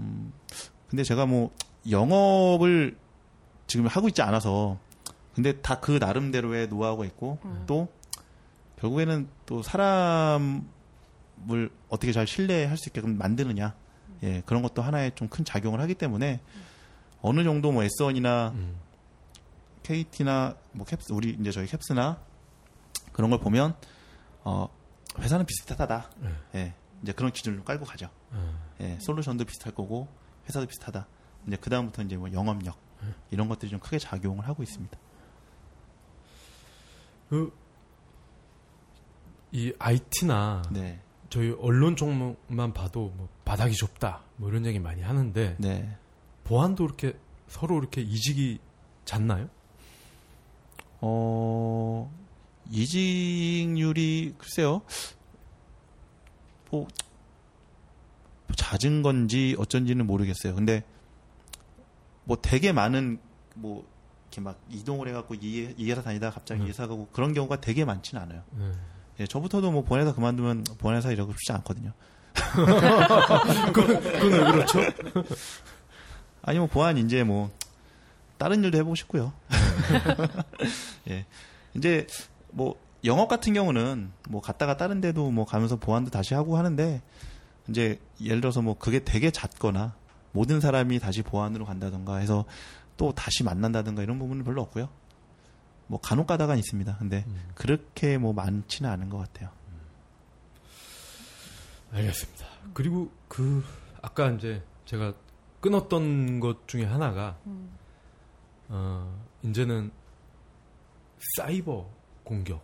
음, 0.01 0.33
근데 0.89 1.05
제가 1.05 1.27
뭐 1.27 1.51
영업을 1.91 2.97
지금 3.67 3.87
하고 3.87 4.09
있지 4.09 4.23
않아서, 4.23 4.79
근데 5.35 5.61
다 5.61 5.79
그 5.81 5.99
나름대로의 5.99 6.69
노하우가 6.69 7.05
있고, 7.05 7.39
또 7.67 7.89
결국에는 8.81 9.29
또 9.45 9.63
사람을 9.63 10.63
어떻게 11.91 12.13
잘 12.13 12.27
신뢰할 12.27 12.79
수 12.79 12.89
있게끔 12.89 13.19
만드느냐, 13.19 13.75
예, 14.23 14.43
그런 14.47 14.63
것도 14.63 14.81
하나의 14.81 15.13
좀 15.15 15.29
큰 15.29 15.45
작용을 15.45 15.81
하기 15.81 15.95
때문에 15.95 16.41
어느 17.23 17.45
정도 17.45 17.73
뭐 17.73 17.83
S1이나 17.83 18.53
음, 18.53 18.77
KT나 19.83 20.57
뭐 20.73 20.85
캡스 20.87 21.13
우리 21.13 21.37
이제 21.41 21.51
저희 21.51 21.67
캡스나 21.67 22.21
그런 23.13 23.31
걸 23.31 23.41
보면 23.41 23.75
어 24.45 24.69
회사는 25.19 25.47
비슷하다. 25.47 26.11
네. 26.19 26.31
예. 26.55 26.75
이제 27.03 27.13
그런 27.13 27.33
기준을 27.33 27.65
깔고 27.65 27.85
가죠. 27.85 28.09
어, 28.31 28.75
예. 28.81 28.99
솔루션도 29.01 29.45
비슷할 29.45 29.75
거고 29.75 30.09
회사도 30.47 30.67
비슷하다. 30.67 31.07
이제 31.47 31.57
그 31.57 31.71
다음부터 31.71 32.03
이제 32.03 32.17
뭐 32.17 32.33
영업력 32.33 32.77
이런 33.31 33.49
것들이 33.49 33.71
좀 33.71 33.81
크게 33.81 33.99
작용을 33.99 34.47
하고 34.47 34.63
있습니다. 34.63 34.99
그, 37.29 37.53
이 39.51 39.73
IT나 39.79 40.63
네. 40.71 41.01
저희 41.31 41.51
언론 41.59 41.97
쪽만 41.97 42.73
봐도 42.75 43.13
뭐 43.17 43.29
바닥이 43.45 43.75
좁다 43.75 44.23
뭐 44.37 44.51
이런 44.51 44.67
얘기 44.67 44.79
많이 44.79 45.03
하는데 45.03 45.57
네. 45.59 45.99
보안도 46.45 46.85
이렇게 46.85 47.15
서로 47.49 47.79
이렇게 47.79 48.01
이직이 48.01 48.59
잦나요? 49.05 49.49
어 51.01 52.11
이직률이 52.71 54.35
글쎄요. 54.39 54.83
뭐 56.71 56.89
잦은 58.57 59.03
건지 59.03 59.57
어쩐지는 59.59 60.07
모르겠어요. 60.07 60.55
근데 60.55 60.85
뭐 62.25 62.39
되게 62.41 62.73
많은 62.73 63.19
뭐 63.55 63.85
이렇게 64.29 64.41
막 64.41 64.59
이동을 64.71 65.09
해갖고 65.09 65.35
이, 65.35 65.75
이 65.77 65.91
회사 65.91 66.03
다니다 66.03 66.31
갑자기 66.31 66.61
네. 66.61 66.67
이 66.67 66.69
회사 66.71 66.87
가고 66.87 67.09
그런 67.13 67.35
경우가 67.35 67.61
되게 67.61 67.85
많지는 67.85 68.23
않아요. 68.23 68.43
네. 68.53 68.73
예, 69.21 69.27
저부터도 69.27 69.71
뭐 69.71 69.83
본회사 69.85 70.15
그만두면 70.15 70.65
본회사 70.79 71.13
이러고 71.13 71.33
싶지 71.33 71.53
않거든요. 71.53 71.93
그건 73.73 73.91
왜 73.91 74.53
그렇죠? 74.53 74.81
아니면 76.43 76.69
보안 76.69 76.99
이제 76.99 77.25
뭐 77.25 77.51
다른 78.39 78.63
일도 78.65 78.79
해보고 78.79 78.95
싶고요. 78.97 79.33
예, 81.09 81.25
이제 81.75 82.07
뭐 82.51 82.79
영업 83.05 83.29
같은 83.29 83.53
경우는 83.53 84.13
뭐 84.29 84.41
갔다가 84.41 84.77
다른 84.77 85.01
데도 85.01 85.31
뭐 85.31 85.45
가면서 85.45 85.77
보안도 85.77 86.11
다시 86.11 86.35
하고 86.35 86.57
하는데 86.57 87.03
이제 87.69 88.01
예를 88.21 88.41
들어서 88.41 88.63
뭐 88.63 88.77
그게 88.77 89.05
되게 89.05 89.31
잦거나 89.31 89.95
모든 90.33 90.61
사람이 90.61 90.99
다시 90.99 91.23
보안으로 91.23 91.65
간다던가 91.65 92.17
해서 92.17 92.45
또 92.97 93.13
다시 93.13 93.45
만난다던가 93.45 94.03
이런 94.03 94.19
부분은 94.19 94.45
별로 94.45 94.63
없고요. 94.63 94.89
뭐 95.87 96.01
간혹 96.01 96.27
가다가 96.27 96.55
있습니다. 96.57 96.97
근데 96.99 97.25
그렇게 97.55 98.19
뭐 98.19 98.33
많지는 98.33 98.91
않은 98.91 99.09
것 99.09 99.19
같아요. 99.19 99.51
알겠습니다. 101.93 102.47
그리고 102.73 103.11
그 103.29 103.65
아까 104.01 104.31
이제 104.31 104.63
제가 104.87 105.15
끊었던 105.63 106.41
것 106.41 106.69
중에 106.69 106.85
하나가 106.85 107.39
어 108.69 109.25
이제는 109.43 109.91
사이버 111.37 111.89
공격, 112.25 112.63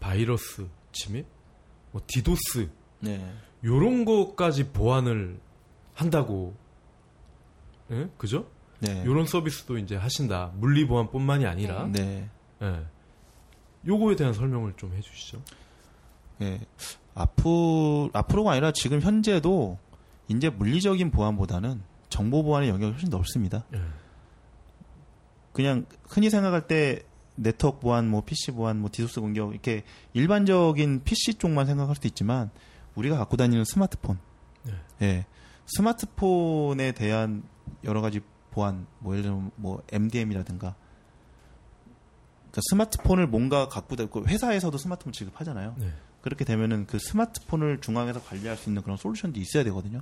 바이러스 0.00 0.68
침입, 0.92 1.24
뭐 1.92 2.02
디도스 2.06 2.68
네. 3.00 3.32
요런 3.64 4.04
것까지 4.04 4.70
보완을 4.72 5.40
한다고 5.94 6.54
예? 7.90 8.08
그죠? 8.18 8.46
네. 8.80 9.04
요런 9.04 9.26
서비스도 9.26 9.78
이제 9.78 9.96
하신다. 9.96 10.52
물리 10.56 10.86
보안뿐만이 10.86 11.46
아니라 11.46 11.86
네. 11.86 12.28
예. 12.62 12.84
요거에 13.86 14.16
대한 14.16 14.32
설명을 14.32 14.74
좀 14.76 14.94
해주시죠. 14.94 15.42
예. 16.42 16.60
앞으로, 17.14 18.10
앞으로가 18.12 18.52
아니라 18.52 18.72
지금 18.72 19.00
현재도 19.00 19.78
이제 20.28 20.50
물리적인 20.50 21.10
보안보다는 21.10 21.82
정보 22.08 22.42
보안의 22.42 22.68
영역이 22.68 22.92
훨씬 22.92 23.10
넓습니다. 23.10 23.64
예. 23.74 23.80
그냥 25.52 25.86
흔히 26.08 26.30
생각할 26.30 26.66
때 26.66 27.04
네트워크 27.36 27.80
보안, 27.80 28.08
뭐 28.08 28.22
PC 28.22 28.52
보안, 28.52 28.80
뭐 28.80 28.90
디도스 28.92 29.20
공격 29.20 29.52
이렇게 29.52 29.84
일반적인 30.12 31.02
PC 31.04 31.34
쪽만 31.34 31.66
생각할 31.66 31.96
수도 31.96 32.08
있지만 32.08 32.50
우리가 32.94 33.16
갖고 33.16 33.36
다니는 33.36 33.64
스마트폰, 33.64 34.18
네. 34.62 34.72
예, 35.02 35.26
스마트폰에 35.66 36.92
대한 36.92 37.42
여러 37.82 38.00
가지 38.00 38.20
보안, 38.50 38.86
뭐 39.00 39.14
예를 39.14 39.24
들면 39.24 39.50
뭐 39.56 39.82
MDM이라든가 39.90 40.76
그러니까 42.54 42.60
스마트폰을 42.70 43.26
뭔가 43.26 43.68
갖고 43.68 43.96
다니고 43.96 44.26
회사에서도 44.26 44.78
스마트폰 44.78 45.12
지급하잖아요. 45.12 45.74
네. 45.76 45.92
그렇게 46.24 46.46
되면은 46.46 46.86
그 46.86 46.98
스마트폰을 46.98 47.82
중앙에서 47.82 48.22
관리할 48.22 48.56
수 48.56 48.70
있는 48.70 48.80
그런 48.80 48.96
솔루션도 48.96 49.38
있어야 49.38 49.62
되거든요. 49.64 50.00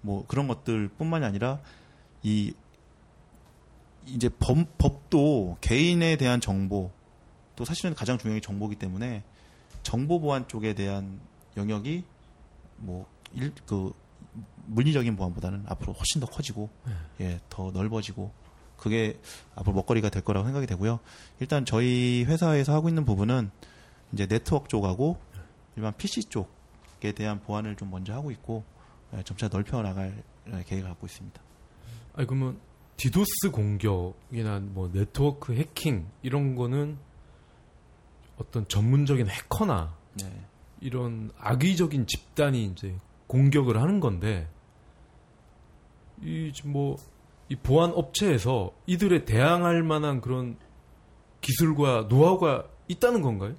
뭐 0.00 0.26
그런 0.26 0.48
것들뿐만이 0.48 1.24
아니라 1.24 1.60
이 2.24 2.52
이제 4.06 4.28
법, 4.28 4.76
법도 4.76 5.58
개인에 5.60 6.16
대한 6.16 6.40
정보 6.40 6.90
또 7.54 7.64
사실은 7.64 7.94
가장 7.94 8.18
중요한 8.18 8.40
게 8.40 8.44
정보기 8.44 8.74
때문에 8.74 9.22
정보 9.84 10.18
보안 10.18 10.48
쪽에 10.48 10.74
대한 10.74 11.20
영역이 11.56 12.02
뭐일그 12.78 13.92
물리적인 14.66 15.14
보안보다는 15.14 15.66
앞으로 15.68 15.92
훨씬 15.92 16.20
더 16.20 16.26
커지고 16.26 16.70
예, 17.20 17.38
더 17.48 17.70
넓어지고 17.70 18.32
그게 18.76 19.20
앞으로 19.54 19.76
먹거리가 19.76 20.08
될 20.08 20.24
거라고 20.24 20.44
생각이 20.44 20.66
되고요. 20.66 20.98
일단 21.38 21.64
저희 21.64 22.24
회사에서 22.26 22.74
하고 22.74 22.88
있는 22.88 23.04
부분은 23.04 23.52
이제 24.12 24.26
네트워크 24.26 24.68
쪽하고 24.68 25.18
일반 25.76 25.96
PC 25.96 26.24
쪽에 26.24 27.12
대한 27.12 27.40
보안을 27.40 27.76
좀 27.76 27.90
먼저 27.90 28.12
하고 28.14 28.30
있고 28.30 28.64
예, 29.14 29.22
점차 29.22 29.48
넓혀 29.48 29.80
나갈 29.82 30.22
예, 30.52 30.64
계획을 30.64 30.88
갖고 30.88 31.06
있습니다. 31.06 31.40
아니 32.14 32.26
그러면 32.26 32.58
디도스 32.96 33.50
공격이나 33.52 34.60
뭐 34.60 34.90
네트워크 34.92 35.54
해킹 35.54 36.08
이런 36.22 36.56
거는 36.56 36.98
어떤 38.38 38.66
전문적인 38.66 39.28
해커나 39.28 39.96
네. 40.20 40.44
이런 40.80 41.30
악의적인 41.38 42.06
집단이 42.06 42.64
이제 42.66 42.96
공격을 43.26 43.80
하는 43.80 44.00
건데 44.00 44.48
이 46.22 46.52
뭐 46.64 46.96
이 47.48 47.56
보안 47.56 47.90
업체에서 47.94 48.72
이들에 48.86 49.24
대항할 49.24 49.82
만한 49.82 50.20
그런 50.20 50.58
기술과 51.40 52.06
노하우가 52.08 52.68
있다는 52.88 53.22
건가요? 53.22 53.54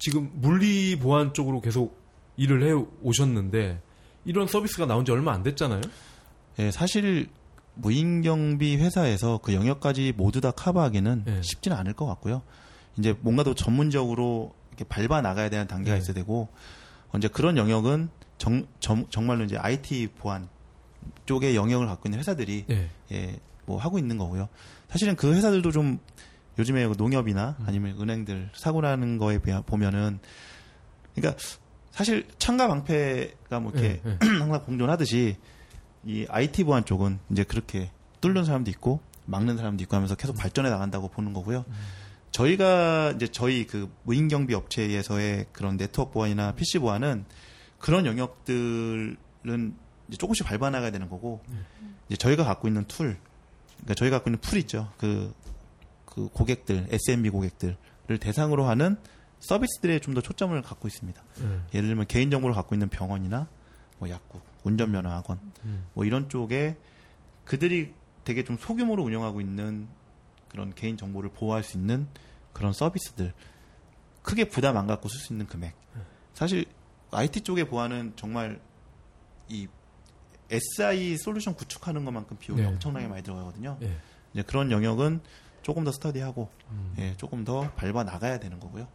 지금 0.00 0.30
물리 0.34 0.98
보안 0.98 1.32
쪽으로 1.32 1.60
계속 1.60 2.00
일을 2.36 2.62
해 2.66 2.84
오셨는데 3.02 3.80
이런 4.24 4.46
서비스가 4.48 4.86
나온 4.86 5.04
지 5.04 5.12
얼마 5.12 5.32
안 5.32 5.42
됐잖아요. 5.42 5.82
예, 6.58 6.70
사실 6.70 7.28
무인경비 7.74 8.76
회사에서 8.78 9.38
그 9.42 9.54
영역까지 9.54 10.14
모두 10.16 10.40
다 10.40 10.50
커버하기는 10.50 11.22
네. 11.24 11.42
쉽지는 11.42 11.76
않을 11.76 11.92
것 11.92 12.06
같고요. 12.06 12.42
이제 12.98 13.14
뭔가 13.20 13.44
더 13.44 13.54
전문적으로 13.54 14.54
이렇게 14.70 14.84
밟아 14.84 15.20
나가야 15.20 15.50
되는 15.50 15.66
단계가 15.66 15.94
네. 15.94 16.00
있어야 16.00 16.14
되고 16.14 16.48
이제 17.16 17.28
그런 17.28 17.56
영역은 17.56 18.08
정, 18.38 18.66
정, 18.80 19.06
정말로 19.10 19.44
이제 19.44 19.56
IT 19.58 20.08
보안 20.18 20.48
쪽의 21.26 21.56
영역을 21.56 21.86
갖고 21.86 22.08
있는 22.08 22.18
회사들이 22.18 22.64
예. 22.70 22.90
예, 23.12 23.38
뭐 23.66 23.78
하고 23.78 23.98
있는 23.98 24.16
거고요. 24.16 24.48
사실은 24.88 25.14
그 25.14 25.34
회사들도 25.34 25.70
좀 25.72 25.98
요즘에 26.58 26.86
농협이나 26.86 27.56
아니면 27.66 28.00
은행들 28.00 28.50
사고 28.54 28.80
나는 28.80 29.18
거에 29.18 29.38
보면은 29.38 30.18
그러니까 31.14 31.40
사실 31.90 32.26
창과 32.38 32.68
방패가 32.68 33.60
뭐 33.60 33.72
이렇게 33.72 34.00
예, 34.04 34.18
항상 34.38 34.64
공존하듯이 34.64 35.36
이 36.04 36.26
IT 36.28 36.64
보안 36.64 36.84
쪽은 36.84 37.18
이제 37.30 37.44
그렇게 37.44 37.90
뚫는 38.20 38.44
사람도 38.44 38.70
있고 38.70 39.00
막는 39.26 39.56
사람도 39.56 39.82
있고 39.84 39.96
하면서 39.96 40.14
계속 40.14 40.36
발전해 40.36 40.70
나간다고 40.70 41.08
보는 41.08 41.32
거고요. 41.32 41.64
저희가 42.30 43.12
이제 43.16 43.26
저희 43.28 43.66
그 43.66 43.90
무인 44.04 44.28
경비 44.28 44.54
업체에서의 44.54 45.46
그런 45.52 45.76
네트워크 45.76 46.12
보안이나 46.12 46.52
PC 46.52 46.78
보안은 46.78 47.24
그런 47.78 48.06
영역들은 48.06 49.16
이제 50.08 50.16
조금씩 50.16 50.46
밟아 50.46 50.70
나가야 50.70 50.90
되는 50.90 51.08
거고 51.08 51.40
이제 52.08 52.16
저희가 52.16 52.44
갖고 52.44 52.68
있는 52.68 52.84
tool, 52.86 53.16
그러니까 53.78 53.94
저희가 53.94 54.18
갖고 54.18 54.30
있는 54.30 54.40
풀 54.40 54.58
있죠. 54.58 54.92
그, 54.96 55.32
그 56.10 56.28
고객들, 56.28 56.88
SMB 56.90 57.30
고객들을 57.30 57.76
대상으로 58.20 58.64
하는 58.64 58.96
서비스들에 59.40 60.00
좀 60.00 60.14
더 60.14 60.20
초점을 60.20 60.60
갖고 60.62 60.86
있습니다. 60.86 61.22
예. 61.40 61.44
예를 61.78 61.88
들면 61.88 62.06
개인 62.06 62.30
정보를 62.30 62.54
갖고 62.54 62.74
있는 62.74 62.88
병원이나 62.88 63.48
뭐 63.98 64.10
약국, 64.10 64.42
운전면허 64.64 65.08
학원 65.10 65.38
음. 65.64 65.86
뭐 65.94 66.04
이런 66.04 66.28
쪽에 66.28 66.76
그들이 67.44 67.94
되게 68.24 68.44
좀 68.44 68.58
소규모로 68.58 69.02
운영하고 69.02 69.40
있는 69.40 69.88
그런 70.48 70.74
개인 70.74 70.96
정보를 70.96 71.30
보호할 71.30 71.62
수 71.62 71.78
있는 71.78 72.06
그런 72.52 72.72
서비스들 72.72 73.32
크게 74.22 74.48
부담 74.48 74.76
안 74.76 74.86
갖고 74.86 75.08
쓸 75.08 75.18
수 75.20 75.32
있는 75.32 75.46
금액 75.46 75.74
사실 76.34 76.66
IT 77.12 77.40
쪽의 77.42 77.68
보안은 77.68 78.12
정말 78.16 78.60
이 79.48 79.68
SI 80.50 81.16
솔루션 81.16 81.54
구축하는 81.54 82.04
것만큼 82.04 82.36
비용이 82.38 82.60
네. 82.62 82.66
엄청나게 82.68 83.08
많이 83.08 83.22
들어가거든요. 83.22 83.78
예. 83.82 83.96
이제 84.32 84.42
그런 84.42 84.70
영역은 84.70 85.20
조금 85.62 85.84
더 85.84 85.92
스터디하고 85.92 86.48
음. 86.70 86.94
예, 86.98 87.14
조금 87.16 87.44
더 87.44 87.70
밟아 87.76 88.04
나가야 88.04 88.38
되는 88.38 88.58
거고요. 88.60 88.86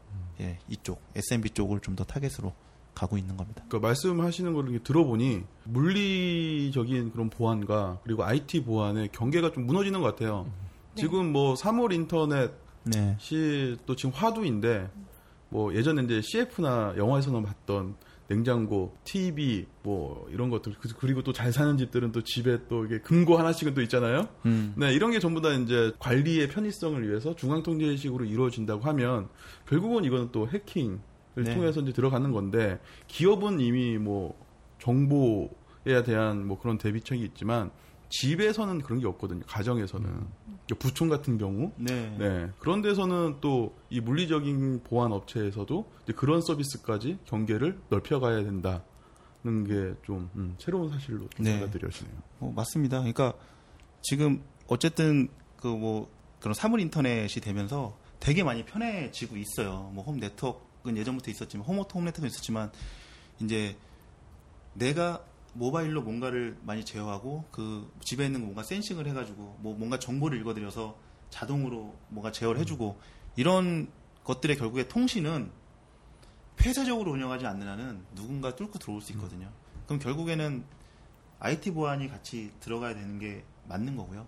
예, 0.42 0.60
이쪽 0.68 1.02
SMB 1.16 1.52
쪽을 1.52 1.80
좀 1.80 1.96
더 1.96 2.04
타겟으로 2.04 2.54
가고 2.94 3.18
있는 3.18 3.36
겁니다. 3.38 3.64
그 3.70 3.76
말씀하시는 3.78 4.54
걸 4.54 4.70
이렇게 4.70 4.84
들어보니 4.84 5.44
물리적인 5.66 7.12
그런 7.12 7.30
보안과 7.30 8.00
그리고 8.04 8.24
IT 8.24 8.64
보안의 8.64 9.10
경계가 9.12 9.52
좀 9.52 9.66
무너지는 9.66 10.02
것 10.02 10.08
같아요. 10.16 10.50
지금 10.96 11.32
뭐 11.34 11.56
3월 11.56 11.94
인터넷이 11.94 12.52
네. 12.86 13.18
또 13.86 13.96
지금 13.96 14.12
화두인데 14.14 14.90
뭐 15.50 15.74
예전에 15.76 16.04
이제 16.04 16.22
CF나 16.22 16.96
영화에서는 16.98 17.44
봤던 17.44 17.96
냉장고, 18.28 18.96
TV 19.04 19.68
뭐 19.84 20.28
이런 20.32 20.50
것들 20.50 20.74
그- 20.80 20.90
그리고 20.98 21.22
또 21.22 21.32
잘 21.32 21.52
사는 21.54 21.78
집들은 21.78 22.12
또 22.12 22.24
집에 22.24 22.68
또 22.68 22.86
이게 22.86 23.00
금고 23.00 23.38
하나씩은 23.38 23.74
또 23.76 23.82
있잖아요. 23.84 24.28
음. 24.46 24.74
네, 24.78 24.94
이런 24.94 25.12
게 25.12 25.20
전부 25.20 25.42
다 25.42 25.52
이제 25.54 25.92
관리의 26.00 26.50
편의성을 26.50 27.08
위해서 27.08 27.36
중앙 27.36 27.62
통제식으로 27.62 28.26
이루어진다고 28.26 28.82
하면 28.84 29.28
결국은 29.68 30.04
이거는 30.06 30.30
또 30.32 30.48
해킹을 30.48 31.00
네. 31.36 31.54
통해서 31.54 31.82
이제 31.82 31.92
들어가는 31.94 32.32
건데 32.32 32.80
기업은 33.08 33.60
이미 33.60 33.98
뭐 34.00 34.36
정보에 34.80 36.04
대한 36.06 36.46
뭐 36.48 36.60
그런 36.60 36.78
대비책이 36.78 37.24
있지만 37.24 37.72
집에서는 38.20 38.82
그런 38.82 39.00
게 39.00 39.08
없거든요. 39.08 39.42
가정에서는 39.48 40.06
그러니까 40.10 40.76
부총 40.80 41.10
같은 41.10 41.38
경우 41.38 41.72
네. 41.78 42.16
네. 42.18 42.50
그런 42.60 42.82
데서는 42.82 43.38
또 43.42 43.74
이 43.90 44.00
물리적인 44.00 44.84
보안 44.84 45.12
업체에서도 45.12 45.92
이제 46.04 46.14
그런 46.14 46.42
서비스까지 46.42 47.20
경계를 47.26 47.80
넓혀가야 47.90 48.44
된다는 48.44 48.84
게좀 49.44 50.30
음, 50.36 50.56
새로운 50.60 50.90
사실로 50.90 51.28
좀 51.36 51.46
네. 51.46 51.60
받아들여지네요. 51.60 52.16
어, 52.42 52.54
맞습니다. 52.56 52.98
그러니까 53.00 53.34
지금 54.02 54.44
어쨌든 54.68 55.30
그 55.58 55.68
뭐 55.68 56.10
그런 56.40 56.54
사물 56.54 56.80
인터넷이 56.82 57.42
되면서 57.42 57.98
되게 58.20 58.44
많이 58.44 58.64
편해지고 58.66 59.36
있어요. 59.38 59.90
뭐 59.94 60.04
홈 60.06 60.20
네트워크는 60.20 60.98
예전부터 60.98 61.32
있었지만 61.32 61.66
홈오토 61.66 61.98
홈 62.00 62.06
네트워크는 62.06 62.30
있었지만 62.30 62.72
이제 63.42 63.76
내가 64.74 65.24
모바일로 65.56 66.02
뭔가를 66.02 66.58
많이 66.64 66.84
제어하고 66.86 67.46
그 67.52 67.92
집에 68.02 68.26
있는 68.26 68.42
거 68.42 68.46
뭔가 68.46 68.64
센싱을 68.64 69.08
해가지고 69.08 69.58
뭐 69.60 69.76
뭔가 69.76 69.98
정보를 69.98 70.40
읽어드려서 70.40 70.98
자동으로 71.30 71.98
뭔가 72.10 72.32
제어를 72.32 72.60
해주고 72.62 73.00
이런 73.36 73.90
것들의 74.24 74.58
결국에 74.58 74.88
통신은 74.88 75.52
폐쇄적으로 76.58 77.12
운영하지 77.12 77.46
않는 77.46 77.68
한은 77.68 78.06
누군가 78.16 78.56
뚫고 78.56 78.80
들어올 78.80 79.02
수 79.02 79.12
있거든요. 79.14 79.50
그럼 79.86 80.00
결국에는 80.00 80.64
IT 81.40 81.72
보안이 81.72 82.08
같이 82.10 82.52
들어가야 82.60 82.94
되는 82.94 83.20
게 83.20 83.44
맞는 83.68 83.96
거고요. 83.96 84.28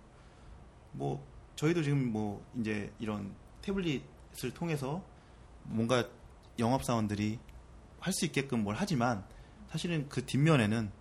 뭐 0.91 1.25
저희도 1.55 1.84
지금 1.84 2.11
뭐 2.11 2.45
이제 2.59 2.91
이런 2.99 3.34
태블릿을 3.61 4.53
통해서 4.53 5.03
뭔가 5.63 6.07
영업 6.59 6.84
사원들이 6.84 7.39
할 7.99 8.13
수 8.13 8.25
있게끔 8.25 8.63
뭘 8.63 8.75
하지만 8.78 9.25
사실은 9.69 10.07
그 10.07 10.25
뒷면에는 10.25 10.91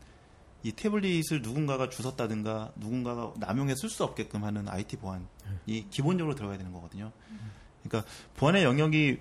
이 0.67 0.73
태블릿을 0.73 1.43
누군가가 1.43 1.89
주웠다든가 1.89 2.73
누군가가 2.75 3.35
남용해 3.39 3.77
쓸 3.77 3.89
수 3.89 4.03
없게끔 4.03 4.43
하는 4.43 4.69
IT 4.69 4.97
보안이 4.97 5.25
기본적으로 5.91 6.35
들어가야 6.35 6.59
되는 6.59 6.73
거거든요. 6.73 7.13
그러니까 7.85 8.11
보안의 8.35 8.65
영역이 8.65 9.21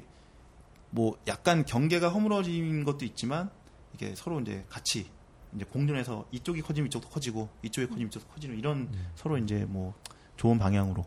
뭐 0.90 1.20
약간 1.28 1.64
경계가 1.64 2.10
허물어진 2.10 2.84
것도 2.84 3.06
있지만 3.06 3.52
이게 3.94 4.16
서로 4.16 4.40
이제 4.40 4.66
같이 4.70 5.06
이제 5.54 5.66
공존해서 5.66 6.26
이쪽이 6.32 6.64
커지면 6.64 6.88
이쪽도 6.88 7.10
커지고 7.10 7.50
이쪽이 7.62 7.90
커지면 7.90 8.08
이쪽도 8.08 8.28
커지는 8.30 8.58
이런 8.58 8.90
서로 9.14 9.38
이제 9.38 9.66
뭐 9.66 9.94
좋은 10.38 10.58
방향으로 10.58 11.06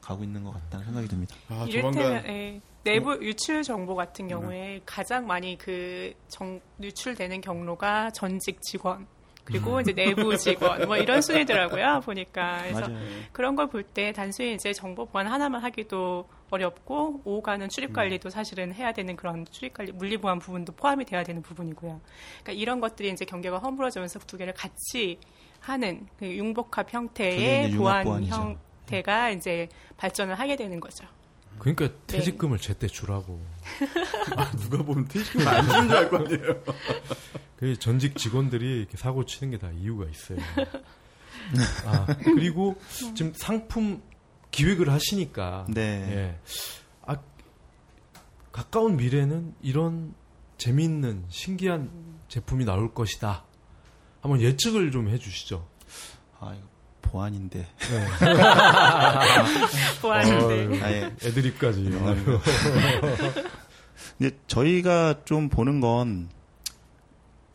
가고 0.00 0.22
있는 0.22 0.44
것 0.44 0.52
같다는 0.52 0.84
생각이 0.86 1.08
듭니다. 1.08 1.34
아, 1.48 1.66
이를테면 1.68 1.92
조만간 1.92 2.26
예, 2.26 2.60
내부 2.84 3.14
유출 3.20 3.64
정보 3.64 3.96
같은 3.96 4.28
경우에 4.28 4.80
가장 4.86 5.26
많이 5.26 5.58
그 5.58 6.14
정, 6.28 6.60
유출되는 6.80 7.40
경로가 7.40 8.10
전직 8.12 8.62
직원 8.62 9.08
그리고 9.44 9.80
이제 9.80 9.92
내부 9.92 10.36
직원 10.38 10.86
뭐 10.86 10.96
이런 10.96 11.20
순위더라고요 11.20 12.00
보니까 12.04 12.58
그래서 12.62 12.80
맞아요. 12.88 12.98
그런 13.32 13.56
걸 13.56 13.66
볼 13.68 13.82
때 13.82 14.12
단순히 14.12 14.54
이제 14.54 14.72
정보 14.72 15.06
보안 15.06 15.26
하나만 15.26 15.62
하기도 15.62 16.28
어렵고 16.50 17.22
오가는 17.24 17.68
출입 17.70 17.92
관리도 17.92 18.28
사실은 18.30 18.72
해야 18.74 18.92
되는 18.92 19.16
그런 19.16 19.44
출입 19.50 19.72
관리 19.74 19.90
물리 19.92 20.16
보안 20.18 20.38
부분도 20.38 20.74
포함이 20.74 21.04
돼야 21.06 21.22
되는 21.24 21.40
부분이고요. 21.42 22.00
그러니까 22.42 22.52
이런 22.52 22.80
것들이 22.80 23.10
이제 23.10 23.24
경계가 23.24 23.58
허물어지면서 23.58 24.18
두 24.20 24.36
개를 24.36 24.52
같이 24.54 25.18
하는 25.60 26.06
그 26.18 26.26
융복합 26.26 26.92
형태의 26.92 27.70
보안. 27.72 28.24
형태가 28.24 29.30
이제 29.30 29.68
발전을 29.96 30.34
하게 30.38 30.56
되는 30.56 30.78
거죠. 30.78 31.06
그러니까 31.62 31.88
퇴직금을 32.08 32.58
제때 32.58 32.88
주라고. 32.88 33.40
누가 34.58 34.82
보면 34.82 35.06
퇴직금 35.06 35.46
안 35.46 35.64
주는 35.64 35.88
줄 35.88 35.96
알 35.96 36.10
거 36.10 36.16
아니에요. 36.18 36.62
그 37.56 37.78
전직 37.78 38.16
직원들이 38.16 38.78
이렇게 38.80 38.96
사고 38.96 39.24
치는 39.24 39.52
게 39.52 39.58
다 39.58 39.70
이유가 39.70 40.06
있어요. 40.10 40.38
아, 41.86 42.06
그리고 42.24 42.76
지금 43.14 43.32
상품 43.34 44.02
기획을 44.50 44.90
하시니까 44.90 45.66
네. 45.68 45.80
예. 46.10 46.38
아, 47.02 47.16
가까운 48.50 48.96
미래는 48.96 49.54
이런 49.62 50.14
재미있는 50.58 51.24
신기한 51.28 51.90
제품이 52.28 52.64
나올 52.64 52.92
것이다. 52.92 53.44
한번 54.20 54.40
예측을 54.40 54.90
좀 54.90 55.08
해주시죠. 55.08 55.66
아, 56.40 56.54
이거 56.58 56.66
보안인데. 57.02 57.66
보안인데. 60.00 60.82
아예 60.82 61.04
애드립까지. 61.22 61.90
아유. 62.02 62.40
근데 64.18 64.36
저희가 64.46 65.24
좀 65.24 65.48
보는 65.48 65.80
건 65.80 66.28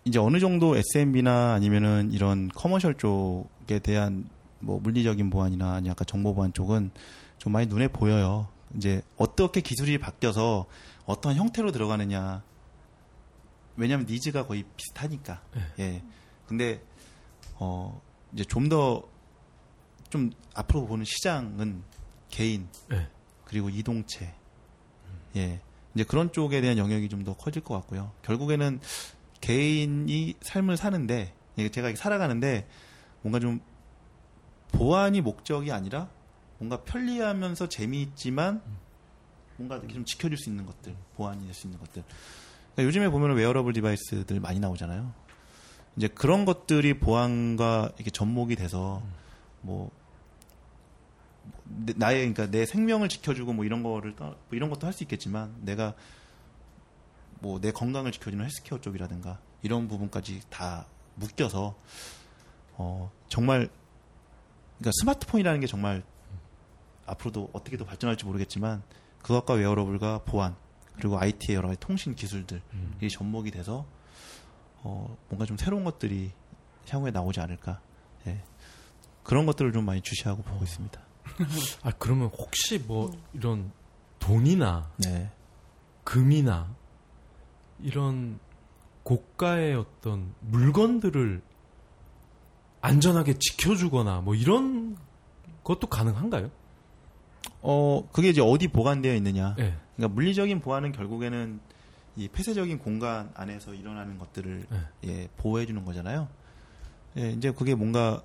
이제 0.05 0.19
어느 0.19 0.39
정도 0.39 0.75
SMB나 0.77 1.53
아니면은 1.53 2.11
이런 2.11 2.49
커머셜 2.49 2.95
쪽에 2.95 3.79
대한 3.79 4.29
뭐 4.59 4.79
물리적인 4.79 5.29
보안이나 5.29 5.73
아니 5.73 5.89
아까 5.89 6.03
정보 6.05 6.33
보안 6.33 6.53
쪽은 6.53 6.91
좀 7.37 7.53
많이 7.53 7.67
눈에 7.67 7.87
보여요. 7.87 8.47
이제 8.75 9.01
어떻게 9.17 9.61
기술이 9.61 9.97
바뀌어서 9.97 10.65
어떤 11.05 11.35
형태로 11.35 11.71
들어가느냐. 11.71 12.43
왜냐하면 13.75 14.07
니즈가 14.07 14.45
거의 14.45 14.63
비슷하니까. 14.75 15.41
예. 15.79 16.01
근데 16.47 16.81
어 17.55 18.01
이제 18.33 18.43
좀 18.43 18.69
더 18.69 19.03
좀 20.09 20.31
앞으로 20.53 20.85
보는 20.87 21.05
시장은 21.05 21.83
개인 22.29 22.67
네. 22.89 23.07
그리고 23.45 23.69
이동체 23.69 24.33
예 25.35 25.59
이제 25.95 26.03
그런 26.03 26.31
쪽에 26.31 26.61
대한 26.61 26.77
영역이 26.77 27.09
좀 27.09 27.23
더 27.23 27.35
커질 27.35 27.63
것 27.63 27.73
같고요. 27.75 28.11
결국에는 28.23 28.79
개인이 29.41 30.35
삶을 30.41 30.77
사는데 30.77 31.33
제가 31.71 31.93
살아가는데 31.95 32.67
뭔가 33.21 33.39
좀 33.39 33.59
보안이 34.71 35.21
목적이 35.21 35.71
아니라 35.71 36.09
뭔가 36.59 36.83
편리하면서 36.83 37.69
재미있지만 37.69 38.61
뭔가 39.57 39.77
이렇게 39.77 39.93
좀 39.93 40.05
지켜줄 40.05 40.37
수 40.37 40.49
있는 40.49 40.65
것들 40.65 40.95
보안이 41.15 41.43
될 41.45 41.53
수 41.53 41.67
있는 41.67 41.79
것들 41.79 42.03
그러니까 42.75 42.83
요즘에 42.83 43.09
보면 43.09 43.35
wearable 43.35 43.73
device들 43.73 44.39
많이 44.39 44.59
나오잖아요. 44.59 45.11
이제 45.95 46.07
그런 46.07 46.45
것들이 46.45 46.99
보안과 46.99 47.91
이렇게 47.95 48.11
접목이 48.11 48.55
돼서 48.55 49.01
뭐 49.68 49.91
내- 51.65 51.93
나의 51.97 52.20
그러니까 52.20 52.47
내 52.49 52.65
생명을 52.65 53.09
지켜주고 53.09 53.51
뭐 53.53 53.65
이런 53.65 53.84
거를 53.84 54.15
떠- 54.15 54.26
뭐 54.30 54.38
이런 54.51 54.70
것도 54.70 54.88
할 54.88 54.93
수 54.93 55.03
있겠지만 55.03 55.53
내가 55.61 55.93
뭐 57.41 57.59
내 57.59 57.72
건강을 57.72 58.11
지켜주는 58.13 58.43
헬스케어 58.43 58.80
쪽이라든가 58.82 59.39
이런 59.61 59.88
부분까지 59.89 60.41
다 60.49 60.86
묶여서 61.15 61.76
어 62.78 63.11
정말 63.28 63.70
그러니까 64.78 64.91
스마트폰이라는 65.01 65.59
게 65.59 65.68
정말 65.68 66.03
앞으로도 67.05 67.49
어떻게 67.53 67.78
더 67.78 67.86
발전할지 67.86 68.26
모르겠지만 68.26 68.82
그것과 69.22 69.55
웨어러블과 69.55 70.20
보안 70.26 70.55
그리고 70.95 71.20
IT의 71.20 71.57
여러 71.57 71.68
가지 71.68 71.80
통신 71.80 72.15
기술들이 72.15 72.61
접목이 73.11 73.51
돼서 73.51 73.86
어 74.84 75.18
뭔가 75.30 75.45
좀 75.45 75.57
새로운 75.57 75.84
것들이 75.84 76.32
향후에 76.89 77.11
나오지 77.11 77.39
않을까 77.41 77.82
예. 78.28 78.41
그런 79.28 79.45
것들을 79.45 79.73
좀 79.73 79.84
많이 79.84 79.99
주시하고 79.99 80.41
보고 80.41 80.63
있습니다. 80.63 81.01
아 81.84 81.91
그러면 81.99 82.30
혹시 82.30 82.80
뭐 82.80 83.11
이런 83.34 83.73
돈이나 84.19 84.89
네. 84.99 85.30
금이나 86.05 86.73
이런 87.82 88.39
고가의 89.03 89.75
어떤 89.75 90.34
물건들을 90.39 91.41
안전하게 92.80 93.34
지켜주거나 93.38 94.21
뭐 94.21 94.34
이런 94.34 94.95
것도 95.65 95.88
가능한가요? 95.88 96.49
어, 97.61 98.07
그게 98.13 98.30
이제 98.30 98.39
어디 98.39 98.69
보관되어 98.69 99.13
있느냐. 99.15 99.57
예. 99.59 99.75
그러니까 99.97 100.15
물리적인 100.15 100.61
보안은 100.61 100.93
결국에는 100.93 101.59
이 102.15 102.30
폐쇄적인 102.30 102.80
공간 102.80 103.30
안에서 103.36 103.73
일어나는 103.73 104.19
것들을 104.19 104.67
네. 104.69 104.80
예, 105.03 105.30
보호해 105.36 105.65
주는 105.65 105.84
거잖아요. 105.84 106.30
예, 107.17 107.32
이제 107.32 107.51
그게 107.51 107.75
뭔가 107.75 108.23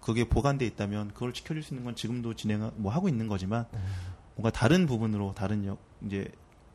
그게 0.00 0.28
보관돼 0.28 0.64
있다면 0.66 1.08
그걸 1.14 1.32
지켜줄 1.32 1.62
수 1.62 1.74
있는 1.74 1.84
건 1.84 1.94
지금도 1.94 2.34
진행 2.34 2.70
뭐 2.76 2.92
하고 2.92 3.08
있는 3.08 3.26
거지만 3.28 3.66
뭔가 4.36 4.50
다른 4.50 4.86
부분으로 4.86 5.34
다른 5.36 5.64
역 5.66 5.78
이제 6.06 6.28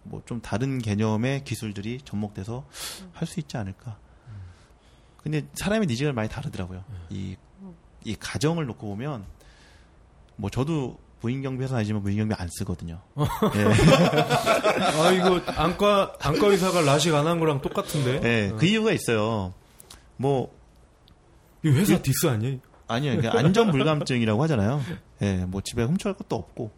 뭐 0.04 0.22
좀 0.26 0.42
다른 0.42 0.80
개념의 0.80 1.44
기술들이 1.46 2.00
접목돼서 2.04 2.66
할수 3.14 3.40
있지 3.40 3.56
않을까. 3.58 3.98
근데 5.24 5.48
사람의 5.54 5.88
needs가 5.88 6.12
많이 6.12 6.28
다르더라고요. 6.28 6.84
이, 7.10 7.38
이 8.04 8.16
가정을 8.16 8.66
놓고 8.66 8.86
보면 8.88 9.24
뭐 10.36 10.50
저도 10.50 11.00
무인경비 11.22 11.64
회사 11.64 11.78
아니지만 11.78 12.02
무인경비 12.04 12.36
안 12.38 12.50
쓰거든요. 12.52 13.00
예. 13.56 13.64
아 15.00 15.12
이거 15.12 15.40
안과 15.54 16.14
안과 16.20 16.48
의사가 16.48 16.82
라식 16.82 17.16
안 17.16 17.26
한 17.26 17.40
거랑 17.40 17.62
똑같은데. 17.62 18.20
예, 18.24 18.52
그 18.58 18.66
이유가 18.66 18.92
있어요. 18.92 19.54
뭐 20.18 20.52
이 21.66 21.70
회사 21.70 21.98
디스 22.02 22.28
아니에요? 22.28 22.60
아니요, 22.94 23.16
그냥 23.16 23.38
안전 23.38 23.72
불감증이라고 23.72 24.42
하잖아요. 24.44 24.82
예, 25.22 25.46
뭐 25.46 25.62
집에 25.62 25.84
훔쳐갈 25.84 26.14
것도 26.16 26.36
없고. 26.36 26.72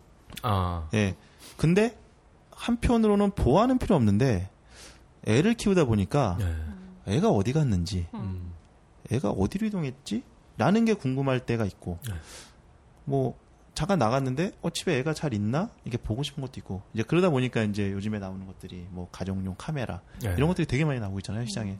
아 0.43 0.87
예. 0.93 1.15
근데 1.57 1.97
한편으로는 2.51 3.31
보안은 3.31 3.77
필요 3.77 3.95
없는데 3.95 4.49
애를 5.25 5.53
키우다 5.55 5.85
보니까 5.85 6.37
네. 6.39 7.15
애가 7.15 7.29
어디 7.29 7.53
갔는지, 7.53 8.07
음. 8.13 8.53
애가 9.11 9.31
어디로 9.31 9.67
이동했지? 9.67 10.23
라는 10.57 10.85
게 10.85 10.93
궁금할 10.93 11.41
때가 11.41 11.65
있고. 11.65 11.99
네. 12.07 12.15
뭐 13.03 13.37
잠깐 13.75 13.99
나갔는데 13.99 14.53
어 14.61 14.69
집에 14.69 14.97
애가 14.99 15.13
잘 15.13 15.33
있나? 15.33 15.69
이게 15.83 15.97
보고 15.97 16.23
싶은 16.23 16.41
것도 16.41 16.53
있고. 16.57 16.81
이제 16.93 17.03
그러다 17.03 17.29
보니까 17.29 17.63
이제 17.63 17.91
요즘에 17.91 18.19
나오는 18.19 18.45
것들이 18.47 18.87
뭐 18.89 19.09
가정용 19.11 19.55
카메라 19.57 20.01
네. 20.21 20.33
이런 20.37 20.47
것들이 20.47 20.65
되게 20.65 20.85
많이 20.85 20.99
나오고 20.99 21.19
있잖아요, 21.19 21.45
시장에. 21.45 21.77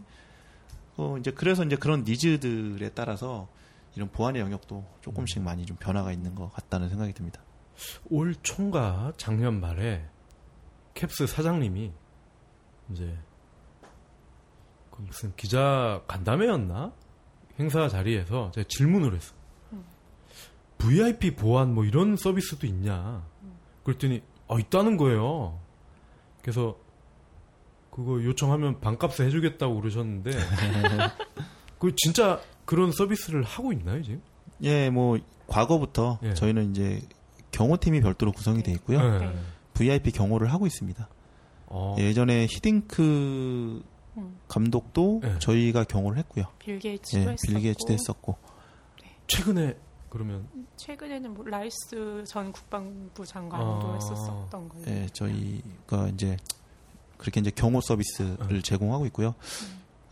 어, 0.98 1.18
이제 1.20 1.32
그래서 1.32 1.64
이제 1.64 1.76
그런 1.76 2.04
니즈들에 2.04 2.90
따라서 2.90 3.48
이런 3.96 4.10
보안의 4.10 4.42
영역도 4.42 4.86
조금씩 5.02 5.42
많이 5.42 5.66
좀 5.66 5.78
변화가 5.78 6.12
있는 6.12 6.36
것 6.36 6.52
같다는 6.54 6.90
생각이 6.90 7.14
듭니다. 7.14 7.42
올 8.10 8.36
총과 8.42 9.14
작년 9.18 9.60
말에 9.60 10.06
캡스 10.94 11.28
사장님이 11.28 11.92
이제 12.92 13.18
그 14.92 15.02
무슨 15.02 15.34
기자 15.36 16.02
간담회였나 16.08 16.94
행사 17.60 17.88
자리에서 17.88 18.52
제가 18.52 18.68
질문을 18.70 19.16
했어. 19.16 19.34
VIP 20.78 21.36
보안 21.36 21.74
뭐 21.74 21.86
이런 21.86 22.16
서비스도 22.16 22.68
있냐? 22.68 23.26
그랬더니 23.84 24.22
어 24.48 24.60
있다는 24.60 24.98
거예요. 24.98 25.60
그래서 26.42 26.78
그거 27.92 28.22
요청하면 28.24 28.82
반값에 28.82 29.26
해주겠다고 29.26 29.80
그러셨는데 29.80 30.32
그 31.80 31.96
진짜 31.96 32.42
그런 32.66 32.92
서비스를 32.92 33.44
하고 33.44 33.72
있나요 33.72 34.02
지금? 34.04 34.22
예, 34.62 34.90
뭐 34.90 35.20
과거부터 35.48 36.20
예. 36.24 36.34
저희는 36.34 36.72
이제 36.72 37.02
경호팀이 37.52 38.02
별도로 38.02 38.32
구성이 38.32 38.64
돼 38.64 38.72
있고요. 38.74 39.20
네. 39.20 39.34
VIP 39.74 40.12
경호를 40.12 40.52
하고 40.52 40.66
있습니다. 40.66 41.08
어, 41.68 41.96
예전에 42.00 42.48
히딩크 42.50 43.84
음. 44.18 44.38
감독도 44.48 45.22
예. 45.24 45.40
저희가 45.40 45.84
경호를 45.84 46.18
했고요. 46.20 46.46
빌 46.60 46.80
게이츠도 46.80 47.20
예, 47.20 47.22
했었고 47.34 47.48
빌 47.48 47.62
게이츠도 47.62 47.94
했었고. 47.94 48.38
최근에 49.28 49.76
그러면 50.10 50.48
최근에는 50.78 51.34
뭐 51.34 51.46
라이스 51.46 52.24
전 52.26 52.52
국방부 52.52 53.26
장관도 53.26 53.88
아. 53.88 53.94
했었었던 53.96 54.70
걸로. 54.70 54.88
예, 54.88 55.08
저희가 55.12 56.08
이제 56.14 56.38
그렇게 57.18 57.42
이제 57.42 57.52
경호 57.52 57.82
서비스를 57.82 58.62
제공하고 58.62 59.06
있고요. 59.08 59.36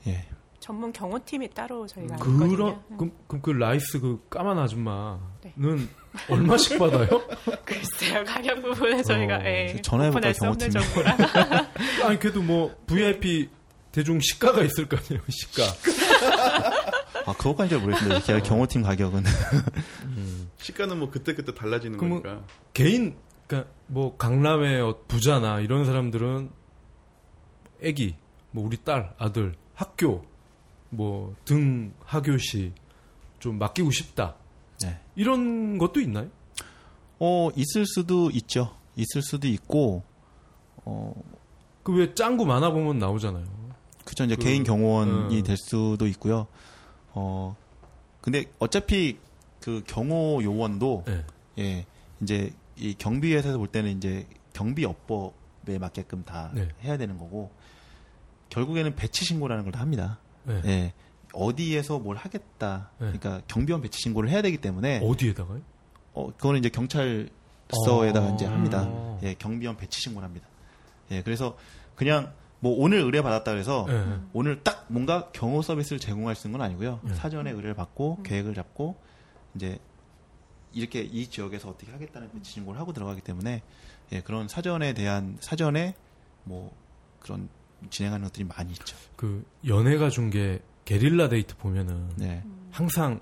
예, 0.08 0.26
전문 0.64 0.94
경호팀이 0.94 1.50
따로 1.50 1.86
저희가 1.86 2.16
그런 2.16 2.36
있거든요. 2.44 2.70
음. 2.92 2.98
그럼, 2.98 3.12
그럼 3.28 3.42
그 3.42 3.50
라이스 3.52 4.00
그 4.00 4.26
까만 4.30 4.58
아줌마는 4.58 5.20
네. 5.42 5.54
얼마씩 6.30 6.80
받아요? 6.80 7.08
글쎄요 7.66 8.24
가격 8.24 8.62
부분은 8.62 9.04
저희가 9.04 9.38
어, 9.40 9.44
예, 9.44 9.76
경호팀에? 9.84 10.70
정보라. 10.70 11.18
아니 12.08 12.18
그래도 12.18 12.42
뭐 12.42 12.74
VIP 12.88 13.50
대중 13.92 14.22
시가가 14.22 14.64
있을 14.64 14.88
거 14.88 14.96
아니에요 14.96 15.22
시가. 15.28 15.64
아 17.26 17.34
그것까지 17.34 17.72
잘 17.72 17.80
모르겠습니다. 17.80 18.16
이렇게 18.16 18.40
경호팀 18.48 18.84
가격은 18.84 19.24
시가는 20.60 20.98
뭐 20.98 21.10
그때 21.12 21.36
그때 21.36 21.54
달라지는 21.54 21.98
그러면- 21.98 22.24
거니까. 22.24 22.46
개인 22.74 23.18
그러니까 23.48 23.70
뭐 23.88 24.16
강남의 24.16 24.80
어- 24.82 24.98
부자나 25.10 25.60
이런 25.60 25.84
사람들은 25.86 26.50
애기 27.82 28.16
뭐 28.52 28.66
우리 28.66 28.78
딸 28.78 29.14
아들 29.18 29.56
학교 29.76 30.24
뭐 30.96 31.36
등 31.46 31.94
하교시 32.06 32.72
좀 33.40 33.58
맡기고 33.60 33.92
싶다 33.92 34.36
네. 34.82 35.00
이런 35.16 35.78
것도 35.78 36.00
있나요? 36.02 36.30
어 37.20 37.50
있을 37.56 37.86
수도 37.86 38.30
있죠. 38.32 38.76
있을 38.96 39.22
수도 39.22 39.48
있고 39.48 40.04
어 40.86 41.14
그 41.84 41.92
왜 41.94 42.14
짱구 42.16 42.46
만화 42.46 42.72
보면 42.72 42.98
나오잖아요. 43.00 43.46
그쵸 44.06 44.24
이제 44.24 44.36
그, 44.38 44.44
개인 44.44 44.64
경호원이 44.64 45.38
음. 45.40 45.44
될 45.44 45.58
수도 45.58 46.08
있고요. 46.08 46.48
어 47.12 47.56
근데 48.22 48.46
어차피 48.60 49.18
그 49.60 49.84
경호 49.86 50.42
요원도 50.44 51.04
네. 51.06 51.26
예 51.60 51.86
이제 52.22 52.54
이 52.78 52.94
경비회사에서 52.98 53.58
볼 53.58 53.68
때는 53.68 53.98
이제 53.98 54.26
경비업법에 54.54 55.78
맞게끔 55.78 56.24
다 56.24 56.52
네. 56.54 56.70
해야 56.84 56.98
되는 56.98 57.18
거고 57.18 57.52
결국에는 58.50 58.96
배치 58.96 59.26
신고라는 59.26 59.64
걸 59.66 59.72
다 59.74 59.80
합니다. 59.82 60.20
네. 60.46 60.62
예 60.66 60.94
어디에서 61.34 62.00
뭘 62.00 62.16
하겠다. 62.18 62.92
네. 63.00 63.08
그러니까 63.08 63.42
경비원 63.48 63.82
배치 63.82 64.00
신고를 64.02 64.30
해야 64.30 64.42
되기 64.42 64.58
때문에 64.58 65.02
어디에다가요? 65.04 65.62
어 66.14 66.32
그거는 66.38 66.60
이제 66.60 66.70
경찰서에다가 66.70 68.28
어. 68.28 68.36
이제 68.36 68.46
합니다. 68.46 68.84
음. 68.84 69.20
예 69.24 69.34
경비원 69.34 69.78
배치 69.78 70.02
신고를 70.02 70.26
합니다. 70.26 70.48
예 71.12 71.22
그래서 71.22 71.58
그냥 71.96 72.34
뭐 72.60 72.76
오늘 72.78 73.00
의뢰 73.00 73.22
받았다 73.22 73.52
그래서 73.52 73.86
네. 73.88 74.20
오늘 74.32 74.64
딱 74.64 74.86
뭔가 74.88 75.30
경호 75.34 75.62
서비스를 75.62 76.00
제공할 76.00 76.36
수 76.36 76.48
있는 76.48 76.60
건 76.60 76.66
아니고요. 76.66 77.00
네. 77.04 77.14
사전에 77.16 77.52
의뢰를 77.52 77.74
받고 77.74 78.24
계획을 78.24 78.54
잡고 78.54 78.96
이제 79.56 79.80
이렇게 80.74 81.02
이 81.02 81.28
지역에서 81.28 81.70
어떻게 81.70 81.92
하겠다는 81.92 82.32
배치 82.32 82.52
신고를 82.52 82.80
하고 82.80 82.94
들어가기 82.94 83.22
때문에 83.22 83.62
예, 84.12 84.22
그런 84.22 84.48
사전에 84.48 84.94
대한 84.94 85.38
사전에 85.40 85.96
뭐 86.44 86.76
그런 87.20 87.50
진행하는 87.90 88.26
것들이 88.26 88.46
많이 88.46 88.72
있죠. 88.72 88.96
그 89.16 89.46
연예가 89.68 90.10
준 90.10 90.30
게 90.30 90.60
게릴라 90.86 91.30
데이트 91.30 91.56
보면은 91.58 92.10
네. 92.18 92.44
항상 92.72 93.22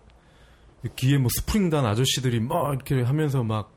뒤에 0.96 1.18
뭐 1.18 1.30
스프링단 1.38 1.86
아저씨들이 1.86 2.40
막 2.40 2.74
이렇게 2.74 3.02
하면서 3.02 3.44
막 3.44 3.72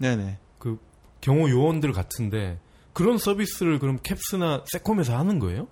네네. 0.00 0.38
그 0.58 0.78
경호 1.20 1.48
요원들 1.50 1.92
같은데 1.92 2.60
그런 2.92 3.16
서비스를 3.16 3.78
그럼 3.78 3.98
캡스나 4.02 4.64
세콤에서 4.70 5.16
하는 5.16 5.38
거예요? 5.38 5.66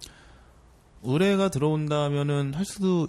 의뢰가 1.03 1.51
들어온다면은 1.51 2.55
할 2.55 2.65
수도 2.65 3.09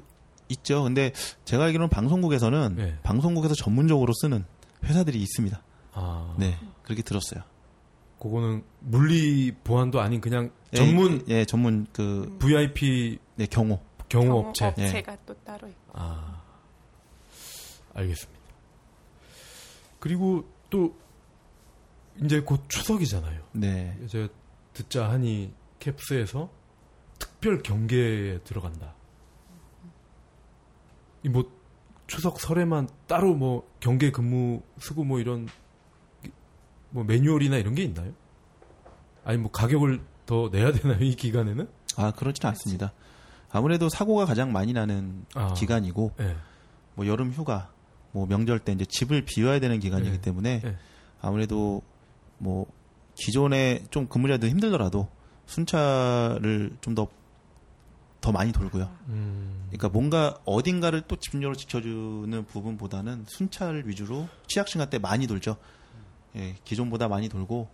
있죠. 0.49 0.83
근데 0.83 1.13
제가 1.45 1.65
알기로는 1.65 1.89
방송국에서는 1.89 2.75
네. 2.75 2.99
방송국에서 3.03 3.55
전문적으로 3.55 4.11
쓰는 4.21 4.43
회사들이 4.83 5.21
있습니다. 5.21 5.61
아, 5.93 6.35
네. 6.37 6.57
그렇게 6.83 7.03
들었어요. 7.03 7.43
그거는 8.19 8.63
물리 8.79 9.53
보안도 9.63 10.01
아닌 10.01 10.19
그냥 10.19 10.45
예, 10.45 10.51
전문 10.74 11.24
예, 11.28 11.45
전문 11.45 11.88
그 11.91 12.38
VIP 12.39 13.19
네, 13.36 13.45
경호. 13.45 13.80
경호 14.09 14.39
업체. 14.39 14.65
업체가 14.65 15.17
또 15.26 15.34
따로 15.43 15.67
있고. 15.67 15.91
아, 15.93 16.41
알겠습니다. 17.93 18.41
그리고 19.99 20.45
또 20.69 20.95
이제 22.24 22.41
곧 22.41 22.61
추석이잖아요. 22.69 23.41
네. 23.53 23.97
제가 24.07 24.28
듣자 24.74 25.09
하니 25.09 25.53
캡스에서 25.80 26.49
특별 27.19 27.61
경계에 27.61 28.39
들어간다. 28.39 28.95
이 31.24 31.30
뭐 31.30 31.49
추석 32.07 32.41
설에만 32.41 32.89
따로 33.07 33.34
뭐 33.36 33.69
경계 33.80 34.11
근무 34.11 34.61
쓰고 34.80 35.03
뭐 35.05 35.19
이런 35.22 35.47
뭐 36.89 37.03
매뉴얼이나 37.05 37.55
이런 37.57 37.74
게 37.76 37.84
있나요? 37.84 38.11
아니 39.24 39.38
뭐 39.38 39.49
가격을 39.51 40.01
더 40.32 40.47
내야 40.49 40.71
되나요 40.71 41.03
이 41.03 41.13
기간에는? 41.13 41.67
아, 41.97 42.11
그렇지는 42.11 42.47
않습니다. 42.51 42.93
아무래도 43.51 43.89
사고가 43.89 44.23
가장 44.23 44.53
많이 44.53 44.71
나는 44.71 45.25
아. 45.36 45.53
기간이고 45.53 46.13
네. 46.15 46.38
뭐 46.95 47.05
여름 47.05 47.34
휴가, 47.34 47.69
뭐 48.13 48.25
명절 48.27 48.59
때 48.59 48.71
이제 48.71 48.86
집을 48.88 49.25
비워야 49.25 49.59
되는 49.59 49.77
기간이기 49.82 50.09
네. 50.09 50.21
때문에 50.21 50.61
네. 50.61 50.77
아무래도 51.19 51.82
뭐 52.38 52.65
기존에 53.15 53.84
좀 53.91 54.07
근무자들 54.07 54.49
힘들더라도 54.49 55.09
순찰을 55.47 56.77
좀더더 56.79 58.32
많이 58.32 58.53
돌고요. 58.53 58.89
음, 59.09 59.65
그러니까 59.65 59.89
뭔가 59.89 60.39
어딘가를 60.45 61.01
또 61.09 61.17
집중적으로 61.17 61.57
지켜주는 61.57 62.45
부분보다는 62.45 63.25
순찰 63.27 63.84
위주로 63.86 64.29
취약 64.47 64.69
시간 64.69 64.89
때 64.89 64.97
많이 64.97 65.27
돌죠. 65.27 65.57
예, 66.38 66.55
기존보다 66.63 67.09
많이 67.09 67.27
돌고 67.27 67.67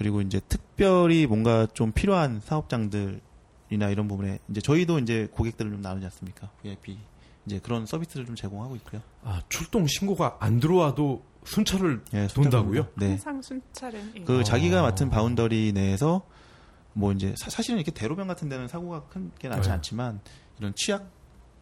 그리고 0.00 0.22
이제 0.22 0.40
특별히 0.48 1.26
뭔가 1.26 1.66
좀 1.74 1.92
필요한 1.92 2.40
사업장들이나 2.40 3.90
이런 3.90 4.08
부분에 4.08 4.38
이제 4.48 4.62
저희도 4.62 4.98
이제 4.98 5.28
고객들을 5.30 5.70
좀 5.70 5.82
나누지 5.82 6.06
않습니까? 6.06 6.48
VIP 6.62 6.96
이제 7.44 7.58
그런 7.58 7.84
서비스를 7.84 8.24
좀 8.24 8.34
제공하고 8.34 8.76
있고요. 8.76 9.02
아 9.22 9.42
출동 9.50 9.86
신고가 9.86 10.38
안 10.40 10.58
들어와도 10.58 11.22
순찰을 11.44 12.02
예, 12.14 12.28
돈다고요? 12.28 12.86
네. 12.96 13.08
항상 13.10 13.42
순찰은 13.42 14.12
예. 14.16 14.20
그 14.24 14.40
어. 14.40 14.42
자기가 14.42 14.80
맡은 14.80 15.10
boundary 15.10 15.72
내에서 15.74 16.22
뭐 16.94 17.12
이제 17.12 17.34
사, 17.36 17.60
실은 17.60 17.78
이렇게 17.78 17.90
대로변 17.90 18.26
같은 18.26 18.48
데는 18.48 18.68
사고가 18.68 19.02
큰 19.04 19.30
게 19.38 19.50
나지 19.50 19.68
네. 19.68 19.74
않지만 19.74 20.20
이런 20.58 20.72
취약 20.76 21.10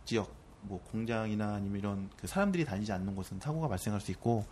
지역 0.05 0.32
뭐 0.61 0.80
공장이나 0.93 1.55
아니면 1.55 1.80
이런 1.80 2.09
그 2.16 2.28
사람들이 2.28 2.64
다니지 2.64 2.93
않는 2.93 3.16
곳은 3.16 3.41
사고가 3.41 3.66
발생할 3.66 4.01
수 4.01 4.12
있고 4.12 4.47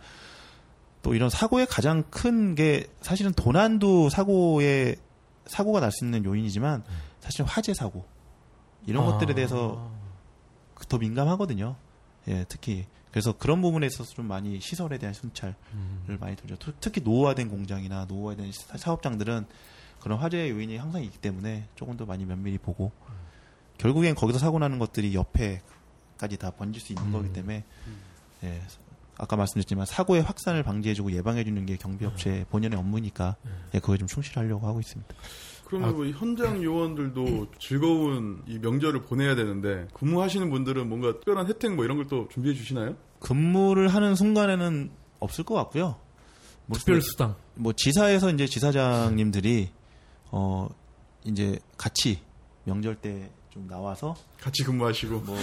또 1.07 1.15
이런 1.15 1.29
사고의 1.29 1.65
가장 1.67 2.03
큰 2.11 2.53
게 2.53 2.85
사실은 3.01 3.31
도난도 3.31 4.09
사고에 4.09 4.95
사고가 5.45 5.79
날 5.79 5.89
수 5.91 6.03
있는 6.03 6.25
요인이지만 6.25 6.83
사실 7.21 7.45
화재 7.45 7.73
사고 7.73 8.05
이런 8.85 9.03
아. 9.03 9.11
것들에 9.13 9.33
대해서 9.33 9.89
더 10.89 10.97
민감하거든요. 10.97 11.77
예, 12.27 12.45
특히 12.49 12.85
그래서 13.11 13.31
그런 13.37 13.61
부분에 13.61 13.87
있어서 13.87 14.13
좀 14.13 14.27
많이 14.27 14.59
시설에 14.59 14.97
대한 14.97 15.13
순찰을 15.13 15.55
음. 15.75 16.17
많이 16.19 16.35
돌죠. 16.35 16.57
특- 16.57 16.75
특히 16.81 16.99
노후화된 17.01 17.47
공장이나 17.47 18.03
노후화된 18.05 18.51
사- 18.51 18.75
사업장들은 18.77 19.45
그런 20.01 20.19
화재의 20.19 20.51
요인이 20.51 20.75
항상 20.75 21.01
있기 21.03 21.17
때문에 21.19 21.69
조금 21.75 21.95
더 21.95 22.05
많이 22.05 22.25
면밀히 22.25 22.57
보고 22.57 22.91
결국엔 23.77 24.15
거기서 24.15 24.39
사고 24.39 24.59
나는 24.59 24.77
것들이 24.77 25.13
옆에까지 25.15 26.35
다 26.37 26.51
번질 26.51 26.81
수 26.81 26.91
있는 26.91 27.05
음. 27.07 27.11
거기 27.13 27.31
때문에 27.31 27.63
예, 28.43 28.61
아까 29.19 29.35
말씀드렸지만 29.35 29.85
사고의 29.85 30.21
확산을 30.21 30.63
방지해주고 30.63 31.11
예방해주는 31.11 31.65
게 31.65 31.75
경비업체 31.77 32.45
본연의 32.49 32.77
업무니까 32.77 33.35
예, 33.73 33.79
그거에 33.79 33.97
좀 33.97 34.07
충실하려고 34.07 34.67
하고 34.67 34.79
있습니다. 34.79 35.15
그러면 35.65 35.89
아. 35.89 35.91
뭐 35.91 36.05
현장 36.07 36.63
요원들도 36.63 37.47
즐거운 37.59 38.41
이 38.47 38.57
명절을 38.59 39.01
보내야 39.01 39.35
되는데 39.35 39.87
근무하시는 39.93 40.49
분들은 40.49 40.87
뭔가 40.87 41.13
특별한 41.13 41.47
혜택 41.47 41.73
뭐 41.75 41.83
이런 41.83 41.97
걸 41.97 42.07
또 42.07 42.27
준비해 42.29 42.55
주시나요? 42.55 42.95
근무를 43.19 43.87
하는 43.89 44.15
순간에는 44.15 44.91
없을 45.19 45.43
것 45.43 45.55
같고요. 45.55 45.97
뭐, 46.67 46.77
특별 46.77 47.01
수당. 47.01 47.35
뭐 47.55 47.73
지사에서 47.75 48.29
이제 48.31 48.45
지사장님들이 48.45 49.69
어 50.31 50.69
이제 51.25 51.59
같이 51.77 52.19
명절 52.65 52.95
때 52.95 53.29
좀 53.57 53.67
나와서 53.67 54.15
같이 54.39 54.63
근무하시고 54.63 55.21
뭐 55.21 55.35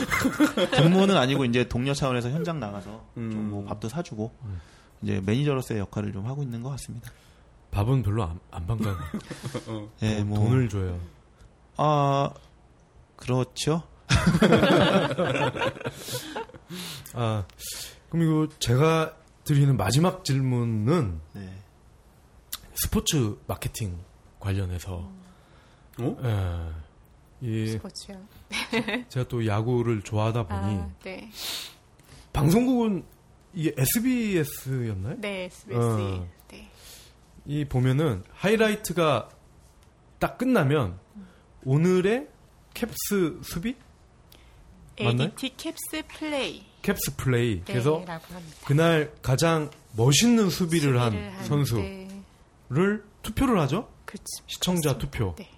근무는 0.77 1.17
아니고 1.17 1.45
이제 1.45 1.67
동료 1.67 1.93
차원에서 1.93 2.31
현장 2.31 2.61
나가서 2.61 3.05
음. 3.17 3.31
좀뭐 3.33 3.65
밥도 3.65 3.89
사주고 3.89 4.33
이제 5.03 5.21
매니저로서의 5.27 5.81
역할을 5.81 6.13
좀 6.13 6.27
하고 6.27 6.45
있는 6.45 6.63
것 6.63 6.71
같습니다. 6.71 7.11
밥은 7.73 8.05
별로 8.05 8.23
안, 8.23 8.39
안 8.53 8.67
반가워요. 8.69 9.01
예, 10.03 10.23
뭐 10.23 10.39
돈을 10.39 10.69
줘요. 10.69 11.01
아 11.77 12.31
그렇죠. 13.17 13.83
아, 17.15 17.45
그럼 18.09 18.23
이거 18.23 18.49
제가 18.61 19.17
드리는 19.43 19.77
마지막 19.77 20.25
질문은 20.25 21.21
네. 21.33 21.53
스포츠 22.75 23.37
마케팅 23.49 23.99
관련해서. 24.39 25.11
어? 26.01 26.17
예. 26.23 26.84
이 27.45 27.69
스포츠요. 27.69 28.19
제가 29.11 29.29
또 29.29 29.47
야구를 29.47 30.01
좋아하다 30.01 30.47
보니 30.47 30.77
아, 30.77 30.91
네. 31.03 31.31
방송국은 32.33 33.05
이게 33.53 33.75
SBS였나요? 33.77 35.21
네, 35.21 35.45
SBS. 35.45 35.75
어. 35.77 36.27
네. 36.49 36.71
이 37.45 37.65
보면은 37.67 38.25
하이라이트가 38.33 39.29
딱 40.19 40.39
끝나면 40.39 40.99
오늘의 41.65 42.29
캡스 42.73 43.41
수비, 43.43 43.77
맞나요? 44.99 45.25
ADT 45.25 45.57
캡스 45.57 46.03
플레이. 46.09 46.65
캡스 46.81 47.17
플레이. 47.17 47.63
그래서 47.65 48.03
네, 48.07 48.13
합니다. 48.13 48.57
그날 48.67 49.13
가장 49.21 49.71
멋있는 49.97 50.49
수비를, 50.49 50.99
한 51.01 51.13
수비를 51.13 51.45
선수를 51.45 52.23
네. 52.71 53.01
투표를 53.23 53.61
하죠. 53.61 53.91
그치. 54.07 54.25
시청자 54.47 54.97
투표. 54.97 55.35
네. 55.37 55.51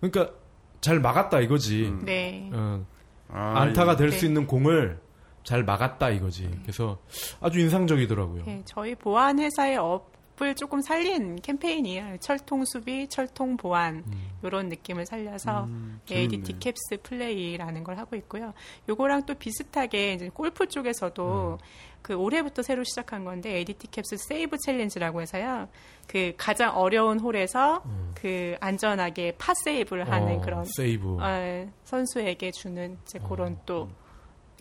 그러니까 0.00 0.37
잘 0.80 1.00
막았다 1.00 1.40
이거지. 1.40 1.86
음. 1.86 2.04
네. 2.04 2.50
어, 2.52 2.84
아, 3.30 3.60
안타가 3.60 3.92
예. 3.92 3.96
될수 3.96 4.20
네. 4.20 4.26
있는 4.26 4.46
공을 4.46 5.00
잘 5.44 5.64
막았다 5.64 6.10
이거지. 6.10 6.50
그래서 6.62 6.98
아주 7.40 7.58
인상적이더라고요. 7.60 8.44
네, 8.44 8.62
저희 8.64 8.94
보안 8.94 9.38
회사의 9.38 9.76
업을 9.78 10.54
조금 10.54 10.80
살린 10.82 11.36
캠페인이에요. 11.36 12.18
철통 12.20 12.64
수비, 12.66 13.08
철통 13.08 13.56
보안 13.56 14.04
이런 14.42 14.68
느낌을 14.68 15.06
살려서 15.06 15.64
음, 15.64 16.00
ADT 16.10 16.42
재밌네. 16.42 16.58
캡스 16.58 17.02
플레이라는 17.02 17.82
걸 17.84 17.98
하고 17.98 18.14
있고요. 18.16 18.52
요거랑 18.88 19.24
또 19.26 19.34
비슷하게 19.34 20.14
이제 20.14 20.28
골프 20.32 20.66
쪽에서도 20.66 21.58
그 22.02 22.14
올해부터 22.14 22.62
새로 22.62 22.84
시작한 22.84 23.24
건데 23.24 23.56
ADT 23.56 23.88
캡스 23.90 24.16
세이브 24.28 24.56
챌린지라고 24.64 25.20
해서요. 25.20 25.68
그 26.06 26.32
가장 26.36 26.76
어려운 26.76 27.20
홀에서 27.20 27.82
그 28.14 28.56
안전하게 28.60 29.36
파 29.38 29.52
세이브를 29.64 30.10
하는 30.10 30.38
어, 30.38 30.40
그런 30.40 30.64
세이브. 30.64 31.18
어, 31.20 31.70
선수에게 31.84 32.50
주는 32.52 32.96
이제 33.02 33.18
그런 33.18 33.54
어, 33.54 33.62
또 33.66 33.90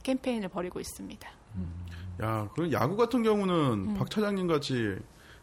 캠페인을 0.03 0.49
벌이고 0.49 0.79
있습니다. 0.79 1.29
야, 2.23 2.49
그럼 2.53 2.71
야구 2.71 2.95
같은 2.97 3.23
경우는 3.23 3.55
음. 3.89 3.93
박 3.93 4.09
차장님 4.09 4.47
같이 4.47 4.97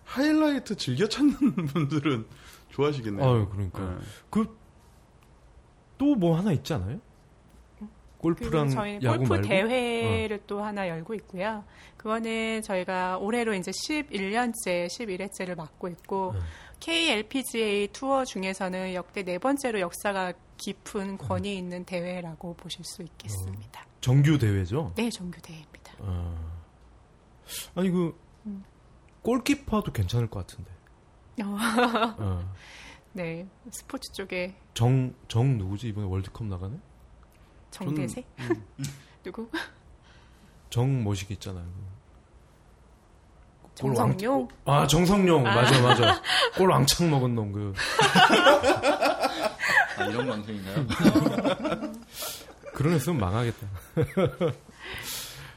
하이라이트 0.04 0.76
즐겨 0.76 1.08
찾는 1.08 1.36
분들은 1.72 2.26
좋아하시겠네요. 2.70 3.24
아유, 3.26 3.48
그러니까. 3.50 3.80
네. 3.80 3.96
그또 4.30 6.14
뭐 6.16 6.36
하나 6.36 6.52
있지 6.52 6.74
않아요? 6.74 6.98
골프랑 8.24 8.70
저희 8.70 8.98
야구 9.02 9.18
골프 9.18 9.34
말고 9.34 9.46
어. 9.46 9.48
대회를 9.48 10.40
또 10.46 10.62
하나 10.62 10.88
열고 10.88 11.14
있고요. 11.14 11.64
그거는 11.96 12.62
저희가 12.62 13.18
올해로 13.18 13.54
이제 13.54 13.70
11년째, 13.70 14.86
11회째를 14.88 15.56
맡고 15.56 15.88
있고 15.88 16.32
네. 16.34 16.40
KLPGA 16.80 17.88
투어 17.92 18.24
중에서는 18.24 18.94
역대 18.94 19.22
네 19.22 19.38
번째로 19.38 19.80
역사가 19.80 20.32
깊은 20.56 21.18
권위 21.18 21.56
있는 21.56 21.84
대회라고 21.84 22.54
보실 22.54 22.84
수 22.84 23.02
있겠습니다. 23.02 23.86
정규 24.00 24.38
대회죠. 24.38 24.92
네, 24.96 25.10
정규 25.10 25.40
대회입니다. 25.40 25.94
어. 26.00 26.54
아니 27.74 27.90
그 27.90 28.18
음. 28.46 28.64
골키퍼도 29.22 29.92
괜찮을 29.92 30.28
것 30.28 30.46
같은데. 30.46 30.70
어, 31.42 31.56
어. 32.18 32.54
네, 33.12 33.46
스포츠 33.70 34.12
쪽에 34.12 34.54
정, 34.74 35.14
정 35.28 35.56
누구지 35.56 35.88
이번에 35.88 36.06
월드컵 36.06 36.46
나가는? 36.46 36.80
정대세 37.74 38.22
누구? 39.24 39.48
정 40.70 41.02
뭐식 41.02 41.30
있잖아요. 41.32 41.64
골 43.80 43.94
정성용. 43.94 44.48
아 44.64 44.86
정성용 44.86 45.42
맞아 45.42 45.82
맞아. 45.82 46.22
골 46.56 46.70
왕창 46.70 47.10
먹은 47.10 47.34
놈 47.34 47.50
그. 47.50 47.74
아, 49.98 50.04
이런 50.04 50.26
방송인가요? 50.28 50.86
그런 52.74 52.94
애쓰면 52.94 53.18
망하겠다. 53.18 53.66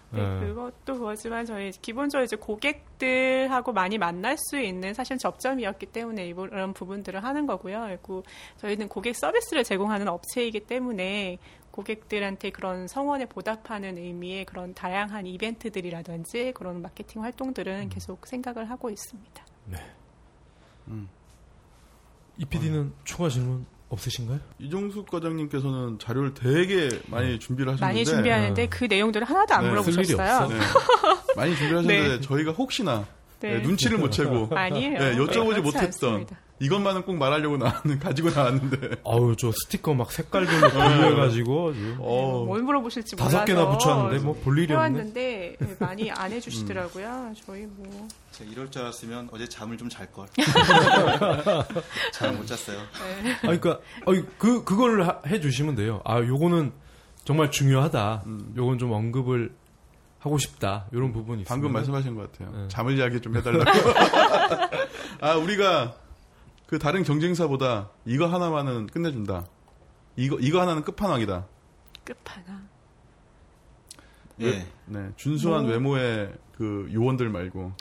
네, 0.10 0.22
어. 0.22 0.40
그것도 0.40 1.00
그렇지만 1.00 1.46
저희 1.46 1.70
기본적으로 1.72 2.24
이제 2.24 2.36
고객들하고 2.38 3.74
많이 3.74 3.98
만날 3.98 4.38
수 4.38 4.58
있는 4.58 4.94
사실 4.94 5.18
접점이었기 5.18 5.88
때문에 5.88 6.26
이런 6.26 6.74
부분들을 6.74 7.24
하는 7.24 7.46
거고요. 7.46 7.82
그리고 7.88 8.24
저희는 8.58 8.88
고객 8.88 9.16
서비스를 9.16 9.64
제공하는 9.64 10.08
업체이기 10.08 10.62
때문에 10.62 11.38
고객들한테 11.78 12.50
그런 12.50 12.88
성원에 12.88 13.28
보답하는 13.28 14.00
의미의 14.00 14.46
그런 14.46 14.74
다양한 14.74 15.28
이벤트들이라든지 15.28 16.54
그런 16.56 16.82
마케팅 16.82 17.24
활동들은 17.24 17.90
계속 17.90 18.26
생각을 18.26 18.68
하고 18.72 18.90
있습니다. 18.90 19.46
이 22.38 22.46
PD는 22.46 22.94
추가 23.04 23.30
질문 23.30 23.68
없으신가요? 23.90 24.40
이종숙 24.58 25.10
과장님께서는 25.10 26.00
자료를 26.00 26.34
되게 26.34 26.90
많이 27.08 27.38
준비를 27.38 27.74
하셨는데 27.74 27.86
많이 27.86 28.06
준비하는데 28.06 28.64
어. 28.64 28.68
그 28.72 28.86
내용들을 28.86 29.28
하나도 29.30 29.54
안 29.54 29.64
네, 29.64 29.70
물어보셨어요. 29.70 30.48
네. 30.48 30.56
많이 31.36 31.56
준비하셨는데 31.56 32.08
네. 32.08 32.22
저희가 32.22 32.52
혹시나 32.54 33.06
네. 33.40 33.54
네, 33.54 33.62
눈치를 33.62 34.00
못 34.00 34.10
채고 34.10 34.50
아니에요. 34.58 34.98
네, 34.98 35.16
여쭤보지 35.16 35.62
못했던 35.62 35.86
않습니다. 35.86 36.40
이것만은 36.60 37.04
꼭 37.04 37.16
말하려고 37.18 37.58
나왔는 37.58 38.00
가지고 38.00 38.32
나왔는데 38.32 38.98
아우 39.06 39.36
저 39.36 39.52
스티커 39.52 39.94
막 39.94 40.12
색깔별로 40.12 40.70
분류해가지고 40.70 41.70
아주 41.70 41.96
어, 42.00 42.44
뭘 42.46 42.64
물어보실지 42.64 43.16
몰라서 43.16 43.32
다섯 43.32 43.46
개나 43.46 43.70
붙였는데 43.78 44.24
뭐 44.24 44.34
볼 44.44 44.58
일이 44.58 44.74
없네. 44.74 44.90
해왔는데 44.90 45.58
많이 45.80 46.10
안 46.12 46.32
해주시더라고요. 46.32 47.34
저희 47.46 47.68
뭐 47.68 48.08
제가 48.32 48.50
이럴 48.52 48.72
줄 48.72 48.82
알았으면 48.82 49.30
어제 49.32 49.48
잠을 49.48 49.78
좀 49.78 49.88
잘 49.90 50.12
걸. 50.12 50.28
잘 52.14 52.34
못 52.34 52.46
잤어요. 52.48 52.80
아 52.80 53.42
그러니까 53.42 53.80
아니, 54.06 54.24
그 54.38 54.64
그걸 54.64 55.04
하- 55.04 55.20
해주시면 55.28 55.76
돼요. 55.76 56.02
아 56.06 56.20
요거는 56.20 56.72
정말 57.24 57.52
중요하다. 57.52 58.24
요건 58.56 58.78
좀 58.80 58.92
언급을 58.92 59.54
하고 60.20 60.38
싶다. 60.38 60.86
이런 60.92 61.12
부분이 61.14 61.44
있어요. 61.44 61.50
방금 61.54 61.72
말씀하신 61.74 62.16
것 62.16 62.32
같아요. 62.32 62.56
네. 62.58 62.68
잠을 62.70 62.98
자게 62.98 63.20
좀 63.22 63.36
해달라고. 63.38 63.70
아 65.22 65.36
우리가 65.36 65.96
그 66.68 66.78
다른 66.80 67.04
경쟁사보다 67.04 67.90
이거 68.06 68.28
하나만은 68.28 68.88
끝내준다. 68.88 69.48
이거 70.16 70.38
이거 70.40 70.62
하나는 70.62 70.84
끝판왕이다. 70.84 71.48
끝판왕. 72.04 72.68
예. 74.42 74.68
네, 74.86 75.12
준수한 75.16 75.64
뭐. 75.64 75.72
외모의 75.72 76.34
그 76.54 76.90
요원들 76.94 77.30
말고 77.30 77.74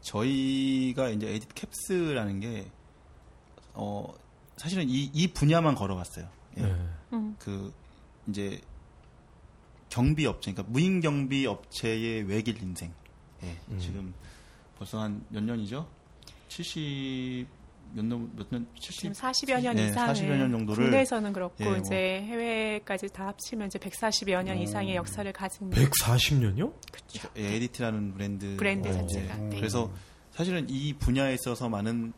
저희가 0.00 1.10
이제 1.10 1.34
ADT 1.34 1.54
캡스라는 1.54 2.40
게, 2.40 2.70
어, 3.74 4.12
사실은 4.56 4.88
이, 4.88 5.10
이 5.12 5.32
분야만 5.32 5.74
걸어왔어요. 5.74 6.26
예. 6.56 6.62
네. 6.62 6.86
음. 7.12 7.36
그, 7.38 7.72
이제, 8.26 8.58
경비 9.90 10.24
업체, 10.24 10.52
그러니까 10.52 10.72
무인 10.72 11.00
경비 11.00 11.46
업체의 11.46 12.22
외길 12.22 12.62
인생. 12.62 12.92
예. 13.42 13.56
음. 13.68 13.78
지금 13.78 14.14
벌써 14.78 15.00
한 15.00 15.22
몇 15.28 15.42
년이죠? 15.42 15.86
70, 16.48 17.46
몇 17.94 18.04
년, 18.04 18.30
몇 18.36 18.46
년, 18.50 18.66
70? 18.74 19.00
지금 19.00 19.12
40여 19.12 19.60
년 19.62 19.76
네, 19.76 19.88
이상을 19.88 20.14
40여 20.14 20.36
년 20.36 20.50
정도를 20.52 20.84
국내에서는 20.84 21.32
그렇고 21.32 21.54
예, 21.60 21.64
뭐. 21.64 21.76
이제 21.76 21.94
해외까지 22.22 23.08
다 23.08 23.28
합치면 23.28 23.68
이제 23.68 23.78
140여 23.78 24.42
년 24.42 24.56
음. 24.56 24.62
이상의 24.62 24.96
역사를 24.96 25.30
가진 25.32 25.70
140년요? 25.70 26.72
그쵸. 26.92 27.28
예, 27.36 27.54
ADT라는 27.56 28.12
브랜드. 28.14 28.56
브랜드 28.56 28.88
어, 28.88 28.92
자체가. 28.92 29.34
예. 29.38 29.42
네. 29.42 29.56
그래서 29.56 29.90
사실은 30.32 30.66
이 30.68 30.92
분야에 30.94 31.34
있어서 31.34 31.68
많은 31.68 32.12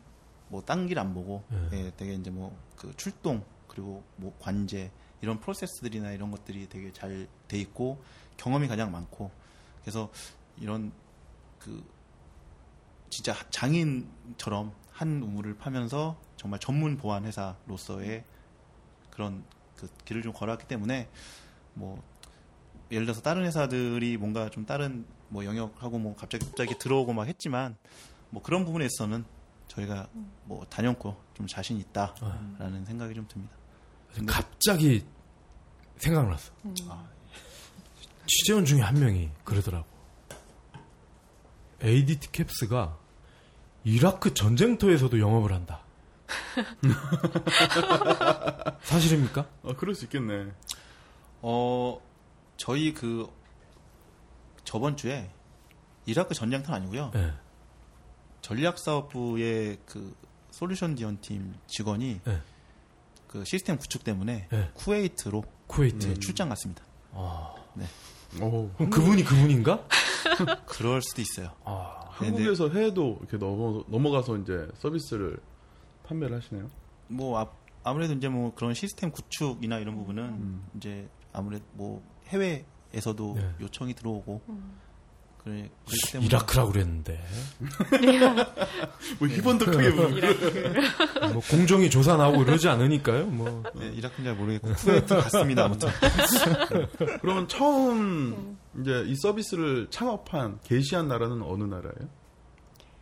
뭐 0.49 0.61
딴 0.65 0.87
길 0.87 0.99
안 0.99 1.13
보고 1.13 1.43
네. 1.49 1.85
예, 1.85 1.91
되게 1.95 2.13
이제 2.15 2.29
뭐 2.29 2.53
그 2.75 2.91
출동 2.97 3.43
그리고 3.67 4.03
뭐 4.17 4.35
관제 4.39 4.89
이런 5.21 5.39
프로세스들이나 5.39 6.11
이런 6.13 6.31
것들이 6.31 6.67
되게 6.67 6.91
잘 6.91 7.27
돼 7.47 7.57
있고 7.59 8.01
경험이 8.37 8.67
가장 8.67 8.91
많고 8.91 9.29
그래서 9.81 10.11
이런 10.59 10.91
그 11.59 11.83
진짜 13.11 13.35
장인처럼 13.51 14.73
한 14.91 15.21
우물을 15.21 15.57
파면서 15.57 16.19
정말 16.37 16.59
전문 16.59 16.97
보안 16.97 17.25
회사로서의 17.25 18.23
그런 19.11 19.43
그 19.75 19.87
길을 20.05 20.23
좀 20.23 20.33
걸어왔기 20.33 20.65
때문에 20.67 21.09
뭐 21.73 22.01
예를 22.89 23.05
들어서 23.05 23.21
다른 23.21 23.43
회사들이 23.45 24.17
뭔가 24.17 24.49
좀 24.49 24.65
다른 24.65 25.05
뭐 25.27 25.45
영역하고 25.45 25.99
뭐 25.99 26.15
갑자기 26.15 26.45
갑자기 26.45 26.77
들어오고 26.79 27.13
막 27.13 27.27
했지만 27.27 27.75
뭐 28.29 28.41
그런 28.41 28.65
부분에 28.65 28.85
있어서는 28.85 29.25
저희가 29.67 30.07
뭐 30.45 30.65
단연코 30.69 31.15
좀 31.33 31.47
자신 31.47 31.77
있다라는 31.79 32.85
생각이 32.85 33.13
좀 33.13 33.27
듭니다. 33.27 33.55
갑자기 34.25 35.05
생각났어. 35.97 36.51
아, 36.89 37.07
취재원 38.25 38.65
중에 38.65 38.81
한 38.81 38.99
명이 38.99 39.31
그러더라고. 39.43 39.85
ADT 41.83 42.31
캡스가 42.31 43.00
이라크 43.83 44.33
전쟁터에서도 44.33 45.19
영업을 45.19 45.53
한다. 45.53 45.81
사실입니까? 48.83 49.47
어, 49.63 49.75
그럴 49.75 49.95
수 49.95 50.05
있겠네. 50.05 50.51
어, 51.41 51.99
저희 52.57 52.93
그 52.93 53.27
저번 54.63 54.95
주에 54.95 55.29
이라크 56.05 56.33
전쟁터는 56.33 56.79
아니고요. 56.79 57.11
네. 57.13 57.33
전략사업부의 58.41 59.77
그 59.85 60.15
솔루션 60.51 60.95
디언 60.95 61.19
팀 61.21 61.53
직원이 61.67 62.21
네. 62.23 62.41
그 63.27 63.43
시스템 63.45 63.77
구축 63.77 64.03
때문에 64.03 64.47
네. 64.51 64.71
쿠웨이트로 64.73 65.43
쿠웨이트. 65.67 66.07
네, 66.07 66.13
출장 66.15 66.49
갔습니다. 66.49 66.83
아, 67.13 67.53
오, 68.39 68.69
그럼 68.73 68.89
그분이 68.89 69.23
그분인가? 69.23 69.85
그럴 70.65 71.01
수도 71.01 71.21
있어요. 71.21 71.51
아, 71.63 72.05
한국에서 72.09 72.69
해외도 72.69 73.17
이렇게 73.21 73.37
넘어, 73.37 73.83
넘어가서 73.87 74.37
이제 74.37 74.67
서비스를 74.75 75.37
판매를 76.03 76.37
하시네요. 76.37 76.69
뭐 77.07 77.39
아, 77.39 77.49
아무래도 77.83 78.13
이제 78.13 78.29
뭐 78.29 78.53
그런 78.53 78.73
시스템 78.73 79.11
구축이나 79.11 79.79
이런 79.79 79.95
부분은 79.95 80.23
음. 80.23 80.67
이제 80.75 81.09
아무래도 81.33 81.65
뭐 81.73 82.03
해외에서도 82.27 83.33
네. 83.35 83.55
요청이 83.61 83.93
들어오고 83.93 84.41
그래 85.43 85.71
그렇기 85.85 86.11
때문에 86.11 86.27
이라크라고 86.27 86.71
그랬는데. 86.71 87.19
뭐 89.17 89.27
희번도 89.27 89.65
크게. 89.65 89.89
뭐 89.89 91.41
공정이 91.49 91.89
조사 91.89 92.15
나오고 92.15 92.43
이러지 92.43 92.67
않으니까요. 92.69 93.25
뭐. 93.25 93.63
네, 93.75 93.87
이라크인 93.87 94.25
잘 94.25 94.35
모르겠고 94.35 94.71
쿠웨이트 94.73 95.15
갔습니다 95.15 95.65
아무튼 95.65 95.89
그러면 97.21 97.47
처음 97.47 98.57
이제 98.79 99.03
이 99.05 99.15
서비스를 99.15 99.89
창업한 99.89 100.59
게시한 100.63 101.07
나라는 101.07 101.41
어느 101.41 101.63
나라예요? 101.63 102.09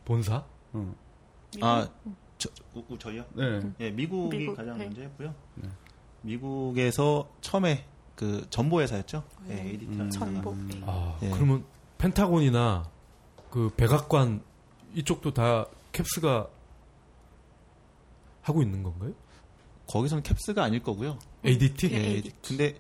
본사? 0.05 0.43
어. 0.74 0.95
아 1.61 1.88
저, 2.38 2.49
우- 2.74 2.84
우- 2.89 2.97
저희요? 2.97 3.26
네. 3.34 3.61
예, 3.80 3.91
미국이 3.91 4.38
미국, 4.38 4.55
가장 4.55 4.78
네. 4.78 4.86
먼저였고요. 4.86 5.36
네. 5.55 5.70
미국에서 6.22 7.30
처음에 7.41 7.86
그 8.15 8.45
전보 8.49 8.82
회사였죠. 8.82 9.24
예, 9.49 9.53
네. 9.55 9.70
ADT라는 9.72 10.05
음. 10.05 10.09
전복. 10.09 10.55
아, 10.86 11.17
예. 11.22 11.30
그러면 11.32 11.65
펜타곤이나 11.97 12.89
그 13.51 13.70
백악관 13.78 14.41
이쪽도 14.95 15.34
다 15.34 15.67
캡스가 15.91 16.47
하고 18.41 18.61
있는 18.63 18.84
건가요? 18.84 19.13
거기서는 19.88 20.24
캡스가 20.24 20.63
아닐 20.63 20.82
거고요. 20.82 21.17
ADT? 21.45 21.89
네. 21.89 21.95
예, 21.95 22.07
ADT. 22.15 22.36
근데 22.57 22.78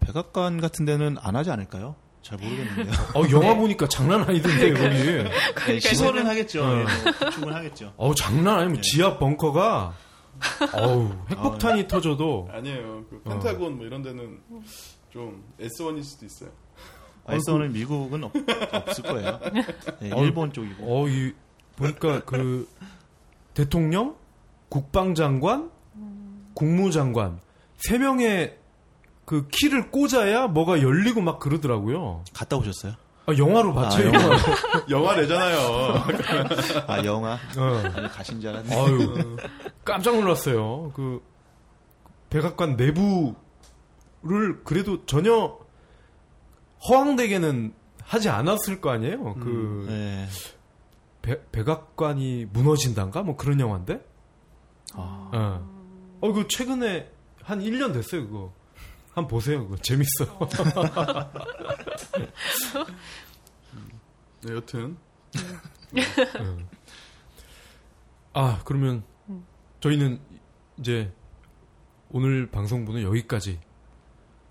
백악관 0.00 0.60
같은 0.60 0.84
데는 0.84 1.16
안 1.20 1.36
하지 1.36 1.50
않을까요? 1.50 1.96
잘 2.22 2.38
모르겠는데요. 2.38 2.92
어, 3.14 3.22
영화 3.30 3.54
보니까 3.54 3.88
장난 3.88 4.22
아니던데, 4.22 4.72
거기. 4.72 5.72
예, 5.72 5.80
시설은 5.80 6.26
하겠죠. 6.26 6.64
어. 6.64 6.78
예, 6.78 6.82
뭐 6.84 7.12
구축은 7.18 7.52
하겠죠. 7.52 7.92
어우, 7.96 8.14
장난 8.14 8.58
아니면 8.60 8.76
네. 8.76 8.80
지하 8.82 9.18
벙커가, 9.18 9.94
어우, 10.72 11.10
핵폭탄이 11.30 11.88
터져도, 11.88 12.48
아니에요. 12.52 13.04
그 13.10 13.20
어. 13.24 13.30
펜타곤 13.30 13.76
뭐 13.76 13.86
이런 13.86 14.02
데는 14.02 14.40
좀 15.12 15.44
S1일 15.60 16.02
수도 16.04 16.26
있어요. 16.26 16.50
알선은 17.26 17.72
미국은 17.72 18.24
없, 18.24 18.32
없을 18.72 19.04
거예요. 19.04 19.40
예, 20.02 20.12
어, 20.12 20.24
일본 20.24 20.52
쪽이고. 20.52 20.84
어, 20.86 21.08
이, 21.08 21.32
보니까 21.76 22.24
그, 22.24 22.68
대통령, 23.54 24.16
국방장관, 24.68 25.70
국무장관, 26.54 27.40
세 27.78 27.98
명의 27.98 28.56
그 29.32 29.48
키를 29.48 29.90
꽂아야 29.90 30.46
뭐가 30.46 30.82
열리고 30.82 31.22
막 31.22 31.38
그러더라고요. 31.40 32.22
갔다 32.34 32.58
오셨어요? 32.58 32.92
아, 33.24 33.32
영화로 33.34 33.72
봤죠, 33.72 34.00
아, 34.00 34.04
영화. 34.04 34.36
영화 34.90 35.16
내잖아요. 35.16 36.04
아 36.86 37.02
영화? 37.06 37.38
어. 37.56 37.82
아니 37.96 38.08
가신 38.08 38.42
줄 38.42 38.50
알았네. 38.50 38.76
아유, 38.76 39.36
깜짝 39.86 40.16
놀랐어요. 40.20 40.92
그, 40.94 41.22
백악관 42.28 42.76
내부를 42.76 44.62
그래도 44.64 45.06
전혀 45.06 45.58
허황되게는 46.86 47.72
하지 48.02 48.28
않았을 48.28 48.82
거 48.82 48.90
아니에요? 48.90 49.32
그, 49.36 49.86
예. 49.88 50.26
백- 51.22 51.50
백악관이 51.52 52.48
무너진단가? 52.52 53.22
뭐 53.22 53.38
그런 53.38 53.60
영화인데? 53.60 54.04
아, 54.92 55.30
어. 55.32 56.18
어, 56.20 56.32
그 56.34 56.46
최근에 56.48 57.10
한 57.42 57.60
1년 57.60 57.94
됐어요, 57.94 58.26
그거. 58.26 58.52
한번 59.12 59.28
보세요, 59.28 59.64
그거. 59.64 59.76
재밌어. 59.76 60.24
네, 64.44 64.54
여튼 64.54 64.96
어. 66.40 66.58
아, 68.32 68.60
그러면 68.64 69.04
저희는 69.80 70.18
이제 70.78 71.12
오늘 72.10 72.50
방송분은 72.50 73.02
여기까지 73.02 73.60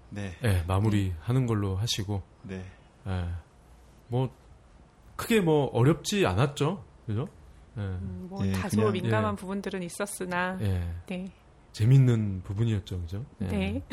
네, 0.09 0.37
예, 0.43 0.63
마무리하는 0.67 1.45
걸로 1.47 1.75
하시고 1.77 2.21
네. 2.43 2.63
예. 3.07 3.27
뭐 4.07 4.29
크게 5.15 5.41
뭐 5.41 5.67
어렵지 5.67 6.25
않았죠, 6.25 6.83
그죠? 7.05 7.27
예, 7.77 7.81
음, 7.81 8.27
뭐 8.29 8.45
예, 8.45 8.51
다소 8.51 8.77
그냥, 8.77 8.91
민감한 8.93 9.33
예. 9.33 9.35
부분들은 9.35 9.81
있었으나 9.83 10.57
예. 10.61 10.93
네. 11.07 11.31
재밌는 11.71 12.41
부분이었죠, 12.43 13.01
그죠? 13.01 13.25
예. 13.41 13.45
네. 13.47 13.83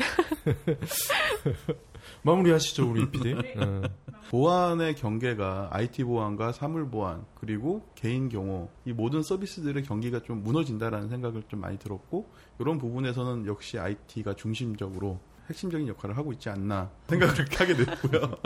마무리하시죠, 2.23 2.89
우리 2.89 3.09
PD. 3.09 3.29
예. 3.31 3.81
보안의 4.29 4.95
경계가 4.95 5.69
IT 5.71 6.03
보안과 6.03 6.51
사물 6.51 6.89
보안 6.89 7.25
그리고 7.35 7.83
개인 7.95 8.29
경호 8.29 8.69
이 8.85 8.93
모든 8.93 9.23
서비스들의 9.23 9.81
경기가 9.83 10.21
좀 10.21 10.43
무너진다라는 10.43 11.09
생각을 11.09 11.43
좀 11.47 11.61
많이 11.61 11.79
들었고 11.79 12.29
이런 12.59 12.77
부분에서는 12.77 13.47
역시 13.47 13.79
IT가 13.79 14.35
중심적으로 14.35 15.19
핵심적인 15.49 15.87
역할을 15.87 16.15
하고 16.15 16.31
있지 16.31 16.49
않나 16.49 16.91
생각을 17.07 17.33
하게 17.57 17.75
됐고요. 17.75 18.37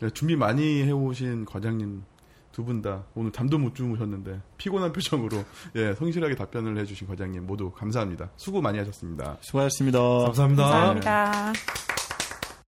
네, 0.00 0.10
준비 0.14 0.34
많이 0.34 0.82
해오신 0.82 1.44
과장님 1.44 2.02
두 2.52 2.64
분 2.64 2.82
다 2.82 3.04
오늘 3.14 3.32
잠도 3.32 3.58
못 3.58 3.74
주무셨는데 3.74 4.40
피곤한 4.58 4.92
표정으로 4.92 5.44
예, 5.76 5.94
성실하게 5.94 6.36
답변을 6.36 6.78
해주신 6.78 7.08
과장님 7.08 7.46
모두 7.46 7.70
감사합니다. 7.72 8.30
수고 8.36 8.60
많이 8.60 8.78
하셨습니다. 8.78 9.36
수고하셨습니다. 9.40 9.98
감사합니다. 9.98 10.64
감사합니다. 10.64 11.52